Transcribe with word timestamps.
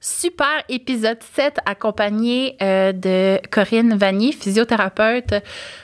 super 0.00 0.62
épisode 0.68 1.18
7 1.34 1.58
accompagné 1.64 2.56
euh, 2.62 2.92
de 2.92 3.40
Corinne 3.50 3.96
Vanier, 3.96 4.32
physiothérapeute. 4.32 5.34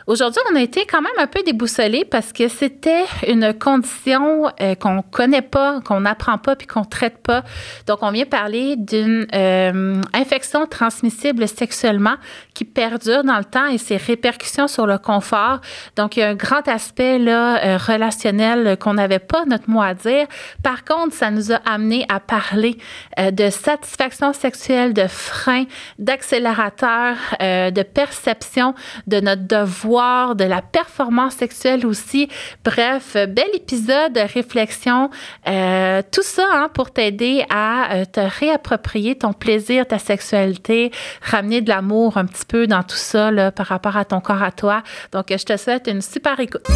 Aujourd'hui, 0.07 0.41
on 0.53 0.57
a 0.57 0.61
été 0.61 0.85
quand 0.87 1.01
même 1.01 1.13
un 1.19 1.27
peu 1.27 1.43
déboussolés 1.43 2.05
parce 2.05 2.33
que 2.33 2.49
c'était 2.49 3.05
une 3.27 3.55
condition 3.55 4.51
euh, 4.61 4.75
qu'on 4.75 5.03
connaît 5.03 5.43
pas, 5.43 5.81
qu'on 5.81 6.01
n'apprend 6.01 6.39
pas 6.39 6.57
puis 6.57 6.67
qu'on 6.67 6.85
traite 6.85 7.19
pas. 7.19 7.43
Donc, 7.87 7.99
on 8.03 8.11
vient 8.11 8.27
parler 8.27 8.77
d'une 8.77 9.27
euh, 9.35 10.01
infection 10.13 10.67
transmissible 10.67 11.49
sexuellement 11.49 12.17
qui 12.55 12.65
perdure 12.65 13.25
dans 13.25 13.39
le 13.39 13.45
temps 13.45 13.67
et 13.67 13.79
ses 13.79 13.97
répercussions 13.97 14.69
sur 14.69 14.87
le 14.87 14.99
confort. 14.99 15.61
Donc, 15.97 16.17
il 16.17 16.21
y 16.21 16.23
a 16.23 16.29
un 16.29 16.35
grand 16.35 16.67
aspect 16.69 17.19
là, 17.19 17.79
relationnel 17.79 18.77
qu'on 18.79 18.95
n'avait 18.95 19.19
pas 19.19 19.45
notre 19.47 19.71
mot 19.71 19.81
à 19.81 19.95
dire. 19.95 20.27
Par 20.63 20.85
contre, 20.85 21.15
ça 21.15 21.31
nous 21.31 21.53
a 21.53 21.57
amené 21.65 22.05
à 22.09 22.21
parler 22.21 22.77
de 23.19 23.51
satisfaction 23.51 24.02
sexuelle, 24.11 24.93
de 24.93 25.07
frein, 25.07 25.65
d'accélérateur, 25.99 27.17
euh, 27.41 27.71
de 27.71 27.83
perception 27.83 28.75
de 29.07 29.21
notre 29.21 29.47
devoir, 29.47 30.35
de 30.35 30.45
la 30.45 30.63
performance 30.63 31.35
sexuelle 31.35 31.87
aussi. 31.87 32.29
Bref, 32.65 33.15
bel 33.15 33.49
épisode 33.55 34.13
de 34.13 34.21
réflexion. 34.21 35.11
Euh, 35.49 36.03
tout 36.11 36.23
ça 36.23 36.47
hein, 36.53 36.69
pour 36.73 36.91
t'aider 36.91 37.45
à 37.51 37.95
euh, 37.95 38.05
te 38.05 38.21
réapproprier 38.21 39.17
ton 39.17 39.33
plaisir, 39.33 39.87
ta 39.87 39.99
sexualité, 39.99 40.91
ramener 41.23 41.61
de 41.61 41.69
l'amour 41.69 42.17
un 42.17 42.27
petit 42.27 42.47
peu 42.47 42.67
dans 42.67 42.83
tout 42.83 42.97
ça 42.97 43.31
là, 43.31 43.53
par 43.53 43.67
rapport 43.67 43.97
à 43.97 44.05
ton 44.05 44.21
corps 44.21 44.43
à 44.43 44.51
toi. 44.53 44.83
Donc, 45.13 45.27
je 45.31 45.45
te 45.45 45.57
souhaite 45.57 45.87
une 45.87 46.03
super 46.03 46.39
écoute. 46.41 46.67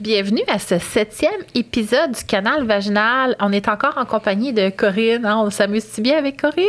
Bienvenue 0.00 0.40
à 0.48 0.58
ce 0.58 0.78
septième 0.78 1.42
épisode 1.54 2.12
du 2.12 2.24
canal 2.24 2.64
vaginal. 2.64 3.36
On 3.38 3.52
est 3.52 3.68
encore 3.68 3.98
en 3.98 4.06
compagnie 4.06 4.54
de 4.54 4.70
Corinne. 4.70 5.26
Hein? 5.26 5.42
On 5.44 5.50
s'amuse-tu 5.50 6.00
bien 6.00 6.16
avec 6.16 6.40
Corinne? 6.40 6.64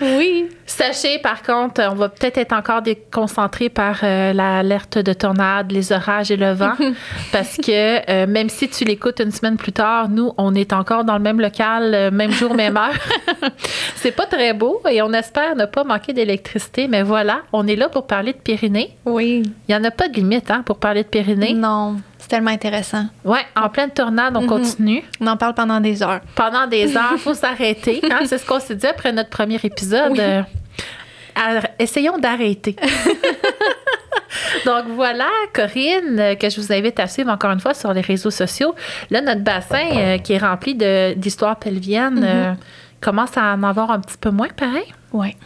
Oui. 0.00 0.48
Sachez, 0.64 1.18
par 1.18 1.42
contre, 1.42 1.82
on 1.92 1.94
va 1.94 2.08
peut-être 2.08 2.38
être 2.38 2.54
encore 2.54 2.80
déconcentré 2.80 3.68
par 3.68 3.98
euh, 4.02 4.32
l'alerte 4.32 4.96
de 4.96 5.12
tornade, 5.12 5.70
les 5.70 5.92
orages 5.92 6.30
et 6.30 6.38
le 6.38 6.52
vent. 6.52 6.72
parce 7.32 7.58
que 7.58 8.10
euh, 8.10 8.26
même 8.26 8.48
si 8.48 8.66
tu 8.70 8.84
l'écoutes 8.84 9.20
une 9.20 9.30
semaine 9.30 9.58
plus 9.58 9.72
tard, 9.72 10.08
nous, 10.08 10.32
on 10.38 10.54
est 10.54 10.72
encore 10.72 11.04
dans 11.04 11.18
le 11.18 11.22
même 11.22 11.38
local, 11.38 11.94
euh, 11.94 12.10
même 12.10 12.30
jour, 12.30 12.54
même 12.54 12.78
heure. 12.78 12.96
C'est 13.96 14.12
pas 14.12 14.24
très 14.24 14.54
beau 14.54 14.80
et 14.90 15.02
on 15.02 15.12
espère 15.12 15.54
ne 15.54 15.66
pas 15.66 15.84
manquer 15.84 16.14
d'électricité. 16.14 16.88
Mais 16.88 17.02
voilà, 17.02 17.42
on 17.52 17.66
est 17.66 17.76
là 17.76 17.90
pour 17.90 18.06
parler 18.06 18.32
de 18.32 18.38
Pyrénées. 18.38 18.96
Oui. 19.04 19.42
Il 19.68 19.74
n'y 19.74 19.78
en 19.78 19.84
a 19.84 19.90
pas 19.90 20.08
de 20.08 20.14
limite 20.14 20.50
hein, 20.50 20.62
pour 20.64 20.78
parler 20.78 21.02
de 21.02 21.08
Pyrénées. 21.08 21.52
Non 21.52 21.96
tellement 22.30 22.52
intéressant. 22.52 23.06
Oui, 23.24 23.40
en 23.56 23.68
pleine 23.68 23.90
tornade, 23.90 24.36
on 24.36 24.42
mhm. 24.42 24.46
continue. 24.46 25.02
On 25.20 25.26
en 25.26 25.36
parle 25.36 25.54
pendant 25.54 25.80
des 25.80 26.02
heures. 26.02 26.20
Pendant 26.36 26.66
des 26.66 26.96
heures, 26.96 27.10
il 27.12 27.18
faut 27.18 27.34
s'arrêter. 27.34 28.00
Hein, 28.10 28.20
c'est 28.24 28.38
ce 28.38 28.46
qu'on 28.46 28.60
s'est 28.60 28.76
dit 28.76 28.86
après 28.86 29.12
notre 29.12 29.30
premier 29.30 29.58
épisode. 29.62 30.18
Euh, 30.18 30.42
essayons 31.78 32.18
d'arrêter. 32.18 32.76
Donc 34.64 34.84
voilà, 34.94 35.28
Corinne, 35.52 36.18
euh, 36.18 36.34
que 36.36 36.48
je 36.48 36.60
vous 36.60 36.72
invite 36.72 37.00
à 37.00 37.08
suivre 37.08 37.30
encore 37.30 37.50
une 37.50 37.60
fois 37.60 37.74
sur 37.74 37.92
les 37.92 38.00
réseaux 38.00 38.30
sociaux. 38.30 38.74
Là, 39.10 39.20
notre 39.20 39.42
bassin 39.42 39.88
euh, 39.92 40.18
qui 40.18 40.34
est 40.34 40.38
rempli 40.38 40.74
d'histoires 41.16 41.58
pelviennes 41.58 42.20
mhm. 42.20 42.56
Commence 43.00 43.36
à 43.36 43.54
en 43.54 43.62
avoir 43.62 43.90
un 43.90 44.00
petit 44.00 44.18
peu 44.18 44.30
moins, 44.30 44.48
pareil? 44.48 44.92
Oui. 45.12 45.36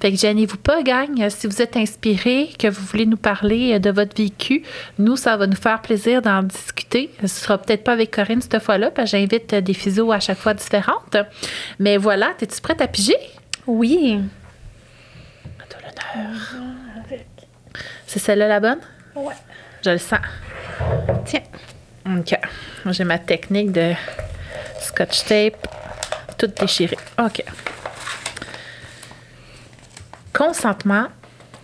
Fait 0.00 0.12
que 0.12 0.18
gênez-vous 0.18 0.58
pas, 0.58 0.82
gang. 0.82 1.28
Si 1.30 1.46
vous 1.46 1.62
êtes 1.62 1.76
inspiré, 1.76 2.50
que 2.58 2.68
vous 2.68 2.84
voulez 2.84 3.06
nous 3.06 3.16
parler 3.16 3.78
de 3.78 3.90
votre 3.90 4.14
vécu, 4.16 4.62
nous, 4.98 5.16
ça 5.16 5.36
va 5.36 5.46
nous 5.46 5.56
faire 5.56 5.80
plaisir 5.80 6.20
d'en 6.20 6.42
discuter. 6.42 7.10
Ce 7.22 7.28
sera 7.28 7.56
peut-être 7.56 7.84
pas 7.84 7.92
avec 7.92 8.10
Corinne 8.10 8.42
cette 8.42 8.58
fois-là, 8.58 8.90
parce 8.90 9.10
que 9.10 9.16
j'invite 9.16 9.54
des 9.54 9.74
physios 9.74 10.12
à 10.12 10.20
chaque 10.20 10.38
fois 10.38 10.52
différentes. 10.52 11.16
Mais 11.78 11.96
voilà, 11.96 12.34
es-tu 12.40 12.60
prête 12.60 12.82
à 12.82 12.88
piger? 12.88 13.16
Oui. 13.66 14.20
À 15.58 16.16
l'honneur. 16.18 17.20
C'est 18.06 18.18
celle-là 18.18 18.48
la 18.48 18.60
bonne? 18.60 18.80
Ouais. 19.16 19.34
Je 19.82 19.90
le 19.90 19.98
sens. 19.98 20.20
Tiens. 21.24 21.40
OK. 22.06 22.38
Moi, 22.84 22.92
j'ai 22.92 23.04
ma 23.04 23.18
technique 23.18 23.72
de 23.72 23.92
scotch 24.80 25.24
tape 25.24 25.66
tout 26.38 26.46
déchiré. 26.46 26.96
OK. 27.18 27.42
Consentement 30.32 31.06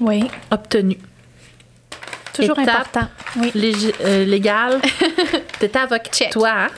oui. 0.01 0.31
obtenu. 0.51 0.99
Toujours 2.33 2.59
important. 2.59 3.09
Oui. 3.37 3.53
Euh, 4.01 4.25
légal. 4.25 4.81
T'étais 5.59 5.79
avocate, 5.79 6.31
toi, 6.33 6.51
hein? 6.51 6.69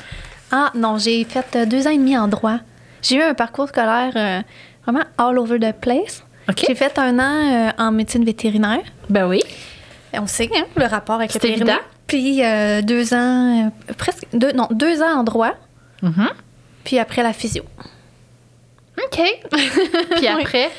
Ah 0.50 0.70
non, 0.74 0.98
j'ai 0.98 1.24
fait 1.24 1.56
euh, 1.56 1.66
deux 1.66 1.86
ans 1.86 1.90
et 1.90 1.98
demi 1.98 2.16
en 2.16 2.28
droit. 2.28 2.58
J'ai 3.00 3.16
eu 3.16 3.22
un 3.22 3.34
parcours 3.34 3.68
scolaire 3.68 4.12
euh, 4.16 4.40
vraiment 4.84 5.04
all 5.18 5.38
over 5.38 5.58
the 5.58 5.72
place. 5.72 6.24
J'ai 6.56 6.74
fait 6.74 6.98
un 6.98 7.18
an 7.18 7.72
en 7.78 7.92
médecine 7.92 8.24
vétérinaire. 8.24 8.82
Ben 9.08 9.26
oui. 9.28 9.42
on 10.12 10.26
sait 10.26 10.50
hein, 10.54 10.64
le 10.76 10.86
rapport 10.86 11.16
avec 11.16 11.32
le 11.32 11.40
périnée. 11.40 11.72
Puis 12.06 12.42
deux 12.82 13.14
ans, 13.14 13.72
presque 13.96 14.26
deux, 14.32 14.52
non 14.52 14.68
deux 14.70 15.02
ans 15.02 15.20
en 15.20 15.22
droit. 15.22 15.52
Mm-hmm. 16.02 16.28
Puis 16.84 16.98
après 16.98 17.22
la 17.22 17.32
physio. 17.32 17.64
OK. 18.98 19.20
Puis 20.16 20.26
après, 20.26 20.70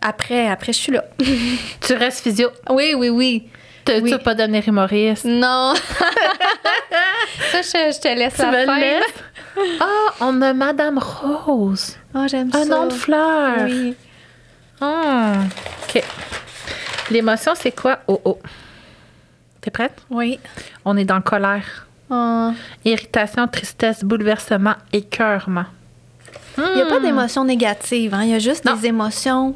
après, 0.00 0.48
après, 0.48 0.72
je 0.72 0.78
suis 0.78 0.92
là. 0.92 1.04
tu 1.80 1.94
restes 1.94 2.22
physio? 2.22 2.50
Oui, 2.70 2.94
oui, 2.96 3.08
oui. 3.08 3.48
Tu 3.84 4.02
n'as 4.02 4.18
pas 4.18 4.34
donné 4.34 4.62
Maurice? 4.68 5.24
Non. 5.24 5.72
ça, 7.52 7.62
je, 7.62 8.00
te 8.00 8.08
laisse 8.08 8.34
tu 8.34 8.42
la 8.42 8.66
faire. 8.66 9.02
Ah, 9.80 10.14
on 10.20 10.42
a 10.42 10.52
Madame 10.52 10.98
Rose. 10.98 11.96
Oh, 12.14 12.26
j'aime 12.28 12.52
ça. 12.52 12.60
Un 12.60 12.64
nom 12.66 12.86
de 12.86 12.92
fleur. 12.92 13.64
Oui. 13.64 13.96
Ah, 14.80 15.40
OK. 15.84 16.02
L'émotion, 17.10 17.54
c'est 17.54 17.72
quoi? 17.72 18.00
Oh, 18.06 18.20
oh. 18.24 18.38
T'es 19.60 19.70
prête? 19.70 19.96
Oui. 20.10 20.38
On 20.84 20.96
est 20.96 21.06
dans 21.06 21.20
colère. 21.22 21.87
Oh. 22.10 22.50
Irritation, 22.84 23.46
tristesse, 23.48 24.04
bouleversement, 24.04 24.74
écœurement. 24.92 25.66
Il 26.56 26.74
n'y 26.74 26.82
a 26.82 26.86
pas 26.86 27.00
d'émotions 27.00 27.44
négatives. 27.44 28.14
Hein? 28.14 28.24
Il 28.24 28.30
y 28.30 28.34
a 28.34 28.38
juste 28.38 28.66
des 28.66 28.86
émotions 28.86 29.54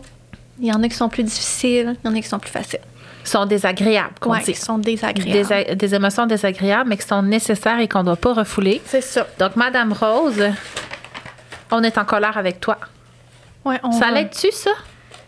il 0.62 0.68
y 0.68 0.72
en 0.72 0.82
a 0.82 0.88
qui 0.88 0.94
sont 0.94 1.08
plus 1.08 1.24
difficiles, 1.24 1.96
il 2.02 2.06
y 2.06 2.10
en 2.10 2.16
a 2.16 2.20
qui 2.20 2.28
sont 2.28 2.38
plus 2.38 2.50
faciles. 2.50 2.80
Sont 3.24 3.46
désagréables, 3.46 4.14
qu'on 4.20 4.36
dit. 4.36 4.54
sont 4.54 4.78
désagréables. 4.78 5.76
Des, 5.76 5.94
émotions 5.94 6.26
désagréables, 6.26 6.88
mais 6.88 6.96
qui 6.96 7.06
sont 7.06 7.22
nécessaires 7.22 7.78
et 7.78 7.86
qu'on 7.86 8.00
ne 8.00 8.06
doit 8.06 8.16
pas 8.16 8.32
refouler. 8.32 8.80
C'est 8.84 9.00
ça. 9.00 9.26
Donc, 9.38 9.54
Madame 9.56 9.92
Rose, 9.92 10.42
on 11.70 11.82
est 11.82 11.98
en 11.98 12.04
colère 12.04 12.36
avec 12.36 12.60
toi. 12.60 12.78
Ouais, 13.64 13.78
on 13.84 13.92
ça 13.92 14.10
l'aide-tu, 14.10 14.50
ça? 14.50 14.72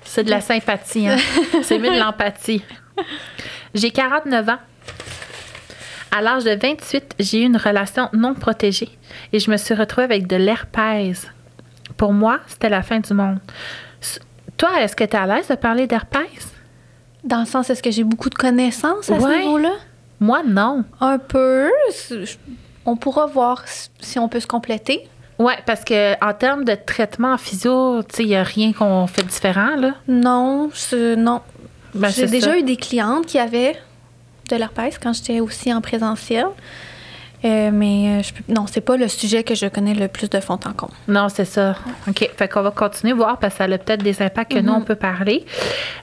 C'est 0.04 0.24
de 0.24 0.30
la 0.30 0.40
sympathie, 0.40 1.08
hein? 1.08 1.16
C'est 1.62 1.78
mieux 1.78 1.90
de 1.90 2.00
l'empathie. 2.00 2.62
J'ai 3.74 3.90
49 3.90 4.48
ans. 4.48 4.58
À 6.16 6.22
l'âge 6.22 6.44
de 6.44 6.50
28, 6.54 7.16
j'ai 7.18 7.42
eu 7.42 7.46
une 7.46 7.56
relation 7.56 8.08
non 8.12 8.34
protégée 8.34 8.88
et 9.32 9.40
je 9.40 9.50
me 9.50 9.56
suis 9.56 9.74
retrouvée 9.74 10.04
avec 10.04 10.28
de 10.28 10.36
l'herpès. 10.36 11.26
Pour 11.96 12.12
moi, 12.12 12.38
c'était 12.46 12.68
la 12.68 12.82
fin 12.82 13.00
du 13.00 13.12
monde. 13.14 13.40
Toi, 14.56 14.80
est-ce 14.80 14.94
que 14.94 15.02
tu 15.02 15.10
es 15.10 15.16
à 15.16 15.26
l'aise 15.26 15.48
de 15.48 15.56
parler 15.56 15.88
d'herpès? 15.88 16.52
Dans 17.24 17.40
le 17.40 17.46
sens, 17.46 17.68
est-ce 17.68 17.82
que 17.82 17.90
j'ai 17.90 18.04
beaucoup 18.04 18.30
de 18.30 18.36
connaissances 18.36 19.10
à 19.10 19.18
ce 19.18 19.38
niveau-là? 19.38 19.72
Moi, 20.20 20.42
non. 20.46 20.84
Un 21.00 21.18
peu. 21.18 21.68
On 22.86 22.94
pourra 22.94 23.26
voir 23.26 23.64
si 23.98 24.16
on 24.20 24.28
peut 24.28 24.38
se 24.38 24.46
compléter. 24.46 25.08
Oui, 25.40 25.54
parce 25.66 25.82
que 25.82 26.14
en 26.24 26.32
termes 26.32 26.64
de 26.64 26.76
traitement 26.76 27.32
en 27.32 27.38
physio, 27.38 28.02
il 28.20 28.26
n'y 28.26 28.36
a 28.36 28.44
rien 28.44 28.72
qu'on 28.72 29.08
fait 29.08 29.24
différent, 29.24 29.74
là? 29.74 29.94
Non, 30.06 30.70
non. 31.18 31.40
Ben, 31.92 32.08
j'ai 32.08 32.28
déjà 32.28 32.56
eu 32.56 32.62
des 32.62 32.76
clientes 32.76 33.26
qui 33.26 33.40
avaient 33.40 33.74
de 34.50 34.56
l'herpès 34.56 34.98
quand 34.98 35.12
j'étais 35.12 35.40
aussi 35.40 35.72
en 35.72 35.80
présentiel. 35.80 36.46
Euh, 37.44 37.70
mais 37.70 38.20
euh, 38.20 38.22
non, 38.48 38.64
c'est 38.66 38.80
pas 38.80 38.96
le 38.96 39.06
sujet 39.06 39.44
que 39.44 39.54
je 39.54 39.66
connais 39.66 39.92
le 39.92 40.08
plus 40.08 40.30
de 40.30 40.40
fond 40.40 40.54
en 40.54 40.72
comble. 40.72 40.94
Non, 41.08 41.28
c'est 41.28 41.44
ça. 41.44 41.76
OK. 42.08 42.30
Fait 42.36 42.48
qu'on 42.48 42.62
va 42.62 42.70
continuer 42.70 43.12
à 43.12 43.16
voir 43.16 43.38
parce 43.38 43.54
que 43.54 43.58
ça 43.58 43.64
a 43.64 43.78
peut-être 43.78 44.02
des 44.02 44.22
impacts 44.22 44.52
que 44.52 44.60
nous, 44.60 44.72
on 44.72 44.78
mhm. 44.78 44.86
peut 44.86 44.94
parler. 44.94 45.44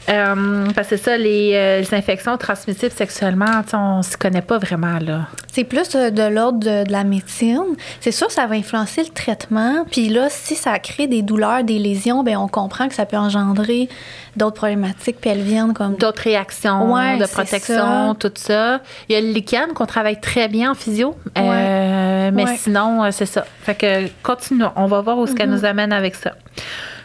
Euh, 0.10 0.68
parce 0.76 0.90
que 0.90 0.98
c'est 0.98 1.04
ça, 1.04 1.18
les, 1.18 1.84
infections 1.94 2.38
transmissibles 2.38 2.92
sexuellement, 2.92 3.64
on 3.74 4.04
s'y 4.04 4.18
connaît 4.18 4.44
pas 4.44 4.60
vraiment, 4.60 5.00
là. 5.00 5.28
C'est 5.52 5.64
plus 5.64 5.90
de 5.90 6.30
l'ordre 6.30 6.60
de, 6.60 6.90
la 6.92 7.04
médecine. 7.04 7.76
C'est 8.00 8.12
sûr, 8.12 8.30
ça 8.30 8.46
va 8.46 8.56
influencer 8.56 9.02
le 9.02 9.10
traitement. 9.10 9.86
Puis 9.90 10.10
là, 10.10 10.28
si 10.30 10.56
ça 10.56 10.78
crée 10.78 11.08
des 11.08 11.24
douleurs, 11.24 11.64
des 11.64 11.80
lésions, 11.80 12.24
ben 12.24 12.38
on 12.38 12.48
comprend 12.48 12.88
que 12.88 12.94
ça 12.94 13.06
peut 13.06 13.18
engendrer 13.18 13.90
d'autres 14.36 14.56
problématiques 14.56 15.20
pelviennes 15.20 15.74
comme 15.74 15.96
d'autres 15.96 16.24
réactions 16.24 16.96
de 17.18 17.26
protection, 17.32 18.16
tout 18.16 18.32
ça. 18.36 18.82
Il 19.10 19.14
y 19.14 19.16
a 19.16 19.22
le 19.22 19.28
lichen 19.28 19.74
qu'on 19.74 19.86
travaille 19.86 20.20
très 20.20 20.48
bien 20.48 20.72
en 20.72 20.76
physio, 20.76 21.16
euh, 21.38 22.32
mais 22.34 22.46
sinon, 22.58 23.04
euh, 23.04 23.10
c'est 23.12 23.26
ça. 23.26 23.46
Fait 23.62 23.76
que 23.76 24.08
continuons. 24.24 24.72
On 24.76 24.86
va 24.86 25.02
voir 25.02 25.18
où 25.18 25.28
ce 25.28 25.34
qu'elle 25.34 25.50
mhm. 25.50 25.56
nous 25.56 25.66
amène 25.66 25.94
avec 25.94 26.16
ça. 26.16 26.34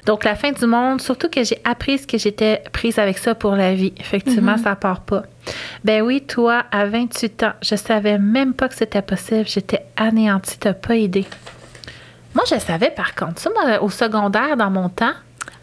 Donc, 0.07 0.23
la 0.23 0.37
fin 0.37 0.53
du 0.53 0.67
monde, 0.67 1.01
surtout 1.01 1.29
que 1.29 1.43
j'ai 1.43 1.59
appris 1.65 1.99
ce 1.99 2.07
que 2.07 2.17
j'étais 2.17 2.63
prise 2.73 2.99
avec 3.01 3.19
ça 3.19 3.35
pour 3.35 3.57
la 3.57 3.75
vie. 3.75 3.93
Effectivement, 3.99 4.53
mhm. 4.53 4.63
ça 4.63 4.77
part 4.77 5.01
pas. 5.01 5.23
Ben 5.85 6.03
oui, 6.03 6.23
toi, 6.23 6.65
à 6.71 6.87
28 6.87 7.43
ans, 7.43 7.53
je 7.61 7.75
savais 7.75 8.19
même 8.19 8.55
pas 8.55 8.69
que 8.69 8.77
c'était 8.77 9.03
possible. 9.03 9.47
J'étais 9.47 9.85
anéantie, 9.97 10.59
t'as 10.59 10.75
pas 10.75 10.97
aidé. 10.97 11.27
Moi, 12.35 12.45
je 12.49 12.59
savais 12.61 12.91
par 12.91 13.15
contre. 13.15 13.41
Ça, 13.41 13.51
moi, 13.51 13.83
au 13.83 13.91
secondaire, 13.91 14.57
dans 14.57 14.71
mon 14.71 14.89
temps. 14.89 15.15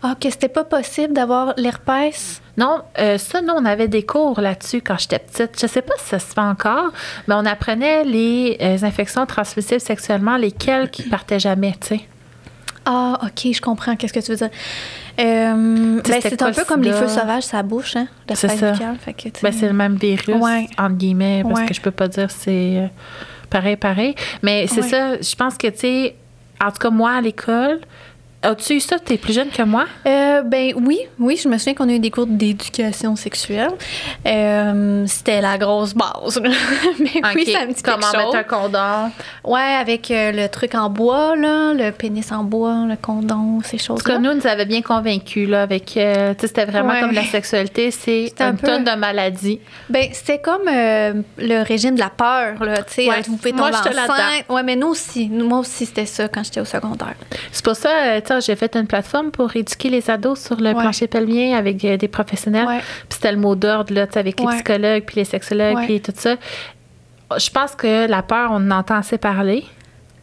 Ah, 0.06 0.16
que 0.20 0.30
c'était 0.30 0.50
pas 0.50 0.66
possible 0.66 1.14
d'avoir 1.14 1.54
l'herpès? 1.56 2.42
Non, 2.58 2.82
euh, 3.00 3.18
ça, 3.18 3.42
nous, 3.42 3.54
on 3.54 3.64
avait 3.64 3.88
des 3.88 4.04
cours 4.04 4.42
là-dessus 4.42 4.82
quand 4.82 4.98
j'étais 5.00 5.20
petite. 5.20 5.60
Je 5.60 5.66
sais 5.66 5.82
pas 5.82 5.94
si 5.98 6.10
ça 6.10 6.20
se 6.20 6.34
fait 6.34 6.42
encore, 6.42 6.92
mais 7.28 7.36
on 7.36 7.46
apprenait 7.46 8.04
les 8.04 8.58
euh, 8.62 8.78
infections 8.84 9.26
transmissibles 9.26 9.80
sexuellement, 9.80 10.36
lesquelles 10.36 10.90
qui 10.92 11.04
partaient 11.04 11.40
jamais, 11.40 11.74
tu 11.80 11.88
sais. 11.88 12.02
Ah, 12.86 13.18
OK, 13.24 13.54
je 13.54 13.62
comprends. 13.62 13.96
Qu'est-ce 13.96 14.14
que 14.14 14.20
tu 14.20 14.32
veux 14.32 14.38
dire? 14.38 14.50
Euh, 15.20 16.02
ben, 16.02 16.20
c'est 16.22 16.42
un 16.42 16.52
peu 16.52 16.66
comme 16.66 16.82
les 16.82 16.92
feux 16.92 17.08
sauvages, 17.08 17.44
ça 17.44 17.64
bouche, 17.64 17.96
hein? 17.96 18.08
C'est 18.34 18.50
ça. 18.50 18.74
ben, 19.42 19.52
c'est 19.52 19.68
le 19.68 19.74
même 19.74 19.96
virus, 19.96 20.36
entre 20.78 20.96
guillemets, 20.96 21.44
parce 21.48 21.62
que 21.62 21.74
je 21.74 21.82
peux 21.82 21.92
pas 21.92 22.08
dire 22.08 22.30
c'est 22.30 22.78
euh, 22.78 22.88
pareil, 23.50 23.78
pareil. 23.78 24.16
Mais 24.42 24.68
c'est 24.68 24.82
ça, 24.82 25.22
je 25.22 25.36
pense 25.36 25.58
que, 25.58 25.68
tu 25.68 25.80
sais, 25.80 26.16
en 26.62 26.72
tout 26.72 26.80
cas, 26.80 26.90
moi, 26.90 27.12
à 27.12 27.22
l'école, 27.22 27.80
As-tu 28.44 28.74
eu 28.74 28.80
ça? 28.81 29.00
Tu 29.00 29.13
es 29.13 29.18
plus 29.18 29.34
jeune 29.34 29.50
que 29.50 29.63
moi? 29.63 29.86
Euh, 30.06 30.42
ben 30.42 30.74
oui, 30.75 31.00
oui. 31.18 31.40
Je 31.42 31.48
me 31.48 31.57
souviens 31.57 31.74
qu'on 31.74 31.88
a 31.88 31.94
eu 31.94 32.00
des 32.00 32.12
cours 32.12 32.28
d'éducation 32.28 33.16
sexuelle. 33.16 33.72
Euh, 34.28 35.06
c'était 35.07 35.40
la 35.40 35.57
grosse 35.57 35.94
base. 35.94 36.42
Mais 37.00 37.22
oui, 37.36 37.45
ça 37.50 37.66
me 37.66 37.72
dit 37.72 37.81
Comment 37.81 38.12
mettre 38.12 38.36
un 38.36 38.44
condom? 38.44 39.12
Ouais, 39.45 39.78
avec 39.80 40.12
euh, 40.12 40.34
le 40.34 40.50
truc 40.50 40.75
en 40.75 40.90
bois, 40.90 41.38
là, 41.38 41.74
le 41.74 41.92
pénis 41.92 42.34
en 42.34 42.44
bois, 42.44 42.86
le 42.86 42.98
condom, 42.98 43.62
ces 43.63 43.78
choses-là. 43.78 43.94
En 43.94 44.18
tout 44.18 44.24
cas, 44.24 44.30
nous, 44.30 44.38
nous 44.38 44.48
avait 44.48 44.66
bien 44.66 44.81
convaincus, 44.81 45.48
là, 45.48 45.62
avec... 45.62 45.98
C'était 46.40 46.66
vraiment 46.66 47.00
comme 47.00 47.13
la 47.13 47.24
sexualité, 47.24 47.92
c'est 47.92 48.34
une 48.40 48.57
tonne 48.57 48.84
de 48.84 48.95
maladies. 48.95 49.60
Ben 49.90 50.07
c'était 50.12 50.40
comme 50.40 50.66
le 50.66 51.63
régime 51.63 51.95
de 51.95 52.00
la 52.00 52.10
peur, 52.10 52.63
là, 52.63 52.84
tu 52.84 53.06
sais. 53.06 53.22
Vous 53.28 53.38
pouvez 53.38 53.51
tomber 53.51 53.75
enceinte. 53.75 54.50
Ouais, 54.50 54.63
mais 54.63 54.75
nous 54.75 54.88
aussi. 54.88 55.30
Moi 55.30 55.60
aussi, 55.60 55.86
c'était 55.86 56.06
ça 56.06 56.28
quand 56.28 56.44
j'étais 56.44 56.60
au 56.60 56.66
secondaire. 56.66 57.16
C'est 57.51 57.63
pour 57.63 57.75
ça, 57.75 57.90
j'ai 58.39 58.56
fait 58.56 58.75
une 58.75 58.88
plateforme 58.88 59.31
pour 59.31 59.56
éduquer 59.56 59.89
les 59.89 60.09
ados 60.09 60.39
sur 60.39 60.57
le 60.59 60.74
plancher 60.74 61.07
pelvien 61.07 61.57
avec 61.57 61.83
euh, 61.85 61.97
des 61.97 62.07
professionnels. 62.07 62.68
Puis 62.68 63.07
c'était 63.09 63.31
le 63.31 63.38
mot 63.38 63.56
d'ordre, 63.56 63.94
là, 63.94 64.07
avec 64.15 64.39
les 64.39 64.45
psychologues, 64.45 65.03
puis 65.06 65.18
les 65.18 65.25
sexologues, 65.25 65.85
puis 65.85 66.01
tout 66.01 66.13
ça. 66.15 66.35
Je 67.38 67.50
pense 67.50 67.75
que 67.75 68.07
la 68.07 68.21
peur, 68.21 68.50
on 68.51 68.69
en 68.69 68.71
entend 68.71 68.95
assez 68.95 69.18
parler. 69.18 69.65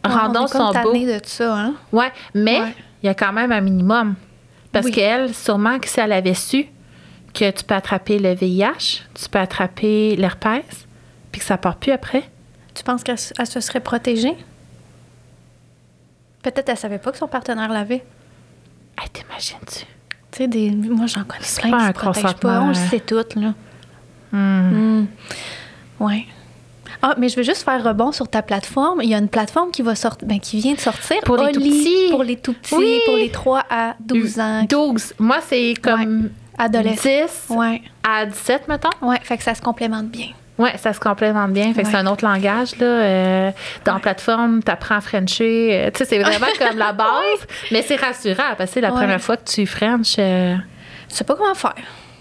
Rendons 0.03 0.47
son 0.47 0.71
beau. 0.71 0.93
de 0.93 1.19
ça, 1.23 1.55
hein? 1.55 1.73
Ouais, 1.91 2.11
mais 2.33 2.61
il 3.03 3.07
y 3.07 3.09
a 3.09 3.13
quand 3.13 3.33
même 3.33 3.51
un 3.51 3.61
minimum. 3.61 4.15
Parce 4.71 4.89
qu'elle, 4.89 5.33
sûrement 5.33 5.79
que 5.79 5.87
si 5.87 5.99
elle 5.99 6.13
avait 6.13 6.33
su 6.33 6.65
que 7.33 7.49
tu 7.51 7.63
peux 7.63 7.75
attraper 7.75 8.19
le 8.19 8.33
VIH, 8.33 9.03
tu 9.13 9.29
peux 9.29 9.39
attraper 9.39 10.15
l'herpès, 10.15 10.65
puis 11.31 11.39
que 11.39 11.45
ça 11.45 11.57
part 11.57 11.77
plus 11.77 11.91
après. 11.91 12.23
Tu 12.73 12.83
penses 12.83 13.03
qu'elle 13.03 13.17
se 13.17 13.59
serait 13.59 13.79
protégée? 13.79 14.35
Peut-être 16.43 16.69
elle 16.69 16.77
savait 16.77 16.97
pas 16.97 17.11
que 17.11 17.17
son 17.17 17.27
partenaire 17.27 17.69
l'avait. 17.69 18.03
Hey, 18.99 19.09
t'imagines-tu? 19.11 19.85
Tu 20.31 20.37
sais, 20.37 20.47
des... 20.47 20.71
moi, 20.71 21.05
j'en 21.07 21.23
connais 21.23 21.43
plein 21.59 21.79
qui 21.79 21.87
se 21.87 21.91
protègent 21.93 22.35
pas. 22.35 22.61
On 22.61 22.69
le 22.69 22.73
sait 22.73 22.99
toutes, 22.99 23.35
là. 23.35 23.53
Hmm. 24.31 24.99
Hmm. 24.99 25.07
Ouais. 25.99 26.25
Ah, 27.01 27.15
mais 27.17 27.29
je 27.29 27.35
veux 27.35 27.43
juste 27.43 27.63
faire 27.63 27.83
rebond 27.83 28.11
sur 28.11 28.27
ta 28.27 28.41
plateforme. 28.41 29.01
Il 29.01 29.09
y 29.09 29.15
a 29.15 29.17
une 29.17 29.27
plateforme 29.27 29.71
qui 29.71 29.81
va 29.81 29.95
sortir, 29.95 30.27
ben, 30.27 30.39
qui 30.39 30.59
vient 30.59 30.73
de 30.73 30.79
sortir. 30.79 31.17
Pour 31.25 31.37
les 31.37 31.51
tout 31.51 31.59
petits. 31.59 32.09
Pour 32.11 32.23
les 32.23 32.37
tout 32.37 32.53
petits, 32.53 33.01
pour 33.05 33.15
les 33.15 33.29
3 33.29 33.63
à 33.69 33.95
12 33.99 34.39
ans. 34.39 34.65
12. 34.69 35.13
Moi, 35.19 35.39
c'est 35.47 35.73
comme 35.81 36.29
Adolescent. 36.57 37.09
10 37.49 37.55
ouais. 37.55 37.81
à 38.03 38.25
17, 38.25 38.67
mettons. 38.67 38.89
Oui, 39.01 39.15
fait 39.23 39.37
que 39.37 39.43
ça 39.43 39.55
se 39.55 39.61
complémente 39.61 40.09
bien. 40.09 40.29
Oui, 40.61 40.69
ça 40.77 40.93
se 40.93 40.99
complémente 40.99 41.51
bien. 41.53 41.73
Fait 41.73 41.81
que 41.81 41.89
c'est 41.89 41.97
un 41.97 42.05
autre 42.05 42.23
langage. 42.23 42.75
Là. 42.77 42.85
Euh, 42.85 43.51
dans 43.83 43.95
la 43.95 43.99
plateforme, 43.99 44.61
tu 44.63 44.71
apprends 44.71 44.97
à 44.97 45.01
Frencher. 45.01 45.69
Euh, 45.71 45.89
tu 45.91 45.97
sais, 45.97 46.05
c'est 46.05 46.19
vraiment 46.19 46.45
comme 46.59 46.77
la 46.77 46.93
base, 47.05 47.47
mais 47.71 47.81
c'est 47.81 47.95
rassurant 47.95 48.53
parce 48.55 48.69
que 48.69 48.73
c'est 48.75 48.81
la 48.81 48.91
première 48.91 49.21
fois 49.21 49.37
que 49.37 49.49
tu 49.49 49.65
French. 49.65 50.17
Euh, 50.19 50.55
tu 51.09 51.15
sais 51.15 51.23
pas 51.23 51.35
comment 51.35 51.55
faire. 51.55 51.73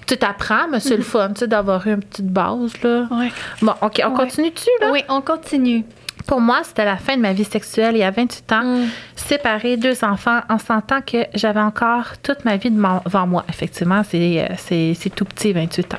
Tu 0.06 0.16
t'apprends, 0.16 0.69
mais 0.70 0.81
c'est 0.81 0.96
le 0.96 1.02
fun, 1.02 1.28
tu 1.34 1.40
sais, 1.40 1.46
d'avoir 1.46 1.87
une 1.87 2.02
petite 2.02 2.28
base. 2.28 2.72
Là. 2.82 3.06
Ouais. 3.10 3.31
Bon, 3.60 3.75
OK, 3.82 4.00
on 4.04 4.10
continue-tu, 4.12 4.70
là? 4.81 4.90
Oui, 4.90 5.04
on 5.08 5.20
continue. 5.20 5.84
Pour 6.26 6.40
moi, 6.40 6.61
c'était 6.64 6.84
la 6.84 6.96
fin 6.96 7.17
de 7.17 7.22
ma 7.22 7.32
vie 7.32 7.44
sexuelle 7.44 7.96
il 7.96 8.00
y 8.00 8.02
a 8.02 8.11
28 8.11 8.52
ans. 8.52 8.62
Mm. 8.62 8.88
Séparée, 9.17 9.76
deux 9.76 10.05
enfants, 10.05 10.40
en 10.49 10.58
sentant 10.58 11.00
que 11.00 11.26
j'avais 11.34 11.61
encore 11.61 12.19
toute 12.22 12.44
ma 12.44 12.56
vie 12.56 12.70
devant 12.70 13.26
moi. 13.26 13.44
Effectivement, 13.49 14.02
euh, 14.14 14.46
c'est, 14.56 14.94
c'est, 14.94 15.11
tout 15.11 15.25
petit, 15.25 15.52
28 15.52 15.94
ans. 15.94 15.99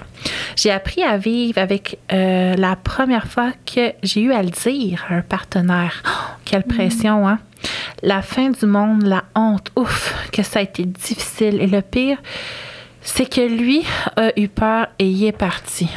J'ai 0.55 0.71
appris 0.71 1.03
à 1.03 1.17
vivre 1.17 1.59
avec 1.59 1.99
euh, 2.11 2.55
la 2.55 2.75
première 2.75 3.27
fois 3.27 3.51
que 3.65 3.93
j'ai 4.03 4.21
eu 4.21 4.31
à 4.31 4.43
le 4.43 4.49
dire 4.49 5.05
à 5.09 5.15
un 5.15 5.21
partenaire. 5.21 6.03
Oh, 6.05 6.33
quelle 6.45 6.63
mm. 6.65 6.75
pression, 6.75 7.27
hein? 7.27 7.39
La 8.03 8.21
fin 8.21 8.49
du 8.49 8.65
monde, 8.65 9.03
la 9.03 9.23
honte, 9.35 9.71
ouf, 9.75 10.15
que 10.31 10.41
ça 10.41 10.59
a 10.59 10.61
été 10.63 10.83
difficile. 10.85 11.61
Et 11.61 11.67
le 11.67 11.81
pire, 11.81 12.17
c'est 13.01 13.29
que 13.29 13.41
lui 13.41 13.83
a 14.15 14.31
eu 14.39 14.47
peur 14.47 14.87
et 14.97 15.07
y 15.07 15.27
est 15.27 15.31
parti. 15.31 15.87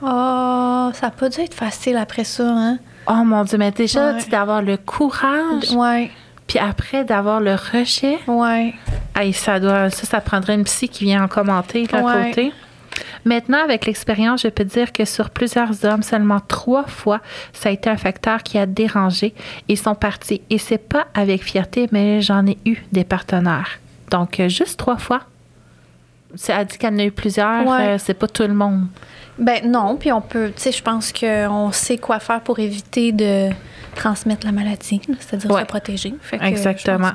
Oh, 0.00 0.90
ça 0.92 1.06
n'a 1.06 1.10
pas 1.10 1.28
dû 1.28 1.40
être 1.40 1.54
facile 1.54 1.96
après 1.96 2.24
ça, 2.24 2.48
hein? 2.48 2.78
Oh 3.08 3.24
mon 3.24 3.44
Dieu, 3.44 3.58
mais 3.58 3.70
déjà, 3.70 4.14
d'avoir 4.30 4.62
le 4.62 4.76
courage. 4.76 5.70
Ouais. 5.72 6.10
Puis 6.46 6.58
après, 6.58 7.04
d'avoir 7.04 7.40
le 7.40 7.54
rejet. 7.54 8.18
Ouais. 8.26 8.74
Hey, 9.14 9.32
ça, 9.32 9.60
doit, 9.60 9.90
ça, 9.90 10.06
ça 10.06 10.20
prendrait 10.20 10.54
une 10.54 10.64
psy 10.64 10.88
qui 10.88 11.04
vient 11.04 11.24
en 11.24 11.28
commenter 11.28 11.86
là, 11.86 11.98
à 11.98 12.24
côté. 12.24 12.52
Maintenant, 13.24 13.62
avec 13.62 13.86
l'expérience, 13.86 14.42
je 14.42 14.48
peux 14.48 14.64
dire 14.64 14.92
que 14.92 15.04
sur 15.04 15.30
plusieurs 15.30 15.84
hommes, 15.84 16.02
seulement 16.02 16.40
trois 16.40 16.84
fois, 16.84 17.20
ça 17.52 17.68
a 17.68 17.72
été 17.72 17.90
un 17.90 17.96
facteur 17.96 18.42
qui 18.42 18.58
a 18.58 18.66
dérangé. 18.66 19.34
Ils 19.68 19.78
sont 19.78 19.94
partis. 19.94 20.40
Et 20.50 20.58
c'est 20.58 20.78
pas 20.78 21.06
avec 21.14 21.42
fierté, 21.42 21.88
mais 21.92 22.20
j'en 22.22 22.46
ai 22.46 22.58
eu 22.64 22.76
des 22.92 23.04
partenaires. 23.04 23.78
Donc, 24.10 24.40
euh, 24.40 24.48
juste 24.48 24.78
trois 24.78 24.96
fois. 24.96 25.20
Elle 26.48 26.66
dit 26.66 26.78
qu'elle 26.78 26.94
en 26.94 26.98
a 26.98 27.04
eu 27.04 27.10
plusieurs. 27.10 27.70
Euh, 27.70 27.96
c'est 27.98 28.14
pas 28.14 28.28
tout 28.28 28.42
le 28.42 28.54
monde. 28.54 28.86
Ben 29.38 29.70
non, 29.70 29.96
puis 29.96 30.12
on 30.12 30.20
peut, 30.20 30.52
tu 30.54 30.62
sais, 30.62 30.72
je 30.72 30.82
pense 30.82 31.12
qu'on 31.12 31.70
sait 31.72 31.98
quoi 31.98 32.18
faire 32.18 32.40
pour 32.40 32.58
éviter 32.58 33.12
de 33.12 33.50
transmettre 33.94 34.46
la 34.46 34.52
maladie, 34.52 35.00
c'est-à-dire 35.20 35.58
se 35.58 35.64
protéger. 35.64 36.14
Exactement. 36.40 37.12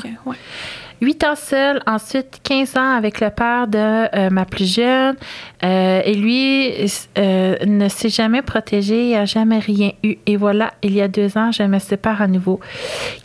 Huit 1.04 1.22
ans 1.26 1.36
seul, 1.36 1.82
ensuite 1.86 2.40
15 2.44 2.78
ans 2.78 2.96
avec 2.96 3.20
le 3.20 3.30
père 3.30 3.68
de 3.68 3.78
euh, 3.78 4.30
ma 4.30 4.46
plus 4.46 4.74
jeune. 4.74 5.18
Euh, 5.62 6.02
et 6.06 6.14
lui 6.14 6.72
euh, 7.18 7.58
ne 7.66 7.90
s'est 7.90 8.08
jamais 8.08 8.42
protégé, 8.42 9.10
il 9.10 9.14
n'a 9.14 9.26
jamais 9.26 9.60
rien 9.60 9.92
eu. 10.04 10.16
Et 10.26 10.38
voilà, 10.38 10.74
il 10.82 10.94
y 10.94 11.02
a 11.02 11.10
deux 11.10 11.38
ans, 11.38 11.52
je 11.52 11.64
me 11.64 11.80
sépare 11.80 12.22
à 12.22 12.28
nouveau. 12.28 12.62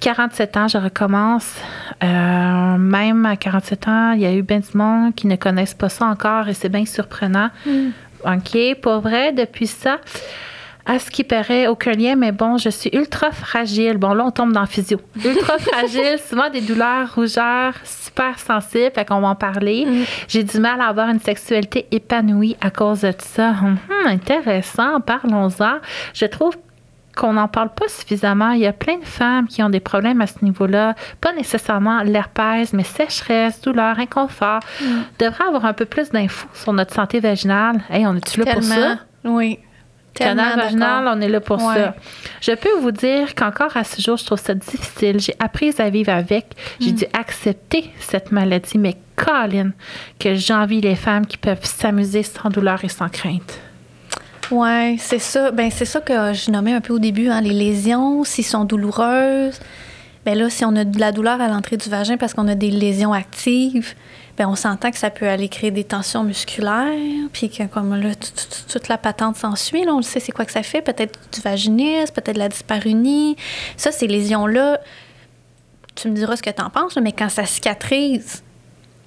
47 0.00 0.56
ans, 0.56 0.66
je 0.66 0.78
recommence. 0.78 1.54
même 2.02 3.26
à 3.26 3.36
47 3.36 3.86
ans, 3.86 4.12
il 4.12 4.22
y 4.22 4.26
a 4.26 4.32
eu 4.32 4.42
bien 4.42 4.58
du 4.58 4.76
monde 4.76 5.14
qui 5.14 5.28
ne 5.28 5.36
connaissent 5.36 5.74
pas 5.74 5.88
ça 5.88 6.06
encore 6.06 6.48
et 6.48 6.54
c'est 6.54 6.70
bien 6.70 6.84
surprenant. 6.84 7.50
Mm. 7.64 7.90
OK, 8.24 8.80
pour 8.80 9.00
vrai, 9.00 9.32
depuis 9.32 9.66
ça, 9.66 9.98
à 10.88 10.98
ce 10.98 11.10
qui 11.10 11.22
paraît, 11.22 11.66
aucun 11.66 11.92
lien, 11.92 12.16
mais 12.16 12.32
bon, 12.32 12.56
je 12.56 12.70
suis 12.70 12.88
ultra 12.94 13.30
fragile. 13.30 13.98
Bon, 13.98 14.14
là, 14.14 14.24
on 14.24 14.30
tombe 14.30 14.52
dans 14.52 14.64
physio. 14.64 14.98
Ultra 15.22 15.58
fragile, 15.58 16.18
souvent 16.18 16.48
des 16.48 16.62
douleurs, 16.62 17.14
rougeurs, 17.14 17.74
super 17.84 18.38
sensibles, 18.38 18.90
fait 18.94 19.04
qu'on 19.04 19.20
va 19.20 19.28
en 19.28 19.34
parler. 19.34 19.84
Mm. 19.84 20.04
J'ai 20.28 20.42
du 20.44 20.58
mal 20.58 20.80
à 20.80 20.86
avoir 20.86 21.10
une 21.10 21.20
sexualité 21.20 21.86
épanouie 21.90 22.56
à 22.62 22.70
cause 22.70 23.02
de 23.02 23.12
ça. 23.18 23.50
Hum, 23.50 23.76
hum, 23.90 24.06
intéressant, 24.06 25.00
parlons-en. 25.02 25.76
Je 26.14 26.24
trouve 26.24 26.56
qu'on 27.18 27.32
n'en 27.32 27.48
parle 27.48 27.70
pas 27.70 27.88
suffisamment. 27.88 28.52
Il 28.52 28.60
y 28.60 28.66
a 28.66 28.72
plein 28.72 28.98
de 28.98 29.04
femmes 29.04 29.48
qui 29.48 29.62
ont 29.62 29.68
des 29.68 29.80
problèmes 29.80 30.20
à 30.20 30.26
ce 30.26 30.42
niveau-là. 30.42 30.94
Pas 31.20 31.32
nécessairement 31.32 32.02
l'herpès, 32.02 32.72
mais 32.72 32.84
sécheresse, 32.84 33.60
douleur, 33.60 33.98
inconfort. 33.98 34.60
Mm. 34.80 34.86
Devrait 35.18 35.44
avoir 35.44 35.64
un 35.64 35.72
peu 35.72 35.84
plus 35.84 36.10
d'infos 36.10 36.48
sur 36.54 36.72
notre 36.72 36.94
santé 36.94 37.18
vaginale. 37.18 37.80
Hey, 37.90 38.06
on 38.06 38.14
est-tu 38.14 38.40
là 38.40 38.54
pour 38.54 38.62
ça? 38.62 38.98
Oui. 39.24 39.58
Canal 40.14 40.58
vaginal, 40.58 41.08
on 41.08 41.20
est 41.20 41.28
là 41.28 41.40
pour 41.40 41.60
ça. 41.60 41.94
Je 42.40 42.52
peux 42.52 42.80
vous 42.80 42.90
dire 42.90 43.34
qu'encore 43.34 43.76
à 43.76 43.84
ce 43.84 44.00
jour, 44.00 44.16
je 44.16 44.24
trouve 44.24 44.40
ça 44.40 44.54
difficile. 44.54 45.20
J'ai 45.20 45.34
appris 45.38 45.74
à 45.78 45.90
vivre 45.90 46.12
avec. 46.12 46.46
J'ai 46.80 46.92
mm. 46.92 46.96
dû 46.96 47.04
accepter 47.12 47.90
cette 47.98 48.32
maladie, 48.32 48.78
mais 48.78 48.96
Colin, 49.16 49.72
que 50.20 50.34
j'envie 50.34 50.80
les 50.80 50.94
femmes 50.94 51.26
qui 51.26 51.36
peuvent 51.36 51.64
s'amuser 51.64 52.22
sans 52.22 52.48
douleur 52.48 52.84
et 52.84 52.88
sans 52.88 53.08
crainte. 53.08 53.60
Oui, 54.50 54.98
c'est 54.98 55.18
ça. 55.18 55.50
Ben, 55.50 55.70
c'est 55.70 55.84
ça 55.84 56.00
que 56.00 56.32
je 56.32 56.50
nommais 56.50 56.72
un 56.72 56.80
peu 56.80 56.94
au 56.94 56.98
début, 56.98 57.28
hein, 57.28 57.40
les 57.40 57.52
lésions, 57.52 58.24
s'ils 58.24 58.44
sont 58.44 58.64
douloureuses. 58.64 59.60
Bien 60.24 60.34
là, 60.34 60.50
si 60.50 60.64
on 60.64 60.74
a 60.76 60.84
de 60.84 60.98
la 60.98 61.12
douleur 61.12 61.40
à 61.40 61.48
l'entrée 61.48 61.76
du 61.76 61.88
vagin 61.88 62.16
parce 62.16 62.34
qu'on 62.34 62.48
a 62.48 62.54
des 62.54 62.70
lésions 62.70 63.12
actives, 63.12 63.94
bien, 64.36 64.48
on 64.48 64.56
s'entend 64.56 64.90
que 64.90 64.96
ça 64.98 65.10
peut 65.10 65.28
aller 65.28 65.48
créer 65.48 65.70
des 65.70 65.84
tensions 65.84 66.24
musculaires, 66.24 67.28
puis 67.32 67.50
que 67.50 67.64
comme 67.64 67.94
là, 67.94 68.10
toute 68.14 68.88
la 68.88 68.98
patente 68.98 69.36
s'ensuit. 69.36 69.84
Là, 69.84 69.92
on 69.92 69.98
le 69.98 70.02
sait, 70.02 70.20
c'est 70.20 70.32
quoi 70.32 70.44
que 70.44 70.52
ça 70.52 70.62
fait? 70.62 70.80
Peut-être 70.80 71.18
du 71.32 71.40
vaginisme, 71.40 72.12
peut-être 72.14 72.34
de 72.34 72.40
la 72.40 72.48
dysparunie. 72.48 73.36
Ça, 73.76 73.92
ces 73.92 74.06
lésions-là, 74.06 74.80
tu 75.94 76.08
me 76.08 76.14
diras 76.14 76.36
ce 76.36 76.42
que 76.42 76.50
tu 76.50 76.62
en 76.62 76.70
penses, 76.70 76.96
mais 76.96 77.12
quand 77.12 77.28
ça 77.28 77.44
cicatrise, 77.44 78.42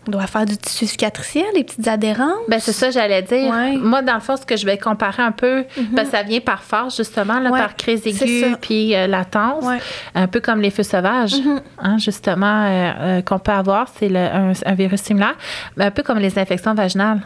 On 0.07 0.11
doit 0.11 0.25
faire 0.25 0.45
du 0.45 0.57
tissu 0.57 0.87
cicatriciel, 0.87 1.45
les 1.55 1.63
petites 1.63 1.87
adhérences. 1.87 2.39
Ben 2.47 2.59
c'est 2.59 2.71
ça, 2.71 2.89
j'allais 2.89 3.21
dire. 3.21 3.51
Ouais. 3.53 3.77
Moi, 3.77 4.01
dans 4.01 4.15
le 4.15 4.19
fond, 4.19 4.35
ce 4.35 4.45
que 4.47 4.57
je 4.57 4.65
vais 4.65 4.77
comparer 4.79 5.21
un 5.21 5.31
peu, 5.31 5.63
ben, 5.91 6.05
ça 6.05 6.23
vient 6.23 6.39
par 6.39 6.63
force, 6.63 6.97
justement, 6.97 7.39
là, 7.39 7.51
Ouais, 7.51 7.59
par 7.59 7.75
crise 7.75 8.05
aiguë 8.07 8.55
puis 8.59 8.95
euh, 8.95 9.05
latence. 9.05 9.63
Ouais. 9.63 9.77
Un 10.15 10.25
peu 10.27 10.39
comme 10.39 10.59
les 10.59 10.71
feux 10.71 10.81
sauvages, 10.83 11.35
Mhm. 11.39 11.61
hein, 11.77 11.97
justement, 11.99 12.65
euh, 12.65 12.91
euh, 12.99 13.21
qu'on 13.21 13.37
peut 13.37 13.51
avoir. 13.51 13.87
C'est 13.99 14.09
le- 14.09 14.17
un, 14.17 14.53
un 14.65 14.73
virus 14.73 15.01
similaire. 15.01 15.35
Mais 15.77 15.85
un 15.85 15.91
peu 15.91 16.01
comme 16.01 16.17
les 16.17 16.39
infections 16.39 16.73
vaginales. 16.73 17.21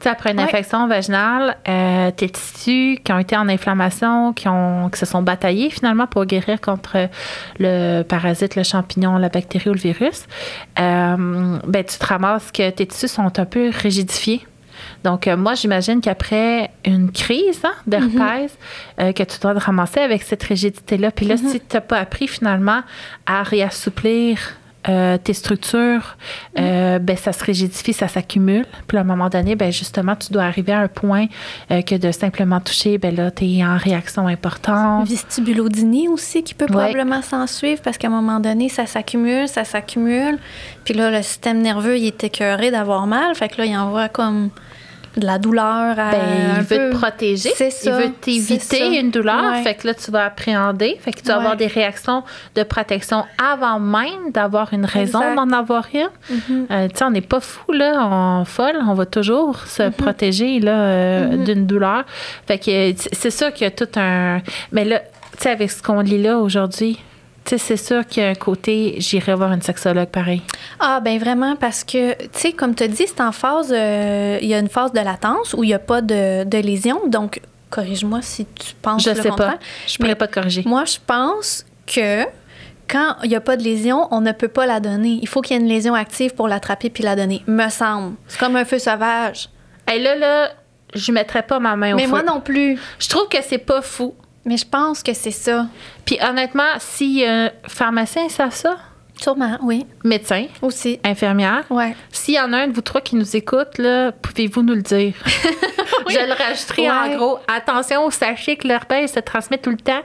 Tu 0.00 0.04
sais, 0.04 0.08
après 0.08 0.30
une 0.32 0.38
Ouais. 0.38 0.44
infection 0.44 0.86
vaginale, 0.88 1.56
euh, 1.68 2.10
tes 2.10 2.30
tissus 2.30 2.98
qui 3.04 3.12
ont 3.12 3.18
été 3.18 3.36
en 3.36 3.48
inflammation, 3.50 4.32
qui, 4.32 4.48
ont, 4.48 4.88
qui 4.88 4.98
se 4.98 5.04
sont 5.04 5.20
bataillés 5.22 5.68
finalement 5.70 6.06
pour 6.06 6.24
guérir 6.24 6.60
contre 6.60 7.08
le 7.58 8.02
parasite, 8.02 8.56
le 8.56 8.62
champignon, 8.62 9.18
la 9.18 9.28
bactérie 9.28 9.68
ou 9.68 9.74
le 9.74 9.78
virus, 9.78 10.24
euh, 10.78 11.58
ben, 11.66 11.84
tu 11.84 11.98
te 11.98 12.06
ramasses 12.06 12.50
que 12.50 12.70
tes 12.70 12.86
tissus 12.86 13.08
sont 13.08 13.38
un 13.38 13.44
peu 13.44 13.70
rigidifiés. 13.74 14.46
Donc, 15.04 15.28
euh, 15.28 15.36
moi, 15.36 15.52
j'imagine 15.54 16.00
qu'après 16.00 16.70
une 16.86 17.12
crise 17.12 17.60
hein, 17.64 17.72
d'herpès, 17.86 18.56
euh, 18.98 19.12
que 19.12 19.22
tu 19.22 19.38
dois 19.38 19.54
te 19.54 19.60
ramasser 19.60 20.00
avec 20.00 20.22
cette 20.22 20.42
rigidité-là. 20.42 21.10
Puis 21.10 21.26
là, 21.26 21.36
si 21.36 21.60
tu 21.60 21.66
n'as 21.76 21.80
pas 21.82 21.98
appris 21.98 22.26
finalement 22.26 22.80
à 23.26 23.42
réassouplir 23.42 24.38
euh, 24.88 25.18
tes 25.18 25.34
structures, 25.34 26.16
euh, 26.58 26.98
ben, 26.98 27.16
ça 27.16 27.32
se 27.32 27.44
rigidifie, 27.44 27.92
ça 27.92 28.08
s'accumule. 28.08 28.64
Puis 28.86 28.96
à 28.96 29.02
un 29.02 29.04
moment 29.04 29.28
donné, 29.28 29.54
ben, 29.54 29.70
justement, 29.70 30.16
tu 30.16 30.32
dois 30.32 30.44
arriver 30.44 30.72
à 30.72 30.80
un 30.80 30.88
point 30.88 31.26
euh, 31.70 31.82
que 31.82 31.94
de 31.94 32.10
simplement 32.12 32.60
toucher, 32.60 32.96
ben 32.96 33.14
là, 33.14 33.30
tu 33.30 33.44
es 33.44 33.64
en 33.64 33.76
réaction 33.76 34.26
importante. 34.26 35.06
Vestibulodynie 35.08 36.08
aussi 36.08 36.42
qui 36.42 36.54
peut 36.54 36.64
Ouais. 36.70 36.72
probablement 36.72 37.20
s'en 37.22 37.46
suivre 37.46 37.82
parce 37.82 37.98
qu'à 37.98 38.06
un 38.08 38.10
moment 38.10 38.40
donné, 38.40 38.68
ça 38.68 38.86
s'accumule, 38.86 39.48
ça 39.48 39.64
s'accumule. 39.64 40.38
Puis 40.84 40.94
là, 40.94 41.10
le 41.10 41.22
système 41.22 41.60
nerveux, 41.60 41.98
il 41.98 42.06
est 42.06 42.24
écœuré 42.24 42.70
d'avoir 42.70 43.06
mal. 43.06 43.34
Fait 43.34 43.48
que 43.48 43.58
là, 43.58 43.66
il 43.66 43.76
envoie 43.76 44.08
comme 44.08 44.50
de 45.16 45.26
la 45.26 45.38
douleur 45.38 45.98
à 45.98 46.10
Ben, 46.12 46.18
il 46.58 46.62
veut 46.62 46.76
peu- 46.76 46.90
te 46.90 46.96
protéger. 46.96 47.50
C'est 47.56 47.68
Il 47.68 47.72
ça, 47.72 47.90
veut 47.98 48.04
ça. 48.04 48.10
t'éviter 48.20 48.98
une 49.00 49.10
douleur. 49.10 49.52
Ouais. 49.52 49.62
Fait 49.62 49.74
que 49.74 49.86
là, 49.88 49.94
tu 49.94 50.10
vas 50.12 50.24
appréhender. 50.26 50.98
Fait 51.00 51.12
que 51.12 51.20
tu 51.20 51.26
vas 51.26 51.34
Ouais. 51.34 51.40
avoir 51.40 51.56
des 51.56 51.66
réactions 51.66 52.22
de 52.54 52.62
protection 52.62 53.24
avant 53.42 53.80
même 53.80 54.30
d'avoir 54.32 54.72
une 54.72 54.84
raison 54.84 55.34
d'en 55.34 55.50
avoir 55.50 55.86
une. 55.92 56.08
Euh, 56.70 56.88
tu 56.88 56.96
sais, 56.96 57.04
on 57.04 57.10
n'est 57.10 57.20
pas 57.20 57.40
fou, 57.40 57.72
là, 57.72 58.06
on 58.10 58.44
folle. 58.44 58.76
On 58.86 58.94
va 58.94 59.04
toujours 59.06 59.58
se 59.66 59.82
Mhm. 59.84 59.92
protéger 59.92 60.60
là, 60.60 60.72
euh, 60.78 61.36
d'une 61.44 61.66
douleur. 61.66 62.04
Fait 62.46 62.58
que 62.58 62.90
euh, 62.90 62.94
c'est 63.12 63.30
sûr 63.30 63.52
qu'il 63.52 63.64
y 63.64 63.66
a 63.66 63.72
tout 63.72 63.88
un. 63.98 64.40
Mais 64.70 64.84
là, 64.84 65.00
tu 65.00 65.42
sais, 65.42 65.50
avec 65.50 65.70
ce 65.70 65.82
qu'on 65.82 66.00
lit 66.00 66.22
là 66.22 66.38
aujourd'hui, 66.38 67.00
c'est 67.46 67.76
sûr 67.76 68.06
qu'il 68.06 68.22
y 68.22 68.26
a 68.26 68.28
un 68.30 68.34
côté, 68.34 68.94
j'irai 68.98 69.34
voir 69.34 69.52
une 69.52 69.62
sexologue 69.62 70.08
pareil. 70.08 70.42
Ah, 70.78 71.00
ben 71.00 71.18
vraiment, 71.18 71.56
parce 71.56 71.82
que, 71.84 72.12
tu 72.14 72.28
sais, 72.32 72.52
comme 72.52 72.74
tu 72.74 72.84
as 72.84 72.88
dit, 72.88 73.04
c'est 73.06 73.20
en 73.20 73.32
phase, 73.32 73.72
euh, 73.76 74.38
il 74.40 74.48
y 74.48 74.54
a 74.54 74.58
une 74.58 74.68
phase 74.68 74.92
de 74.92 75.00
latence 75.00 75.54
où 75.54 75.64
il 75.64 75.68
n'y 75.68 75.74
a 75.74 75.78
pas 75.80 76.00
de, 76.00 76.44
de 76.44 76.58
lésion. 76.58 77.00
Donc, 77.08 77.40
corrige-moi 77.70 78.20
si 78.22 78.46
tu 78.46 78.74
penses 78.80 79.02
Je 79.04 79.10
le 79.10 79.16
sais 79.16 79.30
pas. 79.30 79.58
Je 79.86 79.96
pourrais 79.96 80.10
Mais 80.10 80.14
pas 80.14 80.26
te 80.28 80.34
corriger. 80.34 80.62
Moi, 80.66 80.84
je 80.84 80.98
pense 81.04 81.64
que 81.86 82.24
quand 82.88 83.16
il 83.24 83.30
n'y 83.30 83.36
a 83.36 83.40
pas 83.40 83.56
de 83.56 83.62
lésion, 83.62 84.08
on 84.10 84.20
ne 84.20 84.32
peut 84.32 84.48
pas 84.48 84.66
la 84.66 84.80
donner. 84.80 85.18
Il 85.22 85.28
faut 85.28 85.40
qu'il 85.40 85.56
y 85.56 85.58
ait 85.58 85.62
une 85.62 85.68
lésion 85.68 85.94
active 85.94 86.34
pour 86.34 86.48
l'attraper 86.48 86.90
puis 86.90 87.02
la 87.04 87.16
donner, 87.16 87.42
me 87.46 87.68
semble. 87.68 88.16
C'est 88.28 88.38
comme 88.38 88.56
un 88.56 88.64
feu 88.64 88.78
sauvage. 88.78 89.48
Hey, 89.86 90.02
là, 90.02 90.14
là, 90.16 90.50
je 90.94 91.12
mettrais 91.12 91.42
pas 91.42 91.58
ma 91.60 91.76
main 91.76 91.92
au 91.92 91.96
Mais 91.96 92.04
feu. 92.04 92.10
moi 92.10 92.22
non 92.22 92.40
plus. 92.40 92.78
Je 92.98 93.08
trouve 93.08 93.28
que 93.28 93.38
c'est 93.42 93.58
pas 93.58 93.80
fou. 93.82 94.14
Mais 94.50 94.56
je 94.56 94.66
pense 94.66 95.04
que 95.04 95.12
c'est 95.14 95.30
ça. 95.30 95.66
Puis 96.04 96.18
honnêtement, 96.28 96.72
si 96.80 97.24
un 97.24 97.52
pharmacien 97.68 98.28
savent 98.28 98.52
ça, 98.52 98.76
Sûrement, 99.16 99.58
oui. 99.62 99.86
médecin, 100.02 100.46
Aussi. 100.60 100.98
infirmière, 101.04 101.62
Ouais. 101.70 101.94
s'il 102.10 102.34
y 102.34 102.40
en 102.40 102.52
a 102.52 102.56
un 102.62 102.66
de 102.68 102.72
vous 102.72 102.80
trois 102.80 103.00
qui 103.00 103.14
nous 103.14 103.36
écoute, 103.36 103.78
là, 103.78 104.10
pouvez-vous 104.12 104.62
nous 104.62 104.74
le 104.74 104.82
dire? 104.82 105.12
Je 106.08 106.18
le 106.26 106.32
rajouterai 106.32 106.90
en 106.90 107.16
gros. 107.16 107.38
Attention, 107.46 108.10
sachez 108.10 108.56
que 108.56 108.66
l'herpès 108.66 109.12
se 109.12 109.20
transmet 109.20 109.58
tout 109.58 109.70
le 109.70 109.76
temps. 109.76 110.00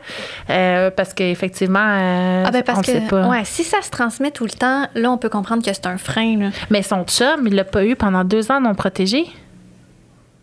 euh, 0.51 0.91
parce 0.91 1.13
qu'effectivement, 1.15 1.79
euh, 1.79 2.43
Ah 2.45 2.51
ben 2.51 2.61
parce 2.61 2.81
que 2.81 2.91
sait 2.91 3.01
pas. 3.09 3.27
ouais, 3.29 3.45
si 3.45 3.63
ça 3.63 3.81
se 3.81 3.89
transmet 3.89 4.29
tout 4.29 4.43
le 4.43 4.51
temps, 4.51 4.85
là 4.93 5.09
on 5.11 5.17
peut 5.17 5.29
comprendre 5.29 5.63
que 5.65 5.73
c'est 5.73 5.87
un 5.87 5.97
frein. 5.97 6.37
là. 6.37 6.49
Mais 6.69 6.83
son 6.83 7.03
chum, 7.05 7.47
il 7.47 7.55
l'a 7.55 7.63
pas 7.63 7.83
eu 7.85 7.95
pendant 7.95 8.23
deux 8.23 8.51
ans 8.51 8.61
non 8.61 8.75
protégé. 8.75 9.25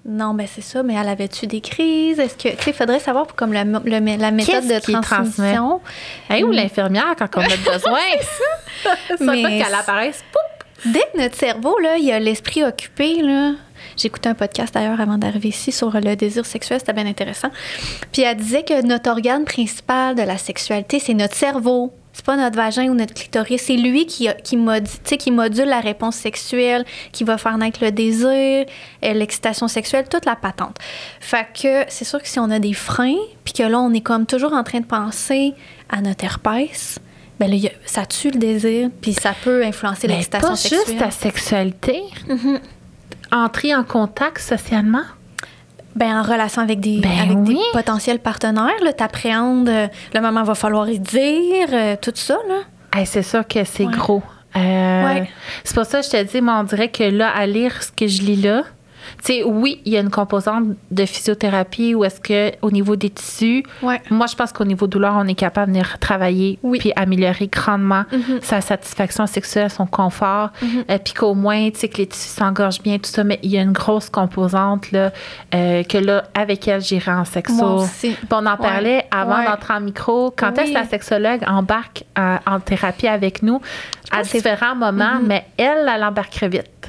Non, 0.04 0.34
ben 0.34 0.48
c'est 0.52 0.62
ça, 0.62 0.82
mais 0.82 0.94
elle 0.94 1.08
avait-tu 1.08 1.46
des 1.46 1.60
crises? 1.60 2.18
Est-ce 2.18 2.34
que, 2.36 2.48
tu 2.56 2.62
sais, 2.64 2.72
faudrait 2.72 2.98
savoir 2.98 3.26
pour 3.26 3.36
comme 3.36 3.52
le- 3.52 3.62
le- 3.62 4.16
la 4.20 4.30
méthode 4.32 4.66
de 4.66 4.80
transmission. 5.00 5.80
Hey, 6.28 6.42
ou 6.42 6.48
Mm. 6.48 6.52
l'infirmière 6.52 7.14
quand 7.16 7.28
on 7.36 7.40
a 7.42 7.44
besoin. 7.72 8.00
ça 8.82 9.14
Mais 9.20 9.42
pas 9.42 9.48
qu'elle 9.48 9.74
apparaisse. 9.74 10.24
Poup! 10.32 10.92
Dès 10.92 11.02
que 11.14 11.22
notre 11.22 11.36
cerveau, 11.36 11.78
là, 11.78 11.96
il 11.98 12.10
a 12.10 12.18
l'esprit 12.18 12.64
occupé, 12.64 13.22
là. 13.22 13.52
J'ai 13.96 14.08
écouté 14.08 14.28
un 14.28 14.34
podcast 14.34 14.74
d'ailleurs 14.74 15.00
avant 15.00 15.18
d'arriver 15.18 15.50
ici 15.50 15.70
sur 15.70 15.90
le 15.92 16.16
désir 16.16 16.46
sexuel, 16.46 16.80
c'était 16.80 16.92
bien 16.94 17.06
intéressant. 17.06 17.50
Puis 18.10 18.22
elle 18.22 18.36
disait 18.36 18.64
que 18.64 18.82
notre 18.84 19.08
organe 19.10 19.44
principal 19.44 20.16
de 20.16 20.22
la 20.22 20.38
sexualité, 20.38 20.98
c'est 20.98 21.14
notre 21.14 21.34
cerveau. 21.36 21.92
C'est 22.12 22.24
pas 22.24 22.36
notre 22.36 22.56
vagin 22.56 22.88
ou 22.88 22.94
notre 22.94 23.14
clitoris. 23.14 23.62
C'est 23.62 23.76
lui 23.76 24.06
qui, 24.06 24.28
qui, 24.44 24.58
sais, 25.04 25.16
qui 25.16 25.30
module 25.30 25.64
la 25.64 25.80
réponse 25.80 26.16
sexuelle, 26.16 26.84
qui 27.12 27.24
va 27.24 27.38
faire 27.38 27.56
naître 27.56 27.82
le 27.82 27.90
désir, 27.90 28.66
euh, 29.04 29.12
l'excitation 29.14 29.66
sexuelle, 29.66 30.06
toute 30.08 30.26
la 30.26 30.36
patente. 30.36 30.76
Fait 31.20 31.46
que 31.54 31.84
c'est 31.88 32.04
sûr 32.04 32.20
que 32.20 32.28
si 32.28 32.38
on 32.38 32.50
a 32.50 32.58
des 32.58 32.74
freins, 32.74 33.16
puis 33.44 33.54
que 33.54 33.62
là, 33.62 33.80
on 33.80 33.92
est 33.94 34.02
comme 34.02 34.26
toujours 34.26 34.52
en 34.52 34.62
train 34.62 34.80
de 34.80 34.86
penser 34.86 35.54
à 35.88 36.00
notre 36.02 36.24
herpès, 36.24 36.98
ben 37.40 37.50
là, 37.50 37.70
ça 37.86 38.06
tue 38.06 38.30
le 38.30 38.38
désir, 38.38 38.90
puis 39.00 39.14
ça 39.14 39.34
peut 39.42 39.64
influencer 39.64 40.06
l'excitation 40.06 40.50
pas 40.50 40.56
sexuelle. 40.56 40.80
juste 40.86 40.98
ta 40.98 41.10
sexualité. 41.10 42.02
Mhm. 42.28 42.60
Entrer 43.32 43.74
en 43.74 43.84
contact 43.84 44.38
socialement. 44.38 45.04
Ben, 45.94 46.18
en 46.18 46.22
relation 46.22 46.62
avec 46.62 46.80
des, 46.80 47.00
Ben 47.00 47.10
avec 47.20 47.42
des 47.42 47.58
potentiels 47.72 48.18
partenaires, 48.18 48.82
là, 48.82 48.92
t'appréhendes 48.92 49.68
euh, 49.68 49.88
le 50.14 50.20
moment 50.20 50.42
va 50.42 50.54
falloir 50.54 50.88
y 50.88 50.98
dire, 50.98 51.68
euh, 51.72 51.96
tout 52.00 52.12
ça, 52.14 52.38
là. 52.48 52.60
Hey, 52.98 53.06
c'est 53.06 53.22
sûr 53.22 53.46
que 53.46 53.64
c'est 53.64 53.84
Ouais. 53.86 53.92
gros. 53.92 54.22
Euh, 54.56 55.04
Ouais. 55.04 55.30
C'est 55.64 55.74
pour 55.74 55.84
ça 55.86 56.00
que 56.00 56.06
je 56.06 56.10
te 56.10 56.22
dis, 56.24 56.40
moi, 56.40 56.56
on 56.60 56.64
dirait 56.64 56.90
que 56.90 57.04
là, 57.04 57.30
à 57.34 57.46
lire 57.46 57.82
ce 57.82 57.90
que 57.92 58.06
je 58.06 58.22
lis 58.22 58.36
là, 58.36 58.62
tu 59.18 59.34
sais, 59.34 59.42
oui, 59.44 59.80
il 59.84 59.92
y 59.92 59.96
a 59.96 60.00
une 60.00 60.10
composante 60.10 60.64
de 60.90 61.04
physiothérapie 61.06 61.94
où 61.94 62.04
est-ce 62.04 62.20
que 62.20 62.52
au 62.62 62.70
niveau 62.70 62.96
des 62.96 63.10
tissus, 63.10 63.64
Ouais. 63.82 64.00
moi, 64.10 64.26
je 64.26 64.34
pense 64.34 64.52
qu'au 64.52 64.64
niveau 64.64 64.86
douleur, 64.86 65.14
on 65.16 65.26
est 65.26 65.34
capable 65.34 65.68
de 65.72 65.78
venir 65.78 65.98
travailler 65.98 66.58
Oui. 66.62 66.78
puis 66.78 66.92
améliorer 66.96 67.46
grandement 67.48 68.04
Mhm. 68.12 68.40
sa 68.42 68.60
satisfaction 68.60 69.26
sexuelle, 69.26 69.70
son 69.70 69.86
confort, 69.86 70.50
Mhm. 70.62 70.84
euh, 70.90 70.98
puis 71.02 71.14
qu'au 71.14 71.34
moins, 71.34 71.70
tu 71.70 71.78
sais, 71.80 71.88
que 71.88 71.98
les 71.98 72.06
tissus 72.06 72.28
s'engorgent 72.30 72.82
bien, 72.82 72.98
tout 72.98 73.10
ça, 73.10 73.24
mais 73.24 73.38
il 73.42 73.50
y 73.50 73.58
a 73.58 73.62
une 73.62 73.72
grosse 73.72 74.10
composante, 74.10 74.92
là, 74.92 75.12
euh, 75.54 75.82
que 75.82 75.98
là, 75.98 76.24
avec 76.34 76.66
elle, 76.68 76.80
j'irai 76.80 77.12
en 77.12 77.24
sexo. 77.24 77.54
Moi 77.54 77.74
aussi. 77.84 78.10
Puis 78.10 78.28
on 78.30 78.46
en 78.46 78.56
parlait 78.56 79.06
avant 79.10 79.38
Ouais. 79.38 79.46
d'entrer 79.46 79.74
en 79.74 79.80
micro. 79.80 80.30
Quand 80.36 80.56
est-ce 80.58 80.70
que 80.70 80.74
la 80.74 80.84
sexologue 80.84 81.40
embarque 81.46 82.04
euh, 82.18 82.36
en 82.46 82.60
thérapie 82.60 83.08
avec 83.08 83.42
nous? 83.42 83.60
À 84.10 84.24
c'est- 84.24 84.38
différents 84.38 84.74
moments, 84.74 85.20
Mhm. 85.20 85.26
mais 85.26 85.44
elle, 85.56 85.88
elle 85.94 86.04
embarquerait 86.04 86.48
vite. 86.48 86.88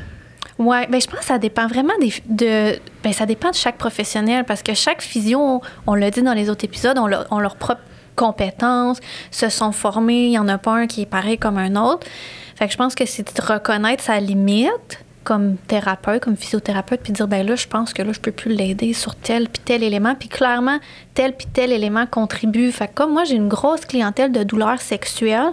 Ouais, 0.63 0.88
ben 0.88 1.01
je 1.01 1.08
pense 1.08 1.20
que 1.20 1.25
ça 1.25 1.38
dépend 1.38 1.67
vraiment 1.67 1.93
des, 2.00 2.13
de. 2.27 2.79
Ben 3.03 3.13
ça 3.13 3.25
dépend 3.25 3.50
de 3.50 3.55
chaque 3.55 3.77
professionnel 3.77 4.46
parce 4.46 4.63
que 4.63 4.74
chaque 4.74 5.01
physio, 5.01 5.62
on 5.88 5.96
l'a 5.96 6.12
dit 6.12 6.22
dans 6.22 6.34
les 6.34 6.50
autres 6.50 6.65
épisodes, 6.65 6.98
ont 6.98 7.08
leur, 7.08 7.25
ont 7.32 7.39
leurs 7.39 7.55
propres 7.55 7.82
compétences, 8.15 9.00
se 9.32 9.50
sont 9.50 9.72
formés. 9.72 10.25
Il 10.25 10.32
n'y 10.32 10.39
en 10.39 10.48
a 10.48 10.58
pas 10.58 10.74
un 10.74 10.88
qui 10.88 11.01
est 11.01 11.08
pareil 11.08 11.38
comme 11.38 11.58
un 11.58 11.75
autre. 11.75 12.08
Fait 12.55 12.67
que 12.67 12.72
je 12.72 12.77
pense 12.77 12.96
que 12.96 13.05
c'est 13.05 13.36
de 13.36 13.41
reconnaître 13.41 14.03
sa 14.03 14.20
limite 14.20 15.03
comme 15.24 15.55
thérapeute, 15.55 16.22
comme 16.22 16.36
physiothérapeute, 16.36 17.00
puis 17.01 17.13
dire 17.13 17.27
ben 17.27 17.46
là, 17.46 17.55
je 17.55 17.67
pense 17.67 17.93
que 17.93 18.01
là, 18.01 18.12
je 18.12 18.20
peux 18.20 18.32
plus 18.32 18.53
l'aider 18.53 18.93
sur 18.93 19.15
tel 19.15 19.48
puis 19.48 19.62
tel 19.63 19.84
élément. 19.84 20.15
Puis 20.15 20.29
clairement, 20.29 20.79
tel 21.13 21.36
puis 21.36 21.48
tel 21.51 21.72
élément 21.72 22.05
contribue. 22.05 22.72
Fait 22.72 22.88
que 22.88 22.93
comme 22.93 23.13
moi, 23.13 23.24
j'ai 23.24 23.36
une 23.36 23.48
grosse 23.48 23.86
clientèle 23.86 24.32
de 24.32 24.43
douleurs 24.43 24.82
sexuelles, 24.82 25.51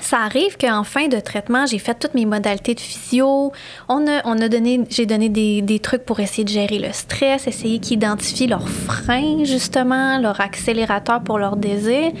ça 0.00 0.18
arrive 0.18 0.56
qu'en 0.58 0.84
fin 0.84 1.08
de 1.08 1.18
traitement, 1.18 1.66
j'ai 1.66 1.78
fait 1.78 1.94
toutes 1.94 2.14
mes 2.14 2.26
modalités 2.26 2.74
de 2.74 2.80
physio. 2.80 3.52
On 3.88 4.06
a, 4.06 4.20
on 4.24 4.38
a 4.40 4.48
donné, 4.48 4.80
j'ai 4.90 5.06
donné 5.06 5.28
des, 5.28 5.62
des 5.62 5.78
trucs 5.78 6.04
pour 6.04 6.20
essayer 6.20 6.44
de 6.44 6.50
gérer 6.50 6.78
le 6.78 6.92
stress, 6.92 7.46
essayer 7.46 7.78
qu'ils 7.78 7.94
identifient 7.94 8.46
leurs 8.46 8.68
freins, 8.68 9.44
justement, 9.44 10.18
leur 10.18 10.40
accélérateur 10.40 11.22
pour 11.22 11.38
leur 11.38 11.56
désir. 11.56 12.12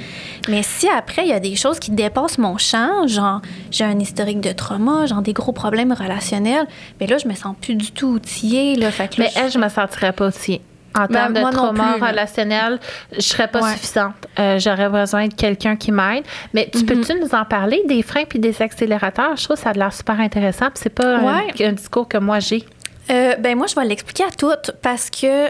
Mais 0.48 0.62
si 0.62 0.88
après, 0.88 1.24
il 1.24 1.28
y 1.28 1.34
a 1.34 1.40
des 1.40 1.56
choses 1.56 1.78
qui 1.78 1.90
dépassent 1.90 2.38
mon 2.38 2.56
champ, 2.56 3.06
genre 3.06 3.40
j'ai 3.70 3.84
un 3.84 3.98
historique 3.98 4.40
de 4.40 4.52
trauma, 4.52 5.06
genre 5.06 5.22
des 5.22 5.32
gros 5.32 5.52
problèmes 5.52 5.92
relationnels, 5.92 6.66
mais 7.00 7.06
là, 7.06 7.18
je 7.18 7.28
me 7.28 7.34
sens 7.34 7.54
plus 7.60 7.74
du 7.74 7.92
tout 7.92 8.08
outillée. 8.08 8.76
Là, 8.76 8.90
fait 8.90 9.14
que 9.14 9.20
là, 9.20 9.28
Mais 9.34 9.42
elle, 9.42 9.50
je 9.50 9.58
me 9.58 9.68
sentirais 9.68 10.12
pas 10.12 10.28
aussi. 10.28 10.60
En 10.96 11.06
termes 11.06 11.32
de 11.32 11.40
trauma 11.50 11.94
relationnel, 11.94 12.78
je 13.12 13.20
serais 13.20 13.48
pas 13.48 13.60
Ouais. 13.62 13.72
suffisante. 13.72 14.14
Euh, 14.38 14.58
J'aurais 14.58 14.88
besoin 14.88 15.26
de 15.28 15.34
quelqu'un 15.34 15.76
qui 15.76 15.90
m'aide. 15.92 16.24
Mais 16.52 16.68
tu 16.72 16.78
Mhm. 16.78 16.86
peux-tu 16.86 17.20
nous 17.20 17.34
en 17.34 17.44
parler 17.44 17.82
des 17.86 18.02
freins 18.02 18.24
puis 18.28 18.38
des 18.38 18.62
accélérateurs? 18.62 19.36
Je 19.36 19.44
trouve 19.44 19.56
que 19.56 19.62
ça 19.62 19.70
a 19.70 19.72
l'air 19.72 19.92
super 19.92 20.20
intéressant. 20.20 20.66
C'est 20.74 20.90
pas 20.94 21.16
un, 21.16 21.72
discours 21.72 22.06
que 22.08 22.18
moi 22.18 22.38
j'ai. 22.38 22.64
Euh, 23.10 23.34
ben 23.36 23.56
moi, 23.56 23.66
je 23.66 23.74
vais 23.74 23.84
l'expliquer 23.84 24.24
à 24.24 24.30
toutes 24.30 24.70
parce 24.82 25.10
que 25.10 25.48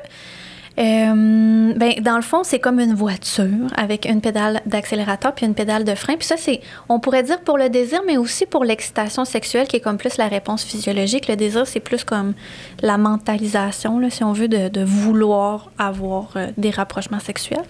Euh, 0.76 1.73
ben, 1.76 1.93
dans 2.00 2.16
le 2.16 2.23
fond, 2.23 2.43
c'est 2.43 2.59
comme 2.59 2.81
une 2.81 2.95
voiture 2.95 3.69
avec 3.76 4.07
une 4.07 4.21
pédale 4.21 4.61
d'accélérateur 4.66 5.33
puis 5.33 5.47
une 5.47 5.54
pédale 5.54 5.85
de 5.85 5.95
frein. 5.95 6.16
Puis 6.16 6.26
ça, 6.26 6.37
c'est, 6.37 6.61
on 6.88 6.99
pourrait 6.99 7.23
dire 7.23 7.40
pour 7.40 7.59
le 7.59 7.69
désir, 7.69 8.02
mais 8.07 8.16
aussi 8.16 8.45
pour 8.45 8.64
l'excitation 8.64 9.25
sexuelle, 9.25 9.69
qui 9.69 9.76
est 9.76 9.81
comme 9.81 9.99
plus 9.99 10.16
la 10.16 10.26
réponse 10.26 10.64
physiologique. 10.64 11.28
Le 11.28 11.37
désir, 11.37 11.66
c'est 11.66 11.81
plus 11.81 12.02
comme 12.02 12.35
la 12.83 12.99
mentalisation, 12.99 14.00
si 14.11 14.25
on 14.25 14.33
veut, 14.33 14.49
de, 14.49 14.85
vouloir 14.85 15.71
avoir 15.78 16.33
euh, 16.37 16.49
des 16.59 16.71
rapprochements 16.71 17.21
sexuels. 17.21 17.62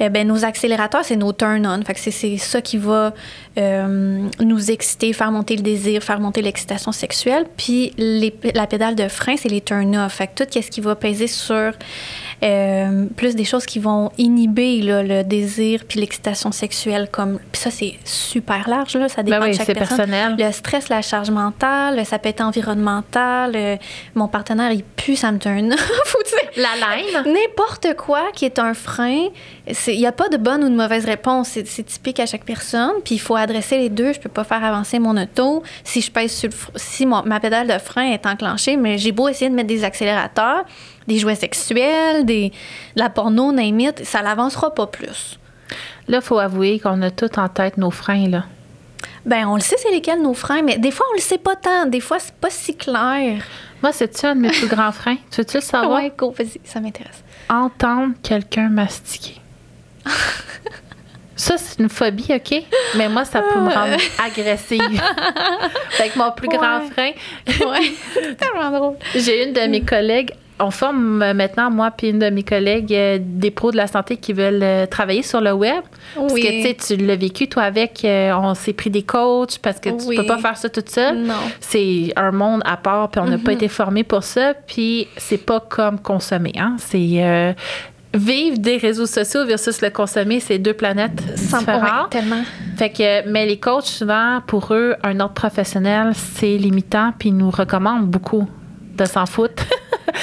Eh 0.00 0.08
ben, 0.08 0.26
nos 0.26 0.44
accélérateurs, 0.44 1.04
c'est 1.04 1.16
nos 1.16 1.32
turn-on. 1.32 1.82
Fait 1.82 1.94
que 1.94 2.00
c'est, 2.00 2.36
ça 2.36 2.60
qui 2.60 2.78
va 2.78 3.14
euh, 3.58 4.28
nous 4.40 4.70
exciter, 4.70 5.12
faire 5.12 5.30
monter 5.30 5.56
le 5.56 5.62
désir, 5.62 6.02
faire 6.02 6.20
monter 6.20 6.42
l'excitation 6.42 6.90
sexuelle. 6.90 7.46
Puis 7.56 7.92
la 7.96 8.66
pédale 8.66 8.96
de 8.96 9.06
frein, 9.06 9.36
c'est 9.36 9.48
les 9.48 9.60
turn-off. 9.60 10.14
Fait 10.14 10.26
que 10.26 10.44
tout 10.44 10.50
ce 10.50 10.68
qui 10.68 10.80
va 10.80 10.96
peser 10.96 11.28
sur 11.28 11.72
euh, 12.44 13.06
plus 13.16 13.34
des 13.34 13.44
choses 13.44 13.64
qui 13.64 13.78
vont 13.78 14.10
inhiber 14.18 14.82
là, 14.82 15.02
le 15.02 15.22
désir 15.24 15.84
puis 15.88 15.98
l'excitation 16.00 16.52
sexuelle. 16.52 17.08
Comme, 17.10 17.38
puis 17.50 17.60
ça, 17.62 17.70
c'est 17.70 17.94
super 18.04 18.68
large, 18.68 18.94
là, 18.96 19.08
ça 19.08 19.22
dépend 19.22 19.38
Ben 19.40 19.44
oui, 19.46 19.52
de 19.52 19.56
chaque 19.56 19.66
personne. 19.72 19.96
personnel. 19.96 20.36
Le 20.38 20.52
stress, 20.52 20.88
la 20.90 21.00
charge 21.02 21.30
mentale, 21.30 22.04
ça 22.04 22.18
peut 22.18 22.28
être 22.28 22.42
environnemental. 22.42 23.52
euh, 23.54 23.76
mon 24.14 24.28
partenaire, 24.28 24.72
il 24.72 24.82
pue, 24.84 25.16
ça 25.16 25.32
me 25.32 25.38
turn 25.38 25.72
off. 25.72 26.16
La 26.56 26.68
laine? 26.76 27.32
N'importe 27.34 27.94
quoi 27.96 28.22
qui 28.32 28.44
est 28.44 28.58
un 28.60 28.74
frein, 28.74 29.26
il 29.88 29.98
n'y 29.98 30.06
a 30.06 30.12
pas 30.12 30.28
de 30.28 30.36
bonne 30.36 30.62
ou 30.62 30.68
de 30.68 30.74
mauvaise 30.76 31.04
réponse. 31.04 31.48
C'est 31.64 31.82
typique 31.84 32.20
à 32.20 32.26
chaque 32.26 32.44
personne. 32.44 32.92
Puis 33.04 33.16
il 33.16 33.18
faut 33.18 33.34
adresser 33.34 33.78
les 33.78 33.88
deux. 33.88 34.12
Je 34.12 34.20
peux 34.20 34.28
pas 34.28 34.44
faire 34.44 34.62
avancer 34.62 34.98
mon 35.00 35.16
auto 35.20 35.62
si 35.82 36.00
je 36.00 36.10
pèse 36.12 36.32
sur 36.32 36.48
le 36.50 36.54
fr- 36.54 36.70
si 36.76 37.06
mon- 37.06 37.24
ma 37.24 37.40
pédale 37.40 37.66
de 37.66 37.78
frein 37.78 38.12
est 38.12 38.24
enclenchée, 38.26 38.76
mais 38.76 38.98
j'ai 38.98 39.10
beau 39.12 39.28
essayer 39.28 39.50
de 39.50 39.54
mettre 39.56 39.68
des 39.68 39.82
accélérateurs, 39.82 40.64
des 41.06 41.18
jouets 41.18 41.34
sexuels, 41.34 42.24
des, 42.24 42.50
de 42.50 43.00
la 43.00 43.10
porno, 43.10 43.52
it, 43.56 44.04
ça 44.04 44.22
l'avancera 44.22 44.74
pas 44.74 44.86
plus. 44.86 45.38
Là, 46.08 46.18
il 46.18 46.22
faut 46.24 46.38
avouer 46.38 46.78
qu'on 46.78 47.00
a 47.02 47.10
tout 47.10 47.38
en 47.38 47.48
tête 47.48 47.76
nos 47.78 47.90
freins, 47.90 48.28
là. 48.28 48.44
Ben, 49.24 49.46
on 49.46 49.54
le 49.54 49.60
sait, 49.62 49.76
c'est 49.78 49.90
lesquels 49.90 50.20
nos 50.20 50.34
freins, 50.34 50.62
mais 50.62 50.76
des 50.76 50.90
fois, 50.90 51.06
on 51.12 51.14
le 51.16 51.20
sait 51.20 51.38
pas 51.38 51.56
tant. 51.56 51.86
Des 51.86 52.00
fois, 52.00 52.18
c'est 52.18 52.34
pas 52.34 52.50
si 52.50 52.76
clair. 52.76 53.42
Moi, 53.82 53.92
c'est-tu 53.92 54.26
un 54.26 54.34
de 54.36 54.40
mes 54.42 54.50
plus 54.50 54.66
grands 54.66 54.92
freins? 55.00 55.16
Tu 55.30 55.40
veux-tu 55.40 55.56
le 55.56 55.62
savoir? 55.62 56.02
Ouais, 56.02 56.12
go, 56.16 56.34
vas-y, 56.36 56.60
ça 56.64 56.80
m'intéresse. 56.80 57.22
Entendre 57.48 58.14
quelqu'un 58.22 58.68
mastiquer. 58.68 59.40
Ça, 61.36 61.56
c'est 61.58 61.80
une 61.82 61.88
phobie, 61.88 62.28
OK? 62.30 62.62
Mais 62.96 63.08
moi, 63.08 63.24
ça 63.24 63.42
peut 63.42 63.58
me 63.58 63.68
rendre 63.72 63.96
agressive. 64.24 64.80
fait 65.90 66.08
que 66.10 66.18
mon 66.18 66.30
plus 66.30 66.48
grand 66.48 66.80
frein, 66.92 67.10
Ouais, 67.46 67.92
c'est 68.12 68.36
tellement 68.36 68.70
drôle. 68.70 68.96
j'ai 69.14 69.44
une 69.44 69.52
de 69.52 69.60
mes 69.62 69.80
collègues, 69.82 70.32
on 70.60 70.70
forme 70.70 71.20
euh, 71.22 71.34
maintenant, 71.34 71.70
moi 71.70 71.90
puis 71.90 72.10
une 72.10 72.20
de 72.20 72.30
mes 72.30 72.42
collègues, 72.44 72.92
euh, 72.94 73.18
des 73.20 73.50
pros 73.50 73.72
de 73.72 73.76
la 73.76 73.86
santé 73.86 74.16
qui 74.16 74.32
veulent 74.32 74.62
euh, 74.62 74.86
travailler 74.86 75.22
sur 75.22 75.40
le 75.40 75.52
web. 75.52 75.82
Parce 76.14 76.32
que, 76.34 76.72
tu 76.96 76.96
l'as 77.04 77.16
vécu, 77.16 77.48
toi, 77.48 77.64
avec, 77.64 78.04
euh, 78.04 78.32
on 78.36 78.54
s'est 78.54 78.72
pris 78.72 78.90
des 78.90 79.02
coachs 79.02 79.58
parce 79.58 79.80
que 79.80 79.90
tu 79.90 80.06
Oui. 80.06 80.16
peux 80.16 80.26
pas 80.26 80.38
faire 80.38 80.56
ça 80.56 80.68
toute 80.68 80.88
seule. 80.90 81.18
Non. 81.18 81.34
C'est 81.60 82.12
un 82.16 82.30
monde 82.30 82.62
à 82.64 82.76
part, 82.76 83.08
puis 83.10 83.20
on 83.20 83.26
n'a 83.26 83.38
pas 83.38 83.52
été 83.52 83.68
formé 83.68 84.04
pour 84.04 84.22
ça, 84.22 84.54
puis 84.54 85.08
c'est 85.16 85.44
pas 85.44 85.60
comme 85.60 85.98
consommer. 85.98 86.52
Hein? 86.56 86.76
C'est 86.78 87.54
vivre 88.14 88.58
des 88.58 88.76
réseaux 88.76 89.06
sociaux 89.06 89.44
versus 89.44 89.82
le 89.82 89.90
consommer, 89.90 90.38
c'est 90.38 90.58
deux 90.58 90.72
planètes 90.74 91.16
différentes. 91.34 92.14
ouais, 92.14 92.20
tellement. 92.20 92.42
Fait 92.76 92.90
que, 92.90 93.28
mais 93.28 93.44
les 93.44 93.58
coachs, 93.58 93.86
souvent, 93.86 94.40
pour 94.46 94.72
eux, 94.72 94.94
un 95.02 95.18
ordre 95.18 95.34
professionnel, 95.34 96.12
c'est 96.14 96.56
limitant, 96.56 97.12
puis 97.18 97.30
ils 97.30 97.36
nous 97.36 97.50
recommandent 97.50 98.06
beaucoup 98.06 98.48
de 98.94 99.04
s'en 99.04 99.26
foutre. 99.26 99.64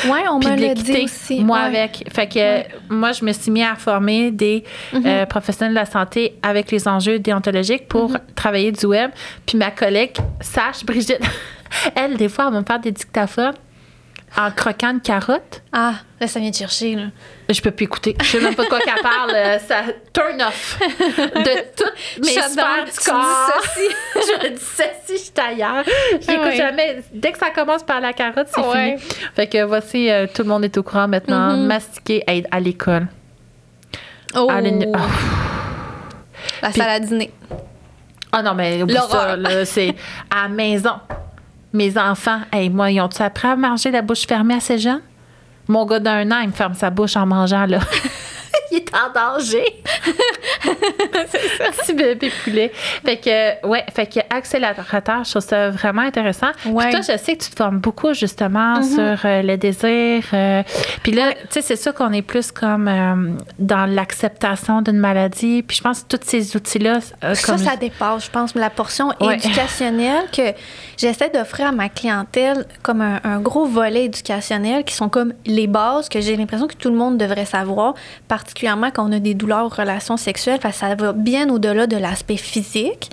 Ouais, 0.05 0.23
on 0.31 0.39
me 0.39 0.55
l'a 0.55 0.73
dit 0.73 1.03
aussi. 1.03 1.43
Moi 1.43 1.59
Ouais. 1.59 1.65
avec. 1.79 2.05
Fait 2.13 2.25
que 2.27 2.39
Ouais. 2.39 2.67
moi, 2.89 3.11
je 3.11 3.25
me 3.25 3.33
suis 3.33 3.51
mis 3.51 3.61
à 3.61 3.75
former 3.75 4.31
des 4.31 4.63
Mhm. 4.93 5.03
euh, 5.05 5.25
professionnels 5.25 5.73
de 5.73 5.79
la 5.79 5.85
santé 5.85 6.35
avec 6.41 6.71
les 6.71 6.87
enjeux 6.87 7.19
déontologiques 7.19 7.87
pour 7.89 8.09
Mhm. 8.11 8.19
travailler 8.35 8.71
du 8.71 8.85
web. 8.85 9.11
Puis 9.45 9.57
ma 9.57 9.69
collègue, 9.69 10.15
Sache, 10.39 10.85
Brigitte, 10.85 11.19
elle, 11.95 12.15
des 12.15 12.29
fois, 12.29 12.45
elle 12.47 12.53
va 12.53 12.59
me 12.61 12.65
faire 12.65 12.79
des 12.79 12.91
dictaphones 12.91 13.53
en 14.38 14.50
croquant 14.51 14.91
une 14.91 15.01
carotte. 15.01 15.61
Ah, 15.73 15.95
là, 16.19 16.27
ça 16.27 16.39
vient 16.39 16.50
de 16.50 16.55
chercher, 16.55 16.95
là. 16.95 17.03
Je 17.50 17.59
peux 17.61 17.71
plus 17.71 17.83
écouter. 17.85 18.15
Je 18.21 18.25
sais 18.25 18.39
même 18.39 18.55
pas 18.55 18.63
de 18.63 18.69
quoi 18.69 18.79
qu'elle 18.79 19.01
parle. 19.01 19.31
euh, 19.35 19.59
Ça 19.59 19.81
turn 20.13 20.41
off 20.41 20.79
de 20.79 21.75
toutes 21.75 21.93
mes 22.25 22.32
sphères 22.32 22.86
du 22.86 22.99
corps. 23.06 23.51
je 24.15 24.47
dissocie, 24.49 24.93
je 25.10 25.15
suis 25.15 25.32
ailleurs. 25.38 25.84
J'écoute 26.21 26.45
Ouais. 26.45 26.56
jamais. 26.56 27.03
Dès 27.13 27.32
que 27.34 27.38
ça 27.39 27.49
commence 27.49 27.84
par 27.84 27.99
la 27.99 28.13
carotte, 28.13 28.47
c'est 28.53 28.62
fini. 28.62 28.95
Fait 29.36 29.47
que 29.47 29.63
voici, 29.63 30.10
euh, 30.10 30.27
tout 30.34 30.43
le 30.43 30.49
monde 30.49 30.63
est 30.63 30.77
au 30.77 30.84
courant 30.84 31.08
maintenant. 31.10 31.58
Mhm. 31.58 31.65
Mastiquer 31.67 32.23
aide 32.27 32.47
à 32.51 32.60
l'école. 32.60 33.08
Oh, 34.34 34.47
À 34.49 34.60
ah. 34.60 34.62
la 36.62 36.71
salle 36.71 36.89
à 36.89 36.99
dîner. 36.99 37.32
Ah 38.32 38.41
non, 38.41 38.53
mais 38.53 38.82
oublie 38.82 38.95
ça, 39.10 39.36
là, 39.36 39.65
c'est 39.65 39.93
à 40.29 40.43
la 40.43 40.47
maison. 40.47 40.93
Mes 41.73 41.97
enfants, 41.97 42.41
hey, 42.51 42.69
moi, 42.69 42.91
ils 42.91 42.99
ont-tu 42.99 43.21
appris 43.21 43.47
à 43.47 43.55
manger 43.55 43.91
la 43.91 44.01
bouche 44.01 44.27
fermée 44.27 44.55
assez 44.55 44.77
jeune? 44.77 45.01
Mon 45.67 45.86
gars 45.86 45.99
d'un 45.99 46.29
an, 46.31 46.39
il 46.41 46.47
me 46.47 46.53
ferme 46.53 46.73
sa 46.73 46.89
bouche 46.89 47.15
en 47.15 47.25
mangeant, 47.25 47.65
là. 47.65 47.79
il 48.71 48.77
est 48.77 48.91
en 48.95 49.12
danger. 49.13 49.65
Petit 50.62 51.93
bébé 51.93 52.31
poulet. 52.43 52.71
Fait 53.05 53.17
que, 53.17 53.67
ouais, 53.67 53.84
fait 53.93 54.05
que 54.07 54.19
accélérateur, 54.29 55.23
je 55.23 55.31
trouve 55.31 55.41
ça 55.41 55.69
vraiment 55.69 56.01
intéressant. 56.01 56.47
Puis 56.62 56.71
toi, 56.73 57.01
je 57.01 57.17
sais 57.17 57.36
que 57.36 57.43
tu 57.43 57.49
te 57.49 57.55
formes 57.55 57.79
beaucoup, 57.79 58.13
justement, 58.13 58.77
Mhm. 58.77 58.84
sur 58.84 59.25
euh, 59.25 59.41
le 59.41 59.57
désir. 59.57 60.23
euh, 60.34 60.63
puis 61.03 61.12
là, 61.12 61.34
tu 61.34 61.39
sais, 61.49 61.62
c'est 61.62 61.75
sûr 61.75 61.93
qu'on 61.93 62.12
est 62.13 62.21
plus 62.21 62.51
comme 62.51 62.88
euh, 62.88 63.36
dans 63.60 63.86
l'acceptation 63.86 64.81
d'une 64.81 64.97
maladie. 64.97 65.63
Puis 65.63 65.77
je 65.77 65.81
pense 65.81 66.03
que 66.03 66.15
tous 66.17 66.25
ces 66.27 66.55
outils-là, 66.55 66.99
euh, 67.23 67.36
Ça, 67.36 67.57
ça 67.57 67.75
dépasse, 67.75 68.25
je 68.25 68.31
pense, 68.31 68.55
la 68.55 68.69
portion 68.69 69.10
Ouais. 69.19 69.36
éducationnelle 69.36 70.25
que 70.36 70.53
j'essaie 70.97 71.29
d'offrir 71.29 71.67
à 71.67 71.71
ma 71.71 71.89
clientèle 71.89 72.65
comme 72.84 73.01
un, 73.01 73.19
un 73.23 73.39
gros 73.39 73.65
volet 73.65 74.05
éducationnel 74.05 74.84
qui 74.84 74.93
sont 74.95 75.10
comme 75.10 75.34
les 75.45 75.67
bases 75.67 76.10
que 76.10 76.21
j'ai 76.21 76.36
l'impression 76.36 76.67
que 76.67 76.75
tout 76.75 76.89
le 76.89 76.95
monde 76.95 77.17
devrait 77.17 77.45
savoir, 77.45 77.93
particulièrement 78.27 78.61
quand 78.65 79.10
on 79.10 79.12
a 79.12 79.19
des 79.19 79.34
douleurs 79.34 79.65
aux 79.65 79.69
relations 79.69 80.17
sexuelles, 80.17 80.60
parce 80.62 80.76
que 80.80 80.80
ça 80.88 80.95
va 80.95 81.13
bien 81.13 81.50
au-delà 81.50 81.88
de 81.88 81.97
l'aspect 81.97 82.38
physique. 82.38 83.10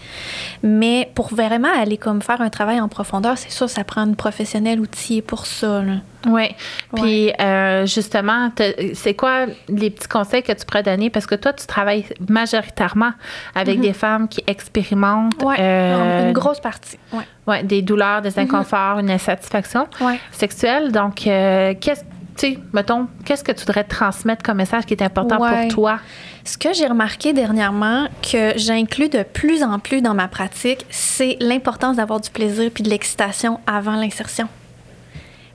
Mais 0.63 1.11
pour 1.15 1.29
vraiment 1.35 1.69
aller 1.75 1.97
comme 1.97 2.23
faire 2.23 2.41
un 2.41 2.51
travail 2.51 2.81
en 2.81 2.89
profondeur, 2.89 3.39
c'est 3.39 3.51
sûr, 3.51 3.69
ça 3.71 3.85
prend 3.85 4.05
une 4.05 4.17
professionnelle 4.17 4.81
outillée 4.81 5.23
pour 5.23 5.47
ça. 5.47 5.83
là. 5.83 5.93
Oui. 6.29 6.49
Puis, 6.97 7.33
euh, 7.41 7.87
justement, 7.87 8.51
te- 8.51 8.93
c'est 8.95 9.15
quoi 9.15 9.47
les 9.69 9.91
petits 9.91 10.09
conseils 10.09 10.43
que 10.43 10.53
tu 10.53 10.65
pourrais 10.67 10.83
donner? 10.83 11.11
Parce 11.11 11.27
que 11.27 11.37
toi, 11.37 11.53
tu 11.53 11.65
travailles 11.67 12.05
majoritairement 12.29 13.13
avec 13.55 13.81
des 13.81 13.93
femmes 13.93 14.29
qui 14.29 14.43
expérimentent 14.47 15.41
Ouais, 15.43 15.57
euh, 15.61 16.27
une 16.29 16.33
grosse 16.33 16.61
partie. 16.61 16.99
Ouais. 17.13 17.25
ouais, 17.47 17.63
des 17.63 17.83
douleurs, 17.83 18.21
des 18.21 18.37
inconforts, 18.39 18.99
une 18.99 19.11
insatisfaction 19.11 19.87
sexuelle. 20.33 20.91
Donc, 20.93 21.27
euh, 21.27 21.75
qu'est-ce 21.81 22.03
tu 22.39 22.53
sais, 22.55 22.59
mettons, 22.73 23.09
qu'est-ce 23.25 23.43
que 23.45 23.53
tu 23.53 23.61
voudrais 23.67 23.85
transmettre 23.85 24.43
comme 24.43 24.57
message 24.59 24.87
qui 24.87 24.95
est 24.95 25.03
important 25.03 25.41
Ouais. 25.41 25.67
pour 25.67 25.75
toi? 25.75 26.01
Ce 26.45 26.57
que 26.57 26.73
j'ai 26.73 26.87
remarqué 26.87 27.33
dernièrement, 27.33 28.07
que 28.23 28.57
j'inclus 28.57 29.09
de 29.09 29.23
plus 29.23 29.63
en 29.63 29.79
plus 29.79 30.01
dans 30.01 30.15
ma 30.15 30.29
pratique, 30.29 30.87
c'est 30.89 31.37
l'importance 31.41 31.97
d'avoir 31.97 32.21
du 32.21 32.31
plaisir 32.31 32.71
puis 32.73 32.83
de 32.83 32.89
l'excitation 32.91 33.61
avant 33.67 33.97
l'insertion. 33.97 34.49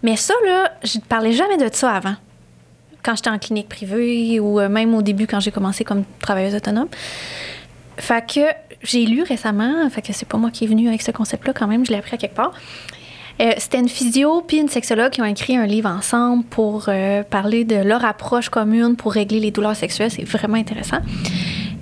Mais 0.04 0.18
ça, 0.18 0.34
là, 0.46 0.72
je 0.84 0.98
ne 0.98 1.04
parlais 1.04 1.32
jamais 1.32 1.58
de 1.58 1.70
ça 1.74 1.92
avant. 1.92 2.16
Quand 3.02 3.16
j'étais 3.16 3.30
en 3.30 3.40
clinique 3.40 3.70
privée 3.70 4.40
ou 4.40 4.60
euh, 4.60 4.70
même 4.70 4.94
au 4.94 5.02
début 5.02 5.26
quand 5.28 5.40
j'ai 5.40 5.52
commencé 5.52 5.84
comme 5.84 6.04
travailleuse 6.20 6.56
autonome. 6.56 6.88
Fait 7.98 8.26
que 8.26 8.42
j'ai 8.82 9.06
lu 9.06 9.24
récemment, 9.24 9.90
fait 9.90 10.02
que 10.02 10.14
c'est 10.14 10.28
pas 10.28 10.38
moi 10.38 10.52
qui 10.52 10.66
est 10.66 10.68
venue 10.68 10.88
avec 10.90 11.02
ce 11.02 11.12
concept-là 11.12 11.54
quand 11.54 11.68
même, 11.68 11.86
je 11.86 11.92
l'ai 11.92 11.98
appris 11.98 12.16
à 12.16 12.18
quelque 12.18 12.36
part. 12.36 12.54
Euh, 13.42 13.52
C'était 13.58 13.80
une 13.80 13.90
physio 13.90 14.42
puis 14.42 14.58
une 14.58 14.70
sexologue 14.70 15.12
qui 15.12 15.22
ont 15.22 15.26
écrit 15.26 15.58
un 15.58 15.66
livre 15.66 15.90
ensemble 15.90 16.44
pour 16.46 16.86
euh, 16.88 17.24
parler 17.24 17.66
de 17.66 17.76
leur 17.76 18.06
approche 18.06 18.50
commune 18.50 18.96
pour 18.96 19.14
régler 19.14 19.40
les 19.40 19.52
douleurs 19.52 19.76
sexuelles. 19.76 20.12
C'est 20.12 20.24
vraiment 20.24 20.58
intéressant. 20.58 21.00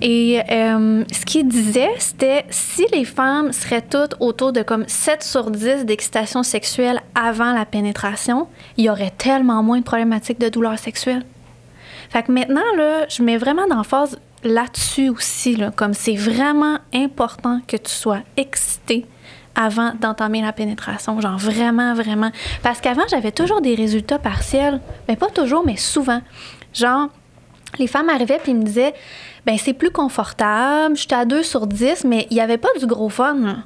Et 0.01 0.41
euh, 0.49 1.03
ce 1.11 1.25
qu'ils 1.25 1.47
disaient, 1.47 1.91
c'était 1.99 2.45
si 2.49 2.85
les 2.91 3.05
femmes 3.05 3.51
seraient 3.51 3.83
toutes 3.83 4.15
autour 4.19 4.51
de 4.51 4.63
comme 4.63 4.85
7 4.87 5.21
sur 5.21 5.51
10 5.51 5.85
d'excitation 5.85 6.41
sexuelle 6.41 7.01
avant 7.13 7.53
la 7.53 7.65
pénétration, 7.65 8.47
il 8.77 8.85
y 8.85 8.89
aurait 8.89 9.13
tellement 9.15 9.61
moins 9.61 9.79
de 9.79 9.83
problématiques 9.83 10.39
de 10.39 10.49
douleurs 10.49 10.79
sexuelles. 10.79 11.23
Fait 12.09 12.23
que 12.23 12.31
maintenant, 12.31 12.61
là, 12.77 13.05
je 13.09 13.21
mets 13.21 13.37
vraiment 13.37 13.67
d'emphase 13.67 14.17
là-dessus 14.43 15.09
aussi, 15.09 15.57
comme 15.75 15.93
c'est 15.93 16.15
vraiment 16.15 16.79
important 16.93 17.61
que 17.67 17.77
tu 17.77 17.91
sois 17.91 18.21
excité 18.37 19.05
avant 19.55 19.93
d'entamer 19.99 20.41
la 20.41 20.53
pénétration. 20.53 21.19
Genre 21.19 21.37
vraiment, 21.37 21.93
vraiment. 21.93 22.31
Parce 22.63 22.81
qu'avant, 22.81 23.03
j'avais 23.09 23.31
toujours 23.31 23.61
des 23.61 23.75
résultats 23.75 24.19
partiels. 24.19 24.79
Mais 25.07 25.15
pas 25.15 25.29
toujours, 25.29 25.65
mais 25.65 25.77
souvent. 25.77 26.21
Genre, 26.73 27.09
les 27.79 27.87
femmes 27.87 28.09
arrivaient 28.09 28.39
puis 28.41 28.53
me 28.53 28.63
disaient 28.63 28.93
ben 29.45 29.57
c'est 29.57 29.73
plus 29.73 29.91
confortable, 29.91 30.95
j'étais 30.95 31.15
à 31.15 31.25
2 31.25 31.43
sur 31.43 31.65
10, 31.65 32.03
mais 32.05 32.27
il 32.29 32.35
n'y 32.35 32.41
avait 32.41 32.57
pas 32.57 32.69
du 32.79 32.85
gros 32.85 33.09
fun. 33.09 33.63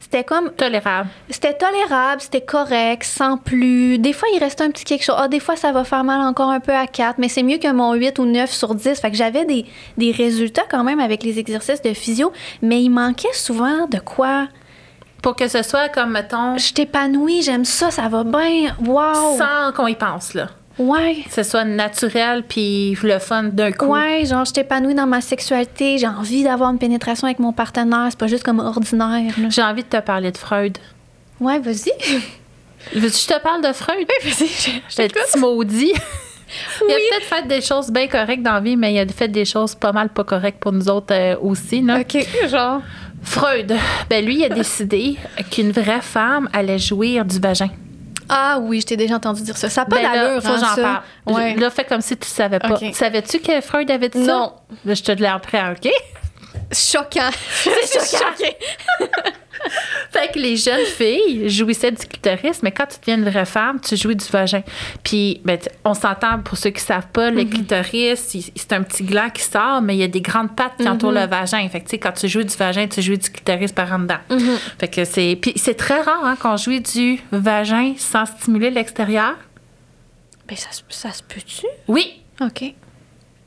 C'était 0.00 0.24
comme. 0.24 0.52
Tolérable. 0.52 1.08
C'était 1.28 1.54
tolérable, 1.54 2.20
c'était 2.20 2.40
correct, 2.40 3.04
sans 3.04 3.36
plus. 3.36 3.98
Des 3.98 4.12
fois, 4.12 4.28
il 4.34 4.38
restait 4.38 4.64
un 4.64 4.70
petit 4.70 4.84
quelque 4.84 5.04
chose. 5.04 5.16
Ah, 5.18 5.28
des 5.28 5.40
fois, 5.40 5.56
ça 5.56 5.72
va 5.72 5.84
faire 5.84 6.04
mal 6.04 6.20
encore 6.20 6.48
un 6.48 6.60
peu 6.60 6.72
à 6.72 6.86
4, 6.86 7.18
mais 7.18 7.28
c'est 7.28 7.42
mieux 7.42 7.58
que 7.58 7.70
mon 7.70 7.92
8 7.92 8.18
ou 8.20 8.24
9 8.24 8.50
sur 8.50 8.74
10. 8.74 9.00
Fait 9.00 9.10
que 9.10 9.16
j'avais 9.16 9.44
des, 9.44 9.66
des 9.98 10.12
résultats 10.12 10.62
quand 10.70 10.84
même 10.84 11.00
avec 11.00 11.22
les 11.24 11.38
exercices 11.38 11.82
de 11.82 11.92
physio, 11.92 12.32
mais 12.62 12.80
il 12.82 12.90
manquait 12.90 13.32
souvent 13.34 13.86
de 13.86 13.98
quoi. 13.98 14.46
Pour 15.22 15.34
que 15.36 15.48
ce 15.48 15.62
soit 15.62 15.88
comme, 15.88 16.12
mettons, 16.12 16.56
Je 16.58 16.72
t'épanouis, 16.72 17.42
j'aime 17.42 17.64
ça, 17.64 17.90
ça 17.90 18.08
va 18.08 18.22
bien. 18.24 18.74
Wow! 18.84 19.36
sans 19.36 19.72
qu'on 19.74 19.86
y 19.88 19.94
pense, 19.96 20.34
là. 20.34 20.48
Ouais. 20.78 21.24
Que 21.26 21.32
ce 21.34 21.42
soit 21.42 21.64
naturel 21.64 22.44
puis 22.48 22.96
le 23.02 23.18
fun 23.18 23.44
d'un 23.44 23.72
coup. 23.72 23.86
Ouais, 23.86 24.24
genre, 24.24 24.44
je 24.44 24.52
t'épanouis 24.52 24.94
dans 24.94 25.08
ma 25.08 25.20
sexualité, 25.20 25.98
j'ai 25.98 26.06
envie 26.06 26.44
d'avoir 26.44 26.70
une 26.70 26.78
pénétration 26.78 27.26
avec 27.26 27.40
mon 27.40 27.52
partenaire, 27.52 28.06
c'est 28.10 28.18
pas 28.18 28.28
juste 28.28 28.44
comme 28.44 28.60
ordinaire. 28.60 29.34
J'ai 29.50 29.62
envie 29.62 29.82
de 29.82 29.88
te 29.88 30.00
parler 30.00 30.30
de 30.30 30.38
Freud. 30.38 30.78
Ouais, 31.40 31.58
vas-y. 31.58 31.90
Veux-tu 32.94 33.10
que 33.10 33.18
je 33.18 33.26
te 33.26 33.40
parle 33.42 33.62
de 33.62 33.72
Freud? 33.72 34.06
vas-y, 34.24 34.46
je, 34.88 35.08
petit 35.08 35.38
maudit. 35.38 35.92
Il 36.80 36.92
a 36.92 36.94
Oui. 36.96 37.02
peut-être 37.10 37.26
fait 37.26 37.46
des 37.46 37.60
choses 37.60 37.90
bien 37.90 38.06
correctes 38.06 38.42
dans 38.42 38.54
la 38.54 38.60
vie, 38.60 38.76
mais 38.76 38.94
il 38.94 38.98
a 38.98 39.06
fait 39.08 39.28
des 39.28 39.44
choses 39.44 39.74
pas 39.74 39.92
mal 39.92 40.08
pas 40.08 40.24
correctes 40.24 40.58
pour 40.60 40.72
nous 40.72 40.88
autres 40.88 41.12
euh, 41.12 41.36
aussi. 41.42 41.82
Là. 41.82 42.00
OK, 42.00 42.26
genre. 42.48 42.80
Freud, 43.22 43.74
ben 44.08 44.24
lui, 44.24 44.38
il 44.38 44.44
a 44.44 44.48
décidé 44.48 45.16
qu'une 45.50 45.72
vraie 45.72 46.00
femme 46.00 46.48
allait 46.52 46.78
jouir 46.78 47.24
du 47.24 47.38
vagin. 47.38 47.68
Ah 48.28 48.58
oui, 48.60 48.80
je 48.80 48.86
t'ai 48.86 48.96
déjà 48.96 49.16
entendu 49.16 49.42
dire 49.42 49.56
ça. 49.56 49.70
Ça 49.70 49.82
n'a 49.82 49.86
pas 49.86 49.96
Ben 49.96 50.02
d'allure, 50.02 50.42
faut 50.42 50.48
hein, 50.48 50.74
j'en 50.76 50.82
parle. 50.82 51.02
Ouais. 51.26 51.56
Là, 51.56 51.70
fais 51.70 51.84
comme 51.84 52.02
si 52.02 52.16
tu 52.16 52.28
savais 52.28 52.58
pas. 52.58 52.78
Savais-tu 52.92 53.40
que 53.40 53.60
Freud 53.60 53.90
avait 53.90 54.08
dit 54.10 54.24
ça? 54.24 54.32
Non. 54.32 54.52
Je 54.84 55.02
te 55.02 55.12
l'ai 55.12 55.26
appris, 55.26 55.56
OK? 55.56 55.90
Choquant. 56.72 57.30
C'est 57.62 58.10
choquant. 58.18 58.48
Fait 60.12 60.30
que 60.32 60.38
les 60.38 60.56
jeunes 60.56 60.86
filles 60.86 61.48
jouissaient 61.48 61.90
du 61.90 62.06
clitoris, 62.06 62.62
mais 62.62 62.70
quand 62.70 62.86
tu 62.86 62.98
deviens 63.00 63.16
une 63.16 63.28
vraie 63.28 63.44
femme, 63.44 63.80
tu 63.80 63.96
jouis 63.96 64.14
du 64.14 64.24
vagin. 64.26 64.62
Puis, 65.02 65.40
ben, 65.44 65.58
on 65.84 65.94
s'entend, 65.94 66.38
pour 66.40 66.56
ceux 66.56 66.70
qui 66.70 66.80
savent 66.80 67.08
pas, 67.12 67.30
le 67.30 67.44
clitoris, 67.44 68.34
il- 68.34 68.52
c'est 68.54 68.72
un 68.72 68.82
petit 68.84 69.02
gland 69.02 69.30
qui 69.30 69.42
sort, 69.42 69.82
mais 69.82 69.96
il 69.96 69.98
y 69.98 70.04
a 70.04 70.08
des 70.08 70.20
grandes 70.20 70.54
pattes 70.54 70.76
qui 70.78 70.88
entourent 70.88 71.12
le 71.12 71.26
vagin. 71.26 71.68
Fait 71.68 71.80
que, 71.80 71.86
tu 71.86 71.90
sais, 71.90 71.98
quand 71.98 72.12
tu 72.12 72.28
jouis 72.28 72.44
du 72.44 72.56
vagin, 72.56 72.86
tu 72.86 73.02
jouis 73.02 73.18
du 73.18 73.28
clitoris 73.30 73.72
par 73.72 73.92
en 73.92 73.98
dedans. 73.98 74.18
Fait 74.78 74.88
que 74.88 75.04
c'est... 75.04 75.36
Puis 75.40 75.54
c'est 75.56 75.74
très 75.74 76.00
rare 76.02 76.24
hein, 76.24 76.36
qu'on 76.40 76.56
jouit 76.56 76.80
du 76.80 77.18
vagin 77.32 77.94
sans 77.98 78.26
stimuler 78.26 78.70
l'extérieur. 78.70 79.34
Ben, 80.46 80.56
ça, 80.56 80.70
se- 80.70 80.82
ça 80.88 81.10
se 81.12 81.22
peut-tu? 81.24 81.66
Oui, 81.88 82.22
OK. 82.40 82.74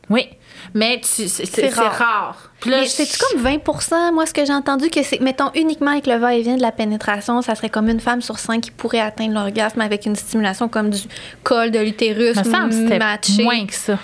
Oui. 0.10 0.28
Mais 0.74 1.00
c'est 1.04 1.70
rare. 1.74 1.94
rare. 1.98 2.52
Puis 2.60 2.70
là, 2.70 2.86
c'est-tu 2.86 3.18
comme 3.18 3.44
20% 3.44 4.14
moi, 4.14 4.26
ce 4.26 4.34
que 4.34 4.46
j'ai 4.46 4.54
entendu, 4.54 4.90
que 4.90 5.02
c'est, 5.04 5.20
mettons, 5.20 5.52
uniquement 5.56 5.92
avec 5.92 6.06
le 6.08 6.16
va-et-vient 6.16 6.56
de 6.58 6.62
la 6.62 6.72
pénétration, 6.72 7.42
ça 7.42 7.56
serait 7.56 7.70
comme 7.70 7.90
une 7.90 8.00
femme 8.00 8.22
sur 8.22 8.38
cinq 8.38 8.62
qui 8.62 8.72
pourrait 8.72 9.00
atteindre 9.00 9.34
l'orgasme 9.34 9.82
avec 9.82 10.06
une 10.06 10.16
stimulation 10.16 10.68
comme 10.68 10.90
du 10.90 11.00
col 11.44 11.72
de 11.72 11.80
l'utérus 11.80 12.36
matché. 12.36 13.44
moins 13.44 13.66
que 13.66 13.74
ça. 13.74 13.98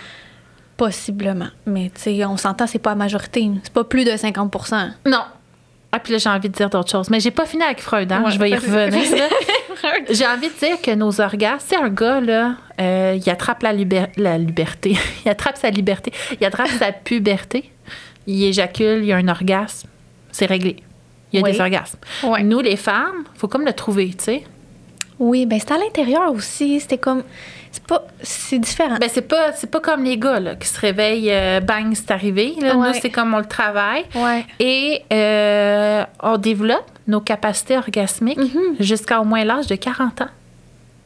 Possiblement. 0.78 1.48
Mais, 1.66 1.92
tu 1.94 2.02
sais, 2.02 2.26
on 2.26 2.38
s'entend, 2.38 2.68
c'est 2.68 2.80
pas 2.80 2.92
la 2.92 2.96
majorité. 2.96 3.50
C'est 3.64 3.74
pas 3.74 3.84
plus 3.84 4.04
de 4.06 4.12
50% 4.12 4.92
Non. 5.06 5.24
Ah, 5.92 6.00
puis 6.00 6.14
là, 6.14 6.20
j'ai 6.20 6.30
envie 6.30 6.50
de 6.50 6.54
dire 6.54 6.70
d'autres 6.70 6.92
choses. 6.92 7.10
Mais 7.10 7.20
j'ai 7.20 7.32
pas 7.32 7.46
fini 7.46 7.64
avec 7.64 7.82
Freud, 7.82 8.12
hein? 8.12 8.24
Ouais, 8.24 8.32
je 8.32 8.38
vais 8.40 8.50
y 8.52 8.56
revenir. 8.56 9.02
j'ai 10.10 10.28
envie 10.28 10.50
de 10.50 10.54
dire 10.66 10.82
que 10.82 10.92
nos 10.94 11.20
orgasmes, 11.22 11.66
c'est 11.68 11.78
un 11.78 11.90
gars, 11.90 12.20
là, 12.20 12.56
euh, 12.80 13.18
il 13.24 13.30
attrape 13.30 13.63
la, 13.63 13.74
liber- 13.74 14.12
la 14.18 14.38
liberté. 14.38 14.96
il 15.26 15.30
attrape 15.30 15.58
sa 15.58 15.70
liberté. 15.70 16.12
Il 16.40 16.46
attrape 16.46 16.70
sa 16.70 16.92
puberté. 16.92 17.72
Il 18.28 18.44
éjacule, 18.44 19.00
il 19.02 19.06
y 19.06 19.12
a 19.13 19.18
un 19.18 19.28
orgasme. 19.28 19.88
C'est 20.32 20.46
réglé. 20.46 20.78
Il 21.34 21.40
y 21.40 21.42
a 21.42 21.46
Oui. 21.46 21.52
des 21.54 21.60
orgasmes. 21.62 21.98
Nous, 22.44 22.60
les 22.62 22.76
femmes, 22.78 23.24
faut 23.36 23.48
comme 23.48 23.66
le 23.66 23.74
trouver, 23.74 24.10
tu 24.10 24.24
sais. 24.26 24.44
Oui, 25.20 25.46
ben 25.46 25.60
c'est 25.60 25.72
à 25.74 25.78
l'intérieur 25.78 26.32
aussi. 26.32 26.80
C'était 26.80 27.00
comme. 27.00 27.24
C'est 27.72 27.84
pas. 27.84 28.06
C'est 28.22 28.60
différent. 28.60 28.98
Ben, 29.02 29.10
c'est 29.12 29.24
pas, 29.28 29.52
c'est 29.54 29.70
pas 29.70 29.80
comme 29.80 30.04
les 30.04 30.18
gars, 30.18 30.40
là, 30.40 30.56
qui 30.56 30.68
se 30.68 30.80
réveillent, 30.80 31.32
euh, 31.32 31.60
bang, 31.60 31.92
c'est 31.96 32.12
arrivé. 32.12 32.54
Là. 32.62 32.76
Ouais. 32.78 32.88
Nous, 32.90 32.94
c'est 33.02 33.10
comme 33.10 33.34
on 33.34 33.40
le 33.40 33.46
travaille. 33.46 34.06
ouais. 34.16 34.46
Et 34.60 35.02
euh, 35.12 36.04
on 36.22 36.38
développe 36.38 36.86
nos 37.08 37.20
capacités 37.22 37.78
orgasmiques 37.78 38.38
Mhm. 38.38 38.76
jusqu'à 38.80 39.20
au 39.20 39.26
moins 39.26 39.44
l'âge 39.44 39.68
de 39.68 39.76
40 39.76 40.22
ans. 40.22 40.28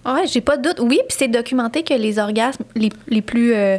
Ouais, 0.05 0.25
j'ai 0.27 0.41
pas 0.41 0.57
de 0.57 0.63
doute. 0.69 0.79
Oui, 0.79 0.99
puis 1.07 1.17
c'est 1.17 1.27
documenté 1.27 1.83
que 1.83 1.93
les 1.93 2.17
orgasmes 2.19 2.63
les, 2.75 2.89
les 3.07 3.21
plus. 3.21 3.53
euh, 3.53 3.77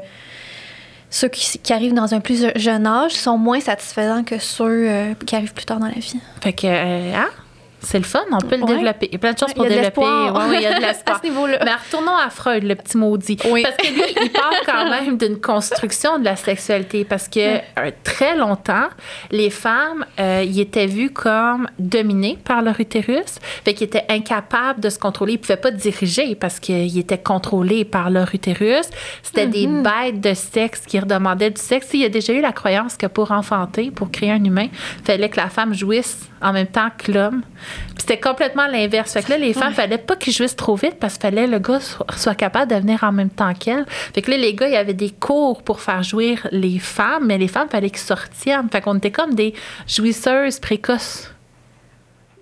ceux 1.11 1.29
qui, 1.29 1.59
qui 1.59 1.73
arrivent 1.75 1.93
dans 1.93 2.15
un 2.15 2.21
plus 2.21 2.47
jeune 2.57 2.87
âge 2.87 3.13
sont 3.13 3.37
moins 3.37 3.61
satisfaisants 3.61 4.25
que 4.25 4.39
ceux 4.39 4.89
euh, 4.89 5.15
qui 5.27 5.37
arrivent 5.37 5.53
plus 5.53 5.67
tard 5.67 5.79
dans 5.79 5.87
la 5.87 5.93
vie. 5.93 6.15
Fait 6.41 6.55
que, 6.55 6.67
euh, 6.67 7.15
hein? 7.15 7.29
C'est 7.85 7.99
le 7.99 8.05
fun, 8.05 8.21
on 8.31 8.39
peut 8.39 8.57
le 8.57 8.63
Ouais. 8.63 8.75
développer. 8.77 9.07
Il 9.11 9.13
y 9.13 9.17
a 9.17 9.19
plein 9.19 9.33
de 9.33 9.39
choses 9.39 9.53
pour 9.55 9.65
développer. 9.67 10.01
Ouais, 10.01 10.57
il 10.57 10.63
y 10.63 10.67
a 10.67 10.75
de 10.79 10.81
l'espoir. 10.87 11.17
À 11.23 11.27
ce. 11.27 11.65
Mais 11.65 11.75
retournons 11.75 12.17
à 12.17 12.31
Freud, 12.31 12.63
le 12.63 12.75
petit 12.77 12.97
maudit. 12.97 13.37
Oui. 13.51 13.63
Parce 13.65 13.77
que 13.77 13.87
lui, 13.93 14.03
il 14.23 14.31
parle 14.31 14.55
quand 14.65 14.89
même 14.91 15.17
d'une 15.19 15.41
construction 15.41 16.19
de 16.19 16.25
la 16.25 16.37
sexualité. 16.37 17.05
Parce 17.05 17.29
que 17.29 17.41
euh, 17.57 17.91
très 18.05 18.37
longtemps, 18.37 18.87
les 19.31 19.51
femmes, 19.51 20.07
euh, 20.21 20.45
ils 20.47 20.61
étaient 20.61 20.87
vues 20.87 21.11
comme 21.11 21.69
dominées 21.79 22.39
par 22.45 22.63
leur 22.63 22.79
utérus. 22.79 23.39
Fait 23.65 23.75
qu'ils 23.75 23.87
étaient 23.89 24.07
incapables 24.09 24.81
de 24.81 24.89
se 24.89 24.99
contrôler. 24.99 25.33
Ils 25.33 25.37
ne 25.37 25.43
pouvaient 25.43 25.57
pas 25.57 25.71
diriger 25.73 26.35
parce 26.37 26.61
qu'ils 26.61 26.99
étaient 26.99 27.19
contrôlés 27.19 27.85
par 27.85 28.11
leur 28.11 28.33
utérus. 28.35 28.87
C'était 29.23 29.47
des 29.47 29.63
Mm-hmm. 29.67 29.83
bêtes 30.13 30.21
de 30.21 30.35
sexe 30.35 30.83
qui 30.87 30.99
redemandaient 30.99 31.51
du 31.51 31.61
sexe. 31.61 31.89
Il 31.95 32.01
y 32.01 32.05
a 32.05 32.09
déjà 32.09 32.33
eu 32.33 32.41
la 32.41 32.53
croyance 32.53 32.97
que 32.97 33.07
pour 33.07 33.31
enfanter, 33.33 33.91
pour 33.91 34.11
créer 34.11 34.31
un 34.33 34.43
humain, 34.45 34.69
il 34.99 35.05
fallait 35.05 35.29
que 35.29 35.37
la 35.37 35.49
femme 35.49 35.73
jouisse 35.75 36.29
en 36.41 36.53
même 36.53 36.67
temps 36.67 36.89
que 36.99 37.13
l'homme. 37.13 37.43
C'était 37.99 38.19
complètement 38.21 38.67
l'inverse. 38.67 39.13
Fait 39.13 39.23
que 39.23 39.31
là, 39.31 39.39
les 39.39 39.53
femmes, 39.53 39.69
Ouais. 39.69 39.75
fallait 39.75 39.99
pas 39.99 40.17
qu'ils 40.17 40.33
jouissent 40.33 40.57
trop 40.57 40.75
vite 40.75 40.97
parce 41.01 41.15
qu'il 41.15 41.23
fallait 41.23 41.47
que 41.47 41.51
le 41.53 41.59
gars 41.61 41.81
soit, 41.81 42.07
soit 42.17 42.35
capable 42.35 42.71
de 42.73 42.77
venir 42.77 43.05
en 43.05 43.13
même 43.13 43.31
temps 43.31 43.55
qu'elle. 43.55 43.85
Fait 43.89 44.23
que 44.23 44.31
là, 44.31 44.37
les 44.37 44.55
gars, 44.55 44.67
il 44.69 44.73
y 44.75 44.77
avait 44.77 44.93
des 44.95 45.11
cours 45.11 45.63
pour 45.63 45.81
faire 45.81 46.03
jouir 46.03 46.47
les 46.51 46.79
femmes, 46.79 47.27
mais 47.27 47.39
les 47.39 47.49
femmes, 47.49 47.69
fallait 47.69 47.91
qu'ils 47.91 47.99
sortiennent. 47.99 48.69
Fait 48.71 48.81
qu'on 48.81 48.97
était 48.99 49.11
comme 49.13 49.35
des 49.35 49.55
jouisseuses 49.87 50.59
précoces. 50.59 51.29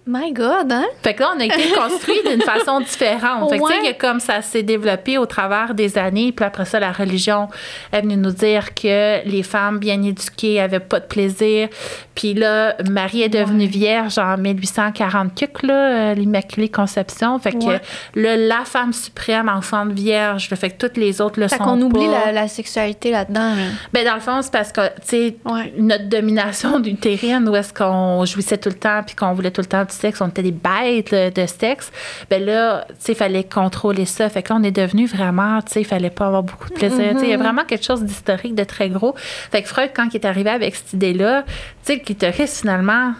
My 0.06 0.32
God, 0.32 0.72
hein? 0.72 0.86
Fait 1.02 1.14
que 1.14 1.20
là, 1.22 1.32
on 1.36 1.40
a 1.40 1.44
été 1.44 1.68
construit 1.78 2.18
d'une 2.28 2.40
façon 2.42 2.80
différente. 2.80 3.48
Fait 3.50 3.58
que, 3.58 3.62
tu 3.66 3.72
sais, 3.72 3.78
Ouais. 3.80 3.86
y 3.86 3.90
a 3.90 3.94
comme 3.94 4.18
ça 4.18 4.42
s'est 4.42 4.62
développé 4.62 5.18
au 5.18 5.26
travers 5.26 5.74
des 5.74 5.98
années. 5.98 6.32
Puis 6.32 6.44
après 6.44 6.64
ça, 6.64 6.80
la 6.80 6.90
religion 6.90 7.48
est 7.92 8.00
venue 8.00 8.16
nous 8.16 8.32
dire 8.32 8.74
que 8.74 9.24
les 9.28 9.42
femmes 9.42 9.78
bien 9.78 10.02
éduquées 10.02 10.60
avaient 10.60 10.80
pas 10.80 11.00
de 11.00 11.04
plaisir. 11.06 11.68
Puis 12.14 12.34
là, 12.34 12.76
Marie 12.90 13.22
est 13.22 13.28
devenue 13.28 13.64
Ouais. 13.64 13.70
vierge 13.70 14.18
en 14.18 14.36
1840 14.36 15.34
quelque, 15.34 15.66
là, 15.66 15.74
euh, 16.10 16.14
l'Immaculée 16.14 16.68
Conception. 16.70 17.38
Fait 17.38 17.52
que 17.52 17.64
Ouais. 17.64 17.80
là, 18.14 18.36
la 18.36 18.64
femme 18.64 18.92
suprême, 18.92 19.48
enfante 19.48 19.92
vierge, 19.92 20.48
là, 20.50 20.56
fait 20.56 20.70
que 20.70 20.76
toutes 20.86 20.96
les 20.96 21.20
autres 21.20 21.38
le 21.38 21.46
Fait 21.48 21.56
sont 21.58 21.64
qu'on 21.64 21.80
oublie 21.82 22.06
la, 22.08 22.32
la 22.32 22.48
sexualité 22.48 23.10
là-dedans. 23.10 23.54
là. 23.54 23.62
Ben, 23.92 24.04
dans 24.04 24.14
le 24.14 24.20
fond, 24.20 24.40
c'est 24.42 24.52
parce 24.52 24.72
que, 24.72 24.80
tu 24.88 24.92
sais, 25.04 25.36
notre 25.78 26.08
domination 26.08 26.78
utérine, 26.84 27.48
où 27.48 27.54
est-ce 27.54 27.72
qu'on 27.72 28.24
jouissait 28.24 28.58
tout 28.58 28.70
le 28.70 28.74
temps 28.76 29.02
puis 29.06 29.14
qu'on 29.14 29.34
voulait 29.34 29.50
tout 29.50 29.60
le 29.60 29.66
temps 29.66 29.84
sexe, 29.92 30.20
on 30.20 30.29
était 30.29 30.42
des 30.42 30.53
bêtes 30.53 31.11
là, 31.11 31.31
de 31.31 31.46
sexe, 31.46 31.92
ben 32.29 32.44
là, 32.44 32.85
tu 32.88 32.94
sais, 32.98 33.12
il 33.12 33.16
fallait 33.16 33.44
contrôler 33.44 34.05
ça. 34.05 34.29
Fait 34.29 34.42
que 34.42 34.53
là, 34.53 34.59
on 34.61 34.62
est 34.62 34.70
devenu 34.70 35.07
vraiment, 35.07 35.61
tu 35.62 35.72
sais, 35.72 35.81
il 35.83 35.87
fallait 35.87 36.11
pas 36.11 36.26
avoir 36.26 36.42
beaucoup 36.42 36.68
de 36.68 36.74
plaisir. 36.74 37.12
Tu 37.12 37.20
sais, 37.20 37.24
Il 37.26 37.31
y 37.31 37.35
a 37.35 37.37
vraiment 37.37 37.64
quelque 37.64 37.85
chose 37.85 38.03
d'historique, 38.03 38.55
de 38.55 38.64
très 38.64 38.88
gros. 38.88 39.14
Fait 39.16 39.62
que 39.62 39.68
Freud, 39.68 39.90
quand 39.94 40.09
il 40.12 40.16
est 40.16 40.26
arrivé 40.26 40.50
avec 40.50 40.74
cette 40.74 40.92
idée-là, 40.92 41.42
tu 41.42 41.53
sais, 41.83 41.94
le 41.96 42.00
clitoris, 42.00 42.61
finalement, 42.61 43.14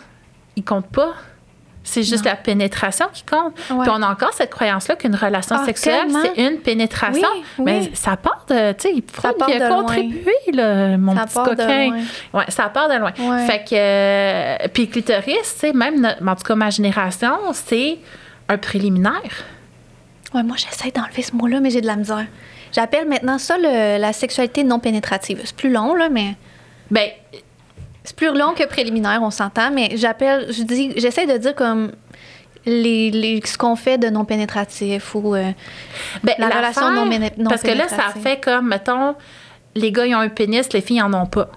il 0.57 0.65
compte 0.65 0.89
pas. 0.89 1.15
C'est 1.83 2.03
juste 2.03 2.25
Non. 2.27 2.33
la 2.33 2.37
pénétration 2.37 3.07
qui 3.13 3.23
compte. 3.25 3.55
Ouais. 3.71 3.79
Puis 3.85 3.91
on 3.91 4.03
a 4.03 4.09
encore 4.11 4.33
cette 4.35 4.51
croyance-là 4.51 4.97
qu'une 4.97 5.15
relation 5.17 5.57
Ah, 5.59 5.65
sexuelle, 5.65 6.09
c'est 6.23 6.41
une 6.47 6.59
pénétration. 6.59 7.27
Oui, 7.59 7.65
Mais 7.65 7.91
ça 7.95 8.17
part 8.19 8.45
de, 8.49 8.73
tu 8.73 8.89
sais, 8.97 9.03
Freud, 9.11 9.37
part 9.39 9.49
il 9.49 9.59
de 9.59 9.65
a 9.65 9.69
contribué, 9.71 10.35
là, 10.53 10.99
mon 10.99 11.17
Ça 11.17 11.25
petit 11.25 11.35
part 11.35 11.45
de 11.51 11.55
coquin. 11.57 11.87
loin. 11.89 12.01
Ouais, 12.35 12.45
ça 12.49 12.69
part 12.69 12.89
de 12.91 12.95
loin. 12.97 13.13
Ouais. 13.19 13.47
Fait 13.47 13.65
que, 13.65 13.75
euh, 13.75 14.69
puis 14.75 14.89
clitoris, 14.89 15.55
tu 15.55 15.61
sais, 15.61 15.73
même, 15.73 16.01
notre- 16.03 16.27
en 16.27 16.37
tout 16.37 16.43
cas, 16.45 16.55
ma 16.55 16.69
génération, 16.71 17.33
c'est 17.55 17.99
un 18.49 18.59
préliminaire. 18.59 19.45
Ouais, 20.35 20.43
moi, 20.43 20.57
j'essaie 20.59 20.91
d'enlever 20.91 21.23
ce 21.23 21.35
mot-là, 21.35 21.61
mais 21.61 21.71
j'ai 21.71 21.81
de 21.81 21.87
la 21.87 21.97
misère. 21.97 22.27
J'appelle 22.73 23.09
maintenant 23.09 23.39
ça 23.39 23.57
le- 23.59 23.99
la 23.99 24.13
sexualité 24.13 24.63
non 24.65 24.79
pénétrative. 24.81 25.41
C'est 25.45 25.57
plus 25.57 25.73
long, 25.73 25.95
là, 25.95 26.09
mais. 26.11 26.37
Ben, 26.91 27.09
C'est 28.05 28.17
plus 28.17 28.37
long 28.37 28.55
que 28.55 28.67
préliminaire, 28.67 29.21
on 29.23 29.31
s'entend, 29.31 29.71
mais 29.71 29.91
j'appelle, 29.97 30.47
je 30.53 30.63
dis, 30.63 30.93
j'essaie 30.97 31.27
de 31.27 31.37
dire 31.37 31.55
comme 31.55 31.93
les, 32.67 33.11
les- 33.11 33.41
ce 33.45 33.57
qu'on 33.59 33.77
fait 33.77 33.99
de 33.99 34.09
non 34.09 34.25
pénétratif 34.25 35.15
ou 35.15 35.35
euh, 35.35 35.51
ben, 36.23 36.35
La 36.39 36.49
relation 36.49 36.91
non 36.93 37.07
non 37.07 37.49
Parce 37.51 37.63
que 37.63 37.71
là, 37.71 37.89
ça 37.89 38.09
fait 38.21 38.43
comme, 38.43 38.69
mettons, 38.69 39.15
les 39.75 39.93
gars, 39.93 40.07
ils 40.07 40.15
ont 40.15 40.19
un 40.21 40.29
pénis, 40.29 40.73
les 40.73 40.81
filles, 40.81 41.03
en 41.03 41.13
ont 41.15 41.27
pas. 41.27 41.49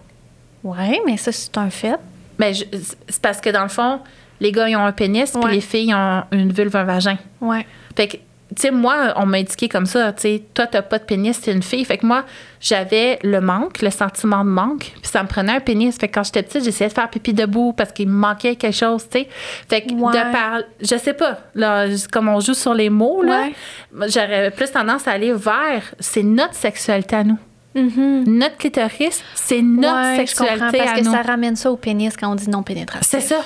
ouais, 0.64 1.02
mais 1.06 1.18
ça 1.18 1.32
c'est 1.32 1.58
un 1.58 1.70
fait. 1.70 1.96
Ben, 2.40 2.54
je- 2.54 2.64
c'est 3.10 3.22
parce 3.22 3.40
que 3.42 3.50
dans 3.50 3.64
le 3.64 3.70
fond, 3.70 4.00
les 4.40 4.52
gars, 4.52 4.68
ils 4.70 4.76
ont 4.76 4.86
un 4.86 4.92
pénis, 4.92 5.30
puis 5.32 5.44
Ouais. 5.44 5.52
les 5.54 5.62
filles 5.62 5.94
ont 5.94 6.24
une 6.32 6.52
vulve, 6.52 6.76
un 6.76 6.84
vagin. 6.84 7.18
Ouais. 7.42 7.66
Fait 7.96 8.08
que 8.08 8.18
tu 8.56 8.62
sais, 8.62 8.72
moi, 8.72 9.14
on 9.18 9.26
m'a 9.26 9.38
indiqué 9.38 9.68
comme 9.70 9.86
ça, 9.86 10.12
tu 10.14 10.22
sais, 10.22 10.44
toi, 10.54 10.68
t'as 10.68 10.82
pas 10.82 11.00
de 11.00 11.04
pénis, 11.04 11.40
t'es 11.40 11.52
une 11.52 11.64
fille. 11.64 11.84
Fait 11.86 11.98
que 11.98 12.06
moi, 12.06 12.24
j'avais 12.62 13.20
le 13.24 13.42
manque, 13.42 13.82
le 13.82 13.90
sentiment 13.90 14.44
de 14.44 14.50
manque, 14.50 14.92
puis 15.02 15.02
ça 15.12 15.22
me 15.24 15.28
prenait 15.28 15.54
un 15.54 15.60
pénis. 15.60 15.98
Fait 15.98 16.08
que 16.08 16.14
quand 16.16 16.24
j'étais 16.24 16.44
petite, 16.44 16.64
j'essayais 16.64 16.90
de 16.90 16.94
faire 16.94 17.10
pipi 17.10 17.34
debout 17.34 17.74
parce 17.74 17.92
qu'il 17.92 18.08
me 18.08 18.14
manquait 18.14 18.56
quelque 18.56 18.76
chose, 18.76 19.04
tu 19.10 19.20
sais. 19.20 19.28
Fait 19.70 19.82
que 19.82 19.94
Ouais. 19.94 20.12
de 20.14 20.32
par, 20.32 20.60
je 20.82 20.96
sais 20.98 21.14
pas, 21.14 21.40
là, 21.56 21.86
comme 22.12 22.28
on 22.30 22.40
joue 22.40 22.54
sur 22.54 22.74
les 22.74 22.90
mots, 22.90 23.22
là, 23.24 23.48
Ouais. 23.94 24.08
j'aurais 24.10 24.52
plus 24.52 24.72
tendance 24.72 25.08
à 25.08 25.12
aller 25.12 25.34
vers, 25.34 25.84
c'est 26.00 26.24
notre 26.24 26.56
sexualité 26.56 27.16
à 27.18 27.24
nous. 27.24 27.38
Mhm. 27.76 28.26
Notre 28.28 28.58
clitoris, 28.58 29.24
c'est 29.34 29.62
notre 29.64 29.96
Ouais, 29.96 30.12
je 30.14 30.18
sexualité 30.28 30.78
parce 30.78 30.92
à 30.92 30.96
que 31.00 31.06
nous. 31.06 31.12
ça 31.12 31.22
ramène 31.24 31.56
ça 31.56 31.72
au 31.72 31.76
pénis 31.78 32.16
quand 32.16 32.32
on 32.32 32.36
dit 32.36 32.50
non 32.50 32.62
pénétration. 32.62 33.02
C'est 33.20 33.26
ça. 33.26 33.42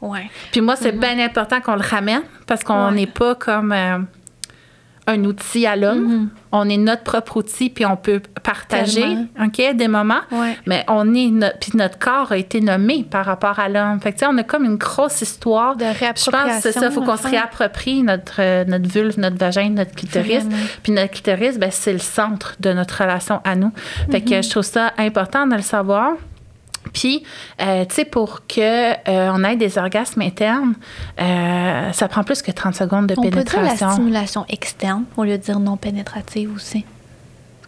Ouais. 0.00 0.30
Puis 0.52 0.60
moi, 0.60 0.76
c'est 0.76 0.92
bien 0.92 1.18
important 1.18 1.60
qu'on 1.60 1.74
le 1.74 1.82
ramène 1.82 2.22
parce 2.46 2.62
qu'on 2.64 2.90
n'est 2.92 3.06
pas 3.06 3.34
comme 3.34 3.72
euh, 3.72 3.98
un 5.06 5.24
outil 5.24 5.66
à 5.66 5.74
l'homme. 5.74 6.28
On 6.52 6.68
est 6.68 6.76
notre 6.76 7.02
propre 7.02 7.38
outil, 7.38 7.70
puis 7.70 7.84
on 7.84 7.96
peut 7.96 8.20
partager 8.42 9.16
des 9.74 9.88
moments. 9.88 10.20
Ouais. 10.30 10.56
Mais 10.66 10.84
on 10.88 11.12
est 11.14 11.28
no- 11.30 11.46
puis 11.60 11.72
notre 11.74 11.98
corps 11.98 12.30
a 12.32 12.36
été 12.36 12.60
nommé 12.60 13.04
par 13.10 13.24
rapport 13.26 13.58
à 13.58 13.68
l'homme. 13.68 14.00
Fait 14.00 14.12
que, 14.12 14.18
tu 14.18 14.24
sais, 14.24 14.30
on 14.32 14.38
a 14.38 14.42
comme 14.44 14.64
une 14.64 14.76
grosse 14.76 15.20
histoire. 15.22 15.76
De 15.76 15.84
Je 15.84 15.88
pense 15.88 15.94
que 15.94 15.96
c'est 15.96 16.04
réappropriation, 16.04 16.80
ça, 16.80 16.86
il 16.86 16.92
faut 16.92 17.02
qu'on 17.02 17.16
se 17.16 17.26
réapproprie 17.28 18.02
notre, 18.02 18.36
euh, 18.40 18.64
notre 18.64 18.88
vulve, 18.88 19.18
notre 19.18 19.36
vagin, 19.36 19.70
notre 19.70 19.94
clitoris. 19.94 20.44
Puis 20.82 20.92
notre 20.92 21.10
clitoris, 21.10 21.58
ben, 21.58 21.70
c'est 21.72 21.92
le 21.92 21.98
centre 21.98 22.54
de 22.60 22.72
notre 22.72 23.02
relation 23.02 23.40
à 23.44 23.56
nous. 23.56 23.72
Fait 24.10 24.20
Mhm. 24.20 24.24
que 24.24 24.42
je 24.42 24.50
trouve 24.50 24.62
ça 24.62 24.92
important 24.98 25.46
de 25.46 25.56
le 25.56 25.62
savoir. 25.62 26.12
Puis, 26.92 27.22
euh, 27.60 27.84
tu 27.86 27.94
sais, 27.94 28.04
pour 28.04 28.46
que 28.46 28.92
euh, 28.92 29.30
on 29.32 29.44
ait 29.44 29.56
des 29.56 29.78
orgasmes 29.78 30.20
internes, 30.22 30.74
euh, 31.20 31.92
ça 31.92 32.08
prend 32.08 32.22
plus 32.24 32.42
que 32.42 32.50
30 32.50 32.74
secondes 32.74 33.06
de 33.06 33.14
On 33.16 33.22
peut 33.22 33.30
dire 33.30 33.38
la 33.38 33.42
pénétration. 33.44 33.90
stimulation 33.92 34.44
externe 34.48 35.04
au 35.16 35.24
lieu 35.24 35.38
de 35.38 35.42
dire 35.42 35.58
non 35.60 35.76
pénétrative 35.76 36.52
aussi. 36.54 36.84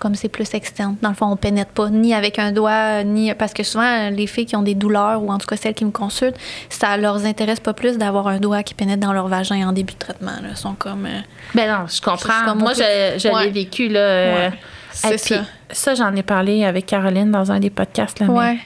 Comme 0.00 0.16
c'est 0.16 0.28
plus 0.28 0.52
externe. 0.52 0.96
Dans 1.00 1.08
le 1.08 1.14
fond, 1.14 1.26
on 1.26 1.36
pénètre 1.36 1.70
pas 1.70 1.88
ni 1.88 2.12
avec 2.12 2.38
un 2.38 2.52
doigt, 2.52 3.04
ni. 3.04 3.32
Parce 3.34 3.54
que 3.54 3.62
souvent, 3.62 4.10
les 4.10 4.26
filles 4.26 4.44
qui 4.44 4.56
ont 4.56 4.62
des 4.62 4.74
douleurs, 4.74 5.22
ou 5.22 5.30
en 5.30 5.38
tout 5.38 5.46
cas 5.46 5.56
celles 5.56 5.72
qui 5.72 5.84
me 5.86 5.92
consultent, 5.92 6.36
ça 6.68 6.96
leur 6.98 7.24
intéresse 7.24 7.60
pas 7.60 7.72
plus 7.72 7.96
d'avoir 7.96 8.26
un 8.26 8.38
doigt 8.38 8.62
qui 8.64 8.74
pénètre 8.74 9.00
dans 9.00 9.12
leur 9.14 9.28
vagin 9.28 9.66
en 9.68 9.72
début 9.72 9.94
de 9.94 9.98
traitement. 9.98 10.32
Là. 10.42 10.48
Ils 10.50 10.56
sont 10.56 10.74
comme. 10.74 11.08
Ben 11.54 11.70
non, 11.70 11.86
je 11.86 12.00
comprends. 12.02 12.54
Moi, 12.56 12.72
je, 12.74 13.14
je 13.18 13.28
Ouais. 13.32 13.44
l'ai 13.44 13.50
vécu, 13.50 13.88
là. 13.88 14.00
Ouais. 14.48 14.52
C'est 14.90 15.16
ça. 15.18 15.36
Ça, 15.70 15.94
j'en 15.94 16.14
ai 16.14 16.22
parlé 16.22 16.64
avec 16.64 16.84
Caroline 16.86 17.30
dans 17.30 17.50
un 17.52 17.60
des 17.60 17.70
podcasts, 17.70 18.18
là, 18.20 18.26
mais 18.28 18.34
Ouais. 18.34 18.58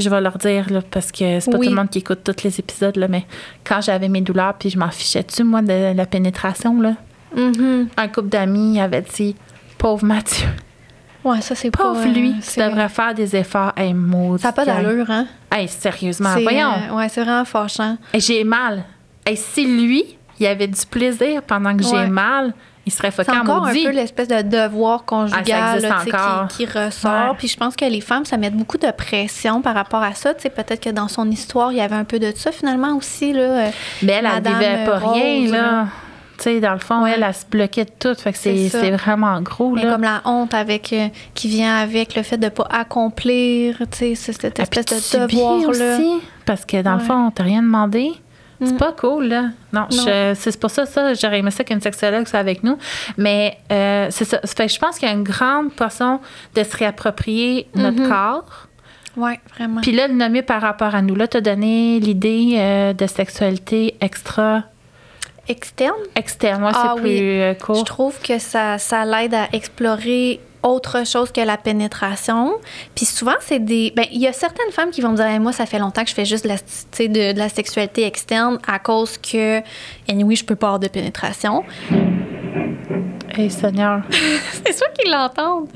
Je 0.00 0.08
vais 0.10 0.20
leur 0.20 0.38
dire, 0.38 0.70
là, 0.70 0.80
parce 0.90 1.10
que 1.12 1.40
c'est 1.40 1.50
pas 1.50 1.58
Oui. 1.58 1.66
tout 1.66 1.72
le 1.72 1.76
monde 1.78 1.90
qui 1.90 1.98
écoute 1.98 2.20
tous 2.24 2.44
les 2.44 2.58
épisodes, 2.58 2.96
là, 2.96 3.08
mais 3.08 3.24
quand 3.64 3.80
j'avais 3.80 4.08
mes 4.08 4.20
douleurs, 4.20 4.54
puis 4.54 4.70
je 4.70 4.78
m'en 4.78 4.90
fichais 4.90 5.22
dessus, 5.22 5.44
moi, 5.44 5.62
de 5.62 5.94
la 5.96 6.06
pénétration, 6.06 6.80
là, 6.80 6.94
Mhm. 7.34 7.88
un 7.96 8.08
couple 8.08 8.28
d'amis 8.28 8.80
avait 8.80 9.02
dit, 9.14 9.34
pauvre 9.78 10.04
Mathieu, 10.04 10.46
Ouais, 11.24 11.40
ça, 11.40 11.56
c'est 11.56 11.72
pauvre 11.72 12.00
euh, 12.06 12.12
lui, 12.12 12.34
tu 12.34 12.42
c'est- 12.42 12.64
devrais 12.68 12.88
faire 12.88 13.12
des 13.12 13.34
efforts. 13.34 13.72
Hey, 13.76 13.92
maudit 13.92 14.42
Ça 14.42 14.48
n'a 14.48 14.52
pas 14.52 14.64
d'allure, 14.64 15.10
hein? 15.10 15.26
Hey, 15.50 15.66
sérieusement, 15.66 16.30
C'est, 16.34 16.42
voyons. 16.44 16.70
euh, 16.92 16.94
ouais, 16.96 17.08
c'est 17.08 17.22
vraiment 17.24 17.44
fâchant. 17.44 17.98
Hey, 18.14 18.20
j'ai 18.20 18.44
mal. 18.44 18.84
Hey, 19.26 19.36
si 19.36 19.66
lui, 19.66 20.04
il 20.40 20.46
avait 20.46 20.66
du 20.68 20.84
plaisir 20.86 21.42
pendant 21.42 21.76
que 21.76 21.82
Ouais. 21.84 22.04
j'ai 22.04 22.06
mal, 22.08 22.52
il 22.84 22.92
serait 22.92 23.10
C'est 23.10 23.24
fucking 23.24 23.40
encore 23.40 23.64
un 23.64 23.68
maudit. 23.68 23.84
peu 23.84 23.90
l'espèce 23.90 24.28
de 24.28 24.42
devoir 24.42 25.04
conjugal 25.04 25.44
Ah, 25.50 25.78
là, 25.80 26.46
qui, 26.48 26.56
qui 26.56 26.66
ressort. 26.66 27.30
Ouais. 27.30 27.36
Puis 27.38 27.48
je 27.48 27.56
pense 27.56 27.74
que 27.74 27.84
les 27.84 28.00
femmes, 28.00 28.24
ça 28.24 28.36
met 28.36 28.50
beaucoup 28.50 28.78
de 28.78 28.90
pression 28.92 29.60
par 29.60 29.74
rapport 29.74 30.02
à 30.02 30.14
ça. 30.14 30.34
Peut-être 30.34 30.80
que 30.80 30.90
dans 30.90 31.08
son 31.08 31.28
histoire, 31.30 31.72
il 31.72 31.78
y 31.78 31.80
avait 31.80 31.96
un 31.96 32.04
peu 32.04 32.18
de 32.18 32.32
ça 32.36 32.52
finalement 32.52 32.94
aussi. 32.96 33.32
Là. 33.32 33.40
Euh, 33.40 33.70
Mais 34.02 34.12
elle, 34.12 34.28
elle 34.36 34.42
vivait 34.52 34.84
pas 34.84 34.98
Rose, 35.00 35.14
rien, 35.20 35.50
là. 35.50 35.86
dans 36.60 36.72
le 36.74 36.78
fond, 36.78 37.02
Ouais. 37.02 37.12
elle, 37.16 37.24
elle 37.26 37.34
se 37.34 37.44
bloquait 37.50 37.86
de 37.86 37.90
tout. 37.98 38.14
Fait 38.14 38.30
que 38.32 38.38
c'est 38.38 38.90
vraiment 38.92 39.40
gros, 39.40 39.70
mais 39.70 39.82
là. 39.84 39.92
comme 39.92 40.02
la 40.02 40.20
honte 40.24 40.54
avec 40.54 40.92
euh, 40.92 41.08
qui 41.34 41.48
vient 41.48 41.76
avec 41.78 42.14
le 42.14 42.22
fait 42.22 42.36
de 42.36 42.44
ne 42.44 42.50
pas 42.50 42.68
accomplir, 42.70 43.78
tu 43.90 44.14
sais, 44.14 44.32
cette 44.32 44.60
Ah, 44.60 44.62
espèce 44.62 45.12
de 45.12 45.26
devoir-là. 45.26 45.68
aussi, 45.96 46.20
parce 46.44 46.64
que 46.64 46.82
dans 46.82 46.94
le 46.94 47.00
fond, 47.00 47.26
on 47.26 47.30
t'a 47.32 47.42
rien 47.42 47.62
demandé. 47.62 48.12
C'est 48.60 48.72
Mm. 48.72 48.76
pas 48.78 48.92
cool, 48.92 49.26
là. 49.28 49.44
Non, 49.72 49.86
c'est 49.90 50.58
pour 50.58 50.70
ça, 50.70 50.86
ça, 50.86 51.12
j'aurais 51.14 51.40
aimé 51.40 51.50
ça 51.50 51.62
qu'une 51.64 51.80
sexologue 51.80 52.26
soit 52.26 52.38
avec 52.38 52.62
nous. 52.64 52.78
Mais 53.18 53.58
euh, 53.70 54.06
c'est 54.10 54.24
ça. 54.24 54.40
Fait 54.46 54.66
que 54.66 54.72
je 54.72 54.78
pense 54.78 54.98
qu'il 54.98 55.06
y 55.08 55.10
a 55.10 55.14
une 55.14 55.24
grande 55.24 55.72
façon 55.72 56.20
de 56.54 56.62
se 56.62 56.76
réapproprier 56.76 57.66
notre 57.74 58.00
Mhm. 58.00 58.08
corps. 58.08 58.68
Oui, 59.18 59.32
vraiment. 59.56 59.80
Puis 59.80 59.92
là, 59.92 60.08
le 60.08 60.14
nommer 60.14 60.42
par 60.42 60.60
rapport 60.62 60.94
à 60.94 61.00
nous. 61.02 61.14
Là, 61.14 61.26
tu 61.28 61.36
as 61.38 61.40
donné 61.40 61.98
l'idée 62.00 62.54
euh, 62.56 62.92
de 62.92 63.06
sexualité 63.06 63.96
extra 64.00 64.62
Externe, 65.48 65.94
externe. 66.16 66.64
Ouais, 66.64 66.70
Ah 66.74 66.94
c'est 66.96 67.02
oui. 67.02 67.16
plus 67.18 67.40
euh, 67.40 67.54
court. 67.54 67.76
Je 67.76 67.84
trouve 67.84 68.18
que 68.20 68.38
ça, 68.40 68.78
ça 68.78 69.04
l'aide 69.04 69.32
à 69.32 69.46
explorer 69.52 70.40
autre 70.66 71.06
chose 71.06 71.32
que 71.32 71.40
la 71.40 71.56
pénétration. 71.56 72.54
Puis 72.94 73.06
souvent, 73.06 73.36
c'est 73.40 73.58
des. 73.58 73.92
Ben, 73.94 74.06
il 74.12 74.20
y 74.20 74.26
a 74.26 74.32
certaines 74.32 74.70
femmes 74.72 74.90
qui 74.90 75.00
vont 75.00 75.10
me 75.10 75.16
dire 75.16 75.26
Hey, 75.26 75.38
Moi, 75.38 75.52
ça 75.52 75.66
fait 75.66 75.78
longtemps 75.78 76.02
que 76.02 76.10
je 76.10 76.14
fais 76.14 76.24
juste 76.24 76.44
de 76.44 76.48
la, 76.48 76.56
de, 76.56 77.32
de 77.32 77.38
la 77.38 77.48
sexualité 77.48 78.04
externe 78.04 78.58
à 78.66 78.78
cause 78.78 79.18
que, 79.18 79.62
anyway, 80.08 80.36
je 80.36 80.44
peux 80.44 80.56
pas 80.56 80.66
avoir 80.68 80.80
de 80.80 80.88
pénétration. 80.88 81.64
Hey, 83.30 83.50
Seigneur. 83.50 84.02
C'est 84.10 84.72
sûr 84.72 84.86
qu'ils 84.98 85.10
l'entendent. 85.10 85.68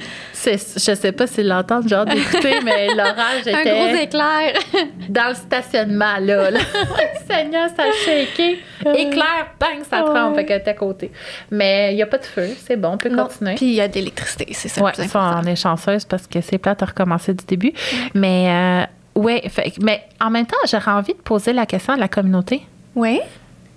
Je 0.44 0.94
sais 0.94 1.12
pas 1.12 1.26
s'ils 1.26 1.48
l'entendent, 1.48 1.88
genre 1.88 2.04
d'écouter, 2.06 2.60
mais 2.64 2.88
l'orage 2.94 3.46
Un 3.46 3.60
était 3.60 3.70
gros 3.70 3.94
éclair. 4.02 4.52
dans 5.08 5.28
le 5.28 5.34
stationnement, 5.34 6.16
là. 6.20 6.50
là. 6.50 6.60
Seigneur, 7.30 7.68
ça 7.76 7.82
a 7.84 7.92
shaké. 8.04 8.60
Éclair, 8.96 9.48
bang, 9.58 9.82
ça 9.88 10.00
trempe. 10.02 10.30
Ouais. 10.30 10.34
Fait 10.36 10.44
qu'elle 10.46 10.60
était 10.60 10.70
à 10.70 10.74
côté. 10.74 11.10
Mais 11.50 11.92
il 11.92 11.96
n'y 11.96 12.02
a 12.02 12.06
pas 12.06 12.18
de 12.18 12.24
feu, 12.24 12.48
c'est 12.66 12.76
bon, 12.76 12.90
on 12.92 12.96
peut 12.98 13.08
Non. 13.08 13.24
continuer. 13.24 13.54
Puis 13.54 13.66
il 13.66 13.74
y 13.74 13.80
a 13.80 13.88
de 13.88 13.94
l'électricité, 13.94 14.46
c'est 14.52 14.68
ça 14.68 14.82
ouais, 14.82 14.92
le 14.96 15.02
plus 15.02 15.08
ça, 15.10 15.20
important. 15.20 15.42
on 15.44 15.52
est 15.52 15.56
chanceuse 15.56 16.04
parce 16.04 16.26
que 16.26 16.40
c'est 16.40 16.58
plate 16.58 16.82
à 16.82 16.86
recommencer 16.86 17.34
du 17.34 17.44
début. 17.44 17.72
Mais, 18.14 18.86
euh, 19.16 19.20
ouais, 19.20 19.42
fait, 19.48 19.72
que- 19.72 19.82
mais 19.84 20.02
en 20.20 20.30
même 20.30 20.46
temps, 20.46 20.56
j'aurais 20.70 20.92
envie 20.92 21.12
de 21.14 21.18
poser 21.20 21.52
la 21.52 21.66
question 21.66 21.92
à 21.94 21.96
la 21.96 22.08
communauté. 22.08 22.62
Oui. 22.94 23.20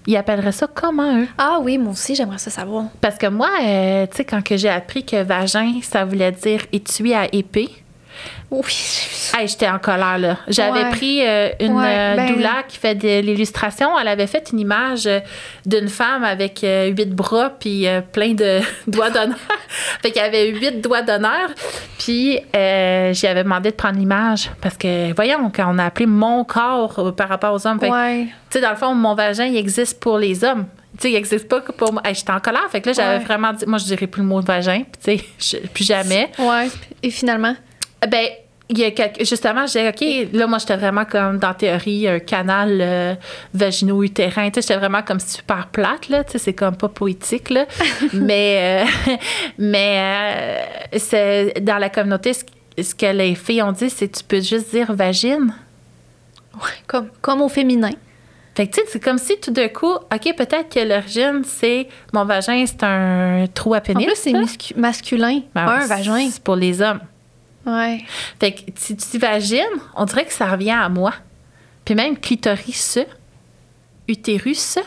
Ils 0.07 0.17
appelleraient 0.17 0.51
ça 0.51 0.67
comment, 0.73 1.17
eux? 1.21 1.27
Ah 1.37 1.59
oui, 1.61 1.77
moi 1.77 1.91
aussi, 1.93 2.15
j'aimerais 2.15 2.37
ça 2.37 2.51
savoir. 2.51 2.85
Parce 3.01 3.17
que 3.17 3.27
moi, 3.27 3.49
euh, 3.61 4.05
tu 4.07 4.17
sais, 4.17 4.25
quand 4.25 4.41
j'ai 4.51 4.69
appris 4.69 5.05
que 5.05 5.23
vagin, 5.23 5.79
ça 5.81 6.05
voulait 6.05 6.31
dire 6.31 6.61
étui 6.71 7.13
à 7.13 7.33
épée, 7.33 7.69
Oui. 8.51 9.31
Hey, 9.35 9.47
j'étais 9.47 9.67
en 9.67 9.79
colère, 9.79 10.17
là. 10.19 10.37
J'avais 10.47 10.83
Ouais. 10.83 10.89
pris 10.91 11.25
euh, 11.25 11.49
une 11.59 11.73
Ouais, 11.73 11.85
euh, 11.87 12.15
ben- 12.15 12.33
doula 12.33 12.63
qui 12.67 12.77
fait 12.77 12.93
de 12.93 13.19
l'illustration. 13.21 13.97
Elle 13.97 14.07
avait 14.07 14.27
fait 14.27 14.49
une 14.51 14.59
image 14.59 15.07
euh, 15.07 15.19
d'une 15.65 15.87
femme 15.87 16.23
avec 16.23 16.63
euh, 16.63 16.87
huit 16.87 17.09
bras 17.09 17.49
puis 17.49 17.87
euh, 17.87 18.01
plein 18.01 18.33
de 18.33 18.59
doigts 18.87 19.09
d'honneur. 19.09 19.37
fait 20.03 20.11
qu'il 20.11 20.21
y 20.21 20.25
avait 20.25 20.49
huit 20.49 20.81
doigts 20.81 21.01
d'honneur. 21.01 21.49
Puis 21.97 22.39
euh, 22.55 23.11
j'y 23.13 23.25
avais 23.25 23.43
demandé 23.43 23.71
de 23.71 23.75
prendre 23.75 23.97
l'image 23.97 24.51
parce 24.61 24.77
que, 24.77 25.13
voyons, 25.13 25.51
quand 25.55 25.73
on 25.73 25.79
a 25.79 25.85
appelé 25.85 26.05
mon 26.05 26.43
corps 26.43 27.13
par 27.15 27.29
rapport 27.29 27.53
aux 27.55 27.65
hommes, 27.65 27.79
Ouais. 27.81 28.25
tu 28.25 28.31
sais, 28.51 28.61
dans 28.61 28.69
le 28.69 28.75
fond, 28.75 28.93
mon 28.93 29.15
vagin, 29.15 29.45
il 29.45 29.57
existe 29.57 29.99
pour 29.99 30.19
les 30.19 30.43
hommes. 30.43 30.65
Tu 30.95 31.03
sais, 31.03 31.09
il 31.09 31.13
n'existe 31.13 31.47
pas 31.49 31.59
que 31.61 31.71
pour 31.71 31.91
moi. 31.91 32.03
Hey, 32.05 32.13
j'étais 32.13 32.33
en 32.33 32.39
colère. 32.39 32.67
Fait 32.69 32.79
que 32.81 32.89
là, 32.89 32.93
j'avais 32.93 33.17
Ouais. 33.17 33.23
vraiment 33.23 33.51
dit, 33.51 33.65
moi, 33.65 33.79
je 33.79 33.85
dirais 33.85 34.05
plus 34.05 34.21
le 34.21 34.27
mot 34.27 34.41
vagin. 34.41 34.83
Puis, 35.03 35.17
tu 35.17 35.23
sais, 35.39 35.57
plus 35.73 35.85
jamais. 35.87 36.29
Ouais. 36.37 36.67
Et 37.01 37.09
finalement? 37.09 37.55
Ben, 38.07 38.27
il 38.69 38.79
y 38.79 38.85
a 38.85 38.91
quelque- 38.91 39.23
justement, 39.25 39.67
je 39.67 39.73
disais, 39.79 39.89
OK, 39.89 40.29
là, 40.33 40.47
moi, 40.47 40.57
j'étais 40.57 40.77
vraiment 40.77 41.05
comme, 41.05 41.37
dans 41.37 41.53
théorie, 41.53 42.07
un 42.07 42.19
canal 42.19 42.79
euh, 42.81 43.13
vagino-utérin. 43.53 44.49
Tu 44.49 44.55
sais, 44.55 44.67
j'étais 44.67 44.77
vraiment 44.79 45.01
comme 45.03 45.19
super 45.19 45.67
plate, 45.67 46.09
là. 46.09 46.23
Tu 46.23 46.33
sais, 46.33 46.37
c'est 46.39 46.53
comme 46.53 46.75
pas 46.75 46.87
poétique, 46.89 47.49
là. 47.49 47.65
mais, 48.13 48.85
euh, 49.09 49.13
mais 49.57 49.97
euh, 50.93 50.97
c'est, 50.97 51.53
dans 51.61 51.77
la 51.77 51.89
communauté, 51.89 52.33
ce, 52.33 52.43
ce 52.81 52.95
que 52.95 53.05
les 53.07 53.35
filles 53.35 53.61
ont 53.61 53.71
dit, 53.73 53.89
c'est 53.89 54.07
tu 54.09 54.23
peux 54.23 54.41
juste 54.41 54.71
dire 54.71 54.93
vagine. 54.93 55.53
Ouais, 56.55 56.69
comme, 56.87 57.09
comme 57.21 57.41
au 57.41 57.49
féminin. 57.49 57.91
Fait 58.55 58.67
que, 58.67 58.75
tu 58.75 58.81
sais, 58.81 58.87
c'est 58.91 59.03
comme 59.03 59.17
si 59.17 59.39
tout 59.39 59.49
d'un 59.51 59.67
coup, 59.67 59.91
OK, 59.93 60.35
peut-être 60.37 60.69
que 60.73 60.79
l'origine, 60.79 61.41
c'est 61.43 61.87
mon 62.13 62.23
vagin, 62.23 62.63
c'est 62.67 62.83
un 62.83 63.45
trou 63.53 63.73
à 63.73 63.77
En 63.77 63.81
pénis. 63.81 64.05
plus, 64.05 64.15
c'est 64.15 64.31
muscu- 64.31 64.77
masculin, 64.79 65.41
Ben, 65.55 65.67
un 65.67 65.87
vagin. 65.87 66.29
C'est 66.31 66.43
pour 66.43 66.55
les 66.55 66.79
hommes. 66.81 66.99
Ouais. 67.65 68.03
Fait 68.39 68.51
que 68.51 68.59
si 68.75 68.95
tu 68.95 69.09
dis 69.11 69.17
vagine, 69.17 69.63
on 69.95 70.05
dirait 70.05 70.25
que 70.25 70.33
ça 70.33 70.47
revient 70.47 70.71
à 70.71 70.89
moi. 70.89 71.13
Puis 71.85 71.95
même 71.95 72.17
clitoris, 72.17 72.99
utérus, 74.07 74.79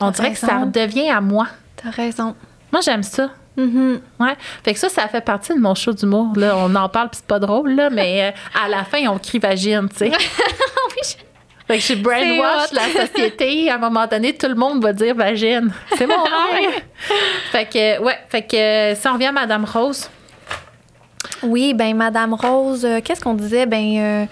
on 0.00 0.10
dirait 0.10 0.32
que 0.32 0.38
ça 0.38 0.60
redevient 0.60 1.10
à 1.10 1.20
moi. 1.20 1.48
T'as 1.76 1.90
raison. 1.90 2.34
Moi, 2.72 2.80
j'aime 2.82 3.02
ça. 3.02 3.30
Mhm. 3.56 4.00
Ouais. 4.20 4.36
Fait 4.64 4.72
que 4.72 4.78
ça, 4.78 4.88
ça 4.88 5.08
fait 5.08 5.20
partie 5.20 5.52
de 5.52 5.58
mon 5.58 5.74
show 5.74 5.92
d'humour. 5.92 6.32
Là. 6.36 6.56
On 6.56 6.74
en 6.74 6.88
parle, 6.88 7.10
puis 7.10 7.18
c'est 7.18 7.26
pas 7.26 7.40
drôle, 7.40 7.72
là, 7.72 7.90
mais 7.90 8.28
euh, 8.30 8.60
à 8.64 8.68
la 8.68 8.84
fin, 8.84 9.06
on 9.08 9.18
crie 9.18 9.38
vagine, 9.40 9.88
tu 9.90 9.96
sais. 9.96 10.12
Fait 11.68 11.76
que 11.76 11.84
je 11.84 11.94
brainwash 11.96 12.72
la 12.72 13.06
société. 13.06 13.70
À 13.70 13.74
un 13.74 13.78
moment 13.78 14.06
donné, 14.06 14.34
tout 14.34 14.48
le 14.48 14.54
monde 14.54 14.82
va 14.82 14.94
dire 14.94 15.14
vagine. 15.14 15.70
C'est 15.96 16.06
mon 16.06 16.14
rêve. 16.24 16.82
fait 17.52 17.66
que, 17.66 18.02
ouais. 18.02 18.18
Fait 18.30 18.40
que, 18.42 18.98
si 18.98 19.06
on 19.06 19.12
revient 19.12 19.26
à 19.26 19.32
Madame 19.32 19.66
Rose, 19.66 20.08
Oui, 21.42 21.74
ben 21.74 21.96
Madame 21.96 22.34
Rose, 22.34 22.84
euh, 22.84 23.00
qu'est-ce 23.02 23.20
qu'on 23.20 23.34
disait? 23.34 23.66
Ben, 23.66 23.96
euh, 23.98 24.26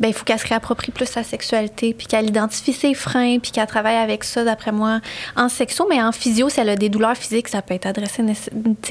ben 0.00 0.08
il 0.08 0.12
faut 0.14 0.24
qu'elle 0.24 0.38
se 0.38 0.46
réapproprie 0.46 0.90
plus 0.92 1.06
sa 1.06 1.22
sexualité, 1.22 1.94
puis 1.94 2.06
qu'elle 2.06 2.28
identifie 2.28 2.72
ses 2.72 2.94
freins, 2.94 3.38
puis 3.38 3.50
qu'elle 3.52 3.66
travaille 3.66 3.96
avec 3.96 4.24
ça, 4.24 4.44
d'après 4.44 4.72
moi, 4.72 5.00
en 5.36 5.48
sexo, 5.48 5.86
mais 5.88 6.02
en 6.02 6.12
physio, 6.12 6.48
si 6.48 6.60
elle 6.60 6.68
a 6.70 6.76
des 6.76 6.88
douleurs 6.88 7.16
physiques, 7.16 7.48
ça 7.48 7.62
peut 7.62 7.74
être 7.74 7.86
adressé 7.86 8.22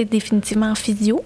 définitivement 0.05 0.71
en 0.71 0.75
physio. 0.75 1.23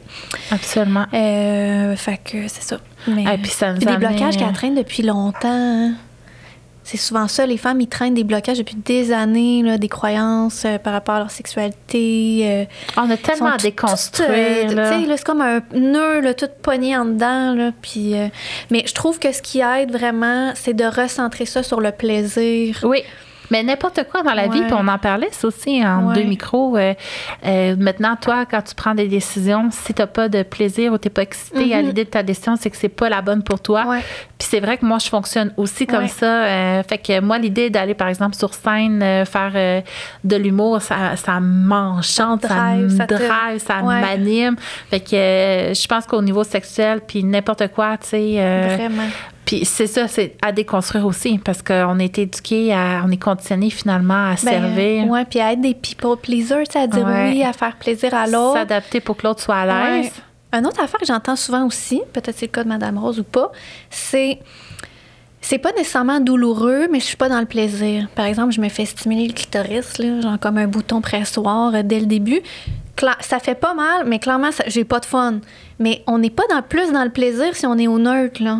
Absolument. 0.51 1.05
Euh, 1.13 1.95
fait 1.95 2.19
que 2.23 2.47
c'est 2.47 2.63
ça. 2.63 2.79
Mais, 3.07 3.23
Ah, 3.27 3.37
puis 3.41 3.51
ça 3.51 3.73
nous 3.73 3.77
puis 3.79 3.85
des 3.87 3.97
blocages 3.97 4.37
qu'elle 4.37 4.53
traîne 4.53 4.75
depuis 4.75 5.03
longtemps. 5.03 5.37
hein. 5.43 5.93
C'est 6.83 6.97
souvent 6.97 7.27
ça, 7.27 7.45
les 7.45 7.57
femmes, 7.57 7.79
ils 7.79 7.87
traînent 7.87 8.15
des 8.15 8.23
blocages 8.23 8.57
depuis 8.57 8.75
des 8.75 9.11
années, 9.11 9.61
là, 9.61 9.77
des 9.77 9.87
croyances 9.87 10.63
euh, 10.65 10.77
par 10.77 10.93
rapport 10.93 11.15
à 11.15 11.19
leur 11.19 11.31
sexualité. 11.31 12.41
euh, 12.43 12.65
On 12.97 13.09
a 13.09 13.17
tellement 13.17 13.51
toutes, 13.57 14.19
euh, 14.21 14.63
c'est 15.17 15.23
comme 15.23 15.41
un 15.41 15.61
nœud, 15.73 16.21
là, 16.21 16.33
tout 16.33 16.49
pogné 16.61 16.97
en 16.97 17.05
dedans. 17.05 17.53
Là, 17.53 17.71
puis, 17.81 18.17
euh, 18.17 18.27
mais 18.71 18.83
je 18.87 18.93
trouve 18.93 19.19
que 19.19 19.31
ce 19.31 19.41
qui 19.41 19.59
aide 19.61 19.91
vraiment, 19.91 20.53
c'est 20.55 20.73
de 20.73 20.85
recentrer 20.85 21.45
ça 21.45 21.63
sur 21.63 21.81
le 21.81 21.91
plaisir. 21.91 22.79
Oui. 22.83 23.03
Mais 23.51 23.61
n'importe 23.63 24.03
quoi 24.09 24.23
dans 24.23 24.33
la 24.33 24.47
vie, 24.47 24.61
puis 24.63 24.73
on 24.73 24.87
en 24.87 24.97
parlait, 24.97 25.27
ça 25.31 25.47
aussi, 25.47 25.85
en 25.85 26.07
Ouais. 26.07 26.15
deux 26.15 26.23
micros. 26.23 26.77
euh, 26.77 26.93
euh, 27.45 27.75
maintenant, 27.77 28.15
toi, 28.19 28.45
quand 28.49 28.61
tu 28.63 28.73
prends 28.73 28.95
des 28.95 29.07
décisions, 29.07 29.69
si 29.71 29.93
tu 29.93 30.01
n'as 30.01 30.07
pas 30.07 30.29
de 30.29 30.41
plaisir 30.41 30.93
ou 30.93 30.97
tu 30.97 31.07
n'es 31.07 31.13
pas 31.13 31.21
excité 31.23 31.73
à 31.75 31.81
Mhm. 31.81 31.87
l'idée 31.87 32.05
de 32.05 32.09
ta 32.09 32.23
décision, 32.23 32.55
c'est 32.59 32.69
que 32.69 32.77
c'est 32.77 32.89
pas 32.89 33.09
la 33.09 33.21
bonne 33.21 33.43
pour 33.43 33.59
toi. 33.59 33.85
Ouais. 33.85 33.99
Puis 34.39 34.47
c'est 34.49 34.59
vrai 34.61 34.77
que 34.77 34.85
moi, 34.85 34.97
je 34.99 35.07
fonctionne 35.09 35.53
aussi 35.57 35.85
comme 35.85 36.07
ça. 36.07 36.25
euh, 36.45 36.83
fait 36.83 36.97
que 36.97 37.19
moi, 37.19 37.37
l'idée 37.37 37.69
d'aller, 37.69 37.93
par 37.93 38.07
exemple, 38.07 38.35
sur 38.35 38.53
scène, 38.53 39.03
euh, 39.03 39.25
faire 39.25 39.51
euh, 39.55 39.81
de 40.23 40.35
l'humour, 40.37 40.81
ça, 40.81 41.15
ça 41.17 41.39
m'enchante, 41.39 42.41
Ça 42.43 42.47
drive, 42.47 42.83
me 42.83 42.89
ça 42.97 43.05
te- 43.05 43.13
drive, 43.13 43.59
ça 43.59 43.81
m'anime. 43.81 44.55
Fait 44.89 44.99
que 45.01 45.11
je 45.11 45.87
pense 45.87 46.05
qu'au 46.05 46.21
niveau 46.21 46.43
sexuel, 46.43 47.01
puis 47.05 47.23
n'importe 47.23 47.67
quoi, 47.69 47.97
tu 47.97 48.07
sais... 48.07 48.35
euh, 48.37 48.75
Vraiment. 48.77 49.03
Puis 49.57 49.65
c'est 49.65 49.87
ça, 49.87 50.07
c'est 50.07 50.35
à 50.41 50.51
déconstruire 50.53 51.05
aussi, 51.05 51.37
parce 51.37 51.61
qu'on 51.61 51.99
est 51.99 52.17
éduqué, 52.17 52.73
à, 52.73 53.03
on 53.05 53.11
est 53.11 53.21
conditionné 53.21 53.69
finalement 53.69 54.27
à 54.27 54.31
Ben, 54.31 54.37
servir, 54.37 55.07
ouais, 55.07 55.25
puis 55.25 55.39
à 55.41 55.51
être 55.51 55.59
des 55.61 55.73
people 55.73 56.15
pleasers, 56.21 56.63
tu 56.67 56.73
sais, 56.73 56.79
à 56.79 56.87
dire 56.87 57.05
Ouais. 57.05 57.31
oui, 57.33 57.43
à 57.43 57.51
faire 57.51 57.75
plaisir 57.75 58.13
à 58.13 58.27
l'autre. 58.27 58.53
s'adapter 58.59 59.01
pour 59.01 59.17
que 59.17 59.27
l'autre 59.27 59.41
soit 59.41 59.57
à 59.57 59.65
l'aise. 59.65 60.05
Ouais. 60.53 60.59
Une 60.59 60.65
autre 60.67 60.81
affaire 60.81 60.99
que 60.99 61.05
j'entends 61.05 61.35
souvent 61.35 61.65
aussi, 61.65 62.01
peut-être 62.13 62.37
c'est 62.37 62.45
le 62.45 62.51
cas 62.51 62.63
de 62.63 62.69
Madame 62.69 62.97
Rose 62.97 63.19
ou 63.19 63.23
pas, 63.23 63.51
c'est 63.89 64.39
c'est 65.41 65.57
pas 65.57 65.71
nécessairement 65.73 66.19
douloureux, 66.19 66.87
mais 66.91 66.99
je 66.99 67.05
suis 67.05 67.17
pas 67.17 67.27
dans 67.27 67.39
le 67.39 67.45
plaisir. 67.47 68.07
Par 68.15 68.25
exemple, 68.25 68.53
je 68.53 68.61
me 68.61 68.69
fais 68.69 68.85
stimuler 68.85 69.27
le 69.27 69.33
clitoris, 69.33 69.97
là, 69.97 70.21
genre 70.21 70.39
comme 70.39 70.57
un 70.59 70.67
bouton 70.67 71.01
pressoir 71.01 71.73
euh, 71.73 71.81
dès 71.83 71.99
le 71.99 72.05
début. 72.05 72.41
Cla- 72.95 73.17
ça 73.21 73.39
fait 73.39 73.55
pas 73.55 73.73
mal, 73.73 74.03
mais 74.05 74.19
clairement, 74.19 74.49
j'ai 74.67 74.83
pas 74.85 74.99
de 74.99 75.05
fun. 75.05 75.39
Mais 75.79 76.03
on 76.07 76.19
n'est 76.19 76.29
pas 76.29 76.43
dans, 76.49 76.61
plus 76.61 76.91
dans 76.93 77.03
le 77.03 77.09
plaisir 77.09 77.55
si 77.55 77.65
on 77.65 77.77
est 77.77 77.87
au 77.87 77.97
neutre, 77.97 78.41
là. 78.43 78.59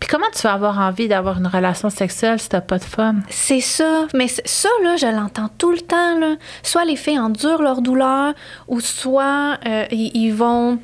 Puis 0.00 0.08
comment 0.08 0.26
tu 0.34 0.42
vas 0.42 0.52
avoir 0.54 0.78
envie 0.78 1.08
d'avoir 1.08 1.38
une 1.38 1.46
relation 1.46 1.90
sexuelle 1.90 2.38
si 2.38 2.48
t'as 2.48 2.60
pas 2.60 2.78
de 2.78 2.84
fun? 2.84 3.16
C'est 3.28 3.60
ça. 3.60 4.06
Mais 4.14 4.28
ça, 4.28 4.68
là, 4.82 4.96
je 4.96 5.06
l'entends 5.06 5.48
tout 5.58 5.70
le 5.70 5.80
temps. 5.80 6.18
Là. 6.18 6.36
Soit 6.62 6.84
les 6.84 6.96
filles 6.96 7.18
endurent 7.18 7.62
leur 7.62 7.80
douleur, 7.82 8.34
ou 8.68 8.80
soit 8.80 9.58
euh, 9.66 9.84
ils, 9.90 10.10
ils 10.14 10.32
vont 10.32 10.78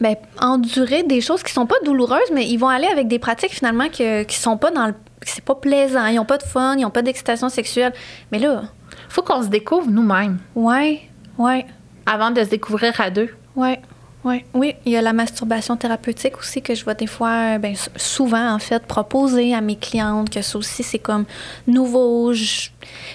ben, 0.00 0.16
endurer 0.40 1.02
des 1.02 1.20
choses 1.20 1.42
qui 1.42 1.52
sont 1.52 1.66
pas 1.66 1.76
douloureuses, 1.84 2.30
mais 2.32 2.46
ils 2.46 2.56
vont 2.56 2.68
aller 2.68 2.86
avec 2.86 3.06
des 3.08 3.18
pratiques 3.18 3.52
finalement 3.52 3.88
que, 3.88 4.22
qui 4.24 4.36
sont 4.36 4.56
pas 4.56 4.70
dans 4.70 4.86
le. 4.86 4.94
C'est 5.22 5.44
pas 5.44 5.54
plaisant. 5.54 6.06
Ils 6.06 6.18
ont 6.18 6.24
pas 6.24 6.38
de 6.38 6.42
fun, 6.44 6.76
ils 6.78 6.84
ont 6.86 6.90
pas 6.90 7.02
d'excitation 7.02 7.50
sexuelle. 7.50 7.92
Mais 8.32 8.38
là, 8.38 8.62
Faut 9.10 9.22
qu'on 9.22 9.42
se 9.42 9.48
découvre 9.48 9.90
nous-mêmes 9.90 10.38
ouais, 10.54 11.02
ouais, 11.36 11.66
avant 12.06 12.30
de 12.30 12.42
se 12.42 12.48
découvrir 12.48 12.98
à 13.00 13.10
deux. 13.10 13.28
ouais. 13.56 13.80
Ouais. 14.22 14.44
Oui, 14.52 14.74
il 14.84 14.92
y 14.92 14.96
a 14.96 15.02
la 15.02 15.14
masturbation 15.14 15.78
thérapeutique 15.78 16.38
aussi 16.38 16.60
que 16.60 16.74
je 16.74 16.84
vois 16.84 16.92
des 16.92 17.06
fois, 17.06 17.56
ben, 17.56 17.74
souvent 17.96 18.52
en 18.52 18.58
fait, 18.58 18.84
proposer 18.86 19.54
à 19.54 19.62
mes 19.62 19.76
clientes, 19.76 20.28
que 20.28 20.42
ça 20.42 20.58
aussi 20.58 20.82
c'est 20.82 20.98
comme 20.98 21.24
nouveau. 21.66 22.34
Je, 22.34 22.68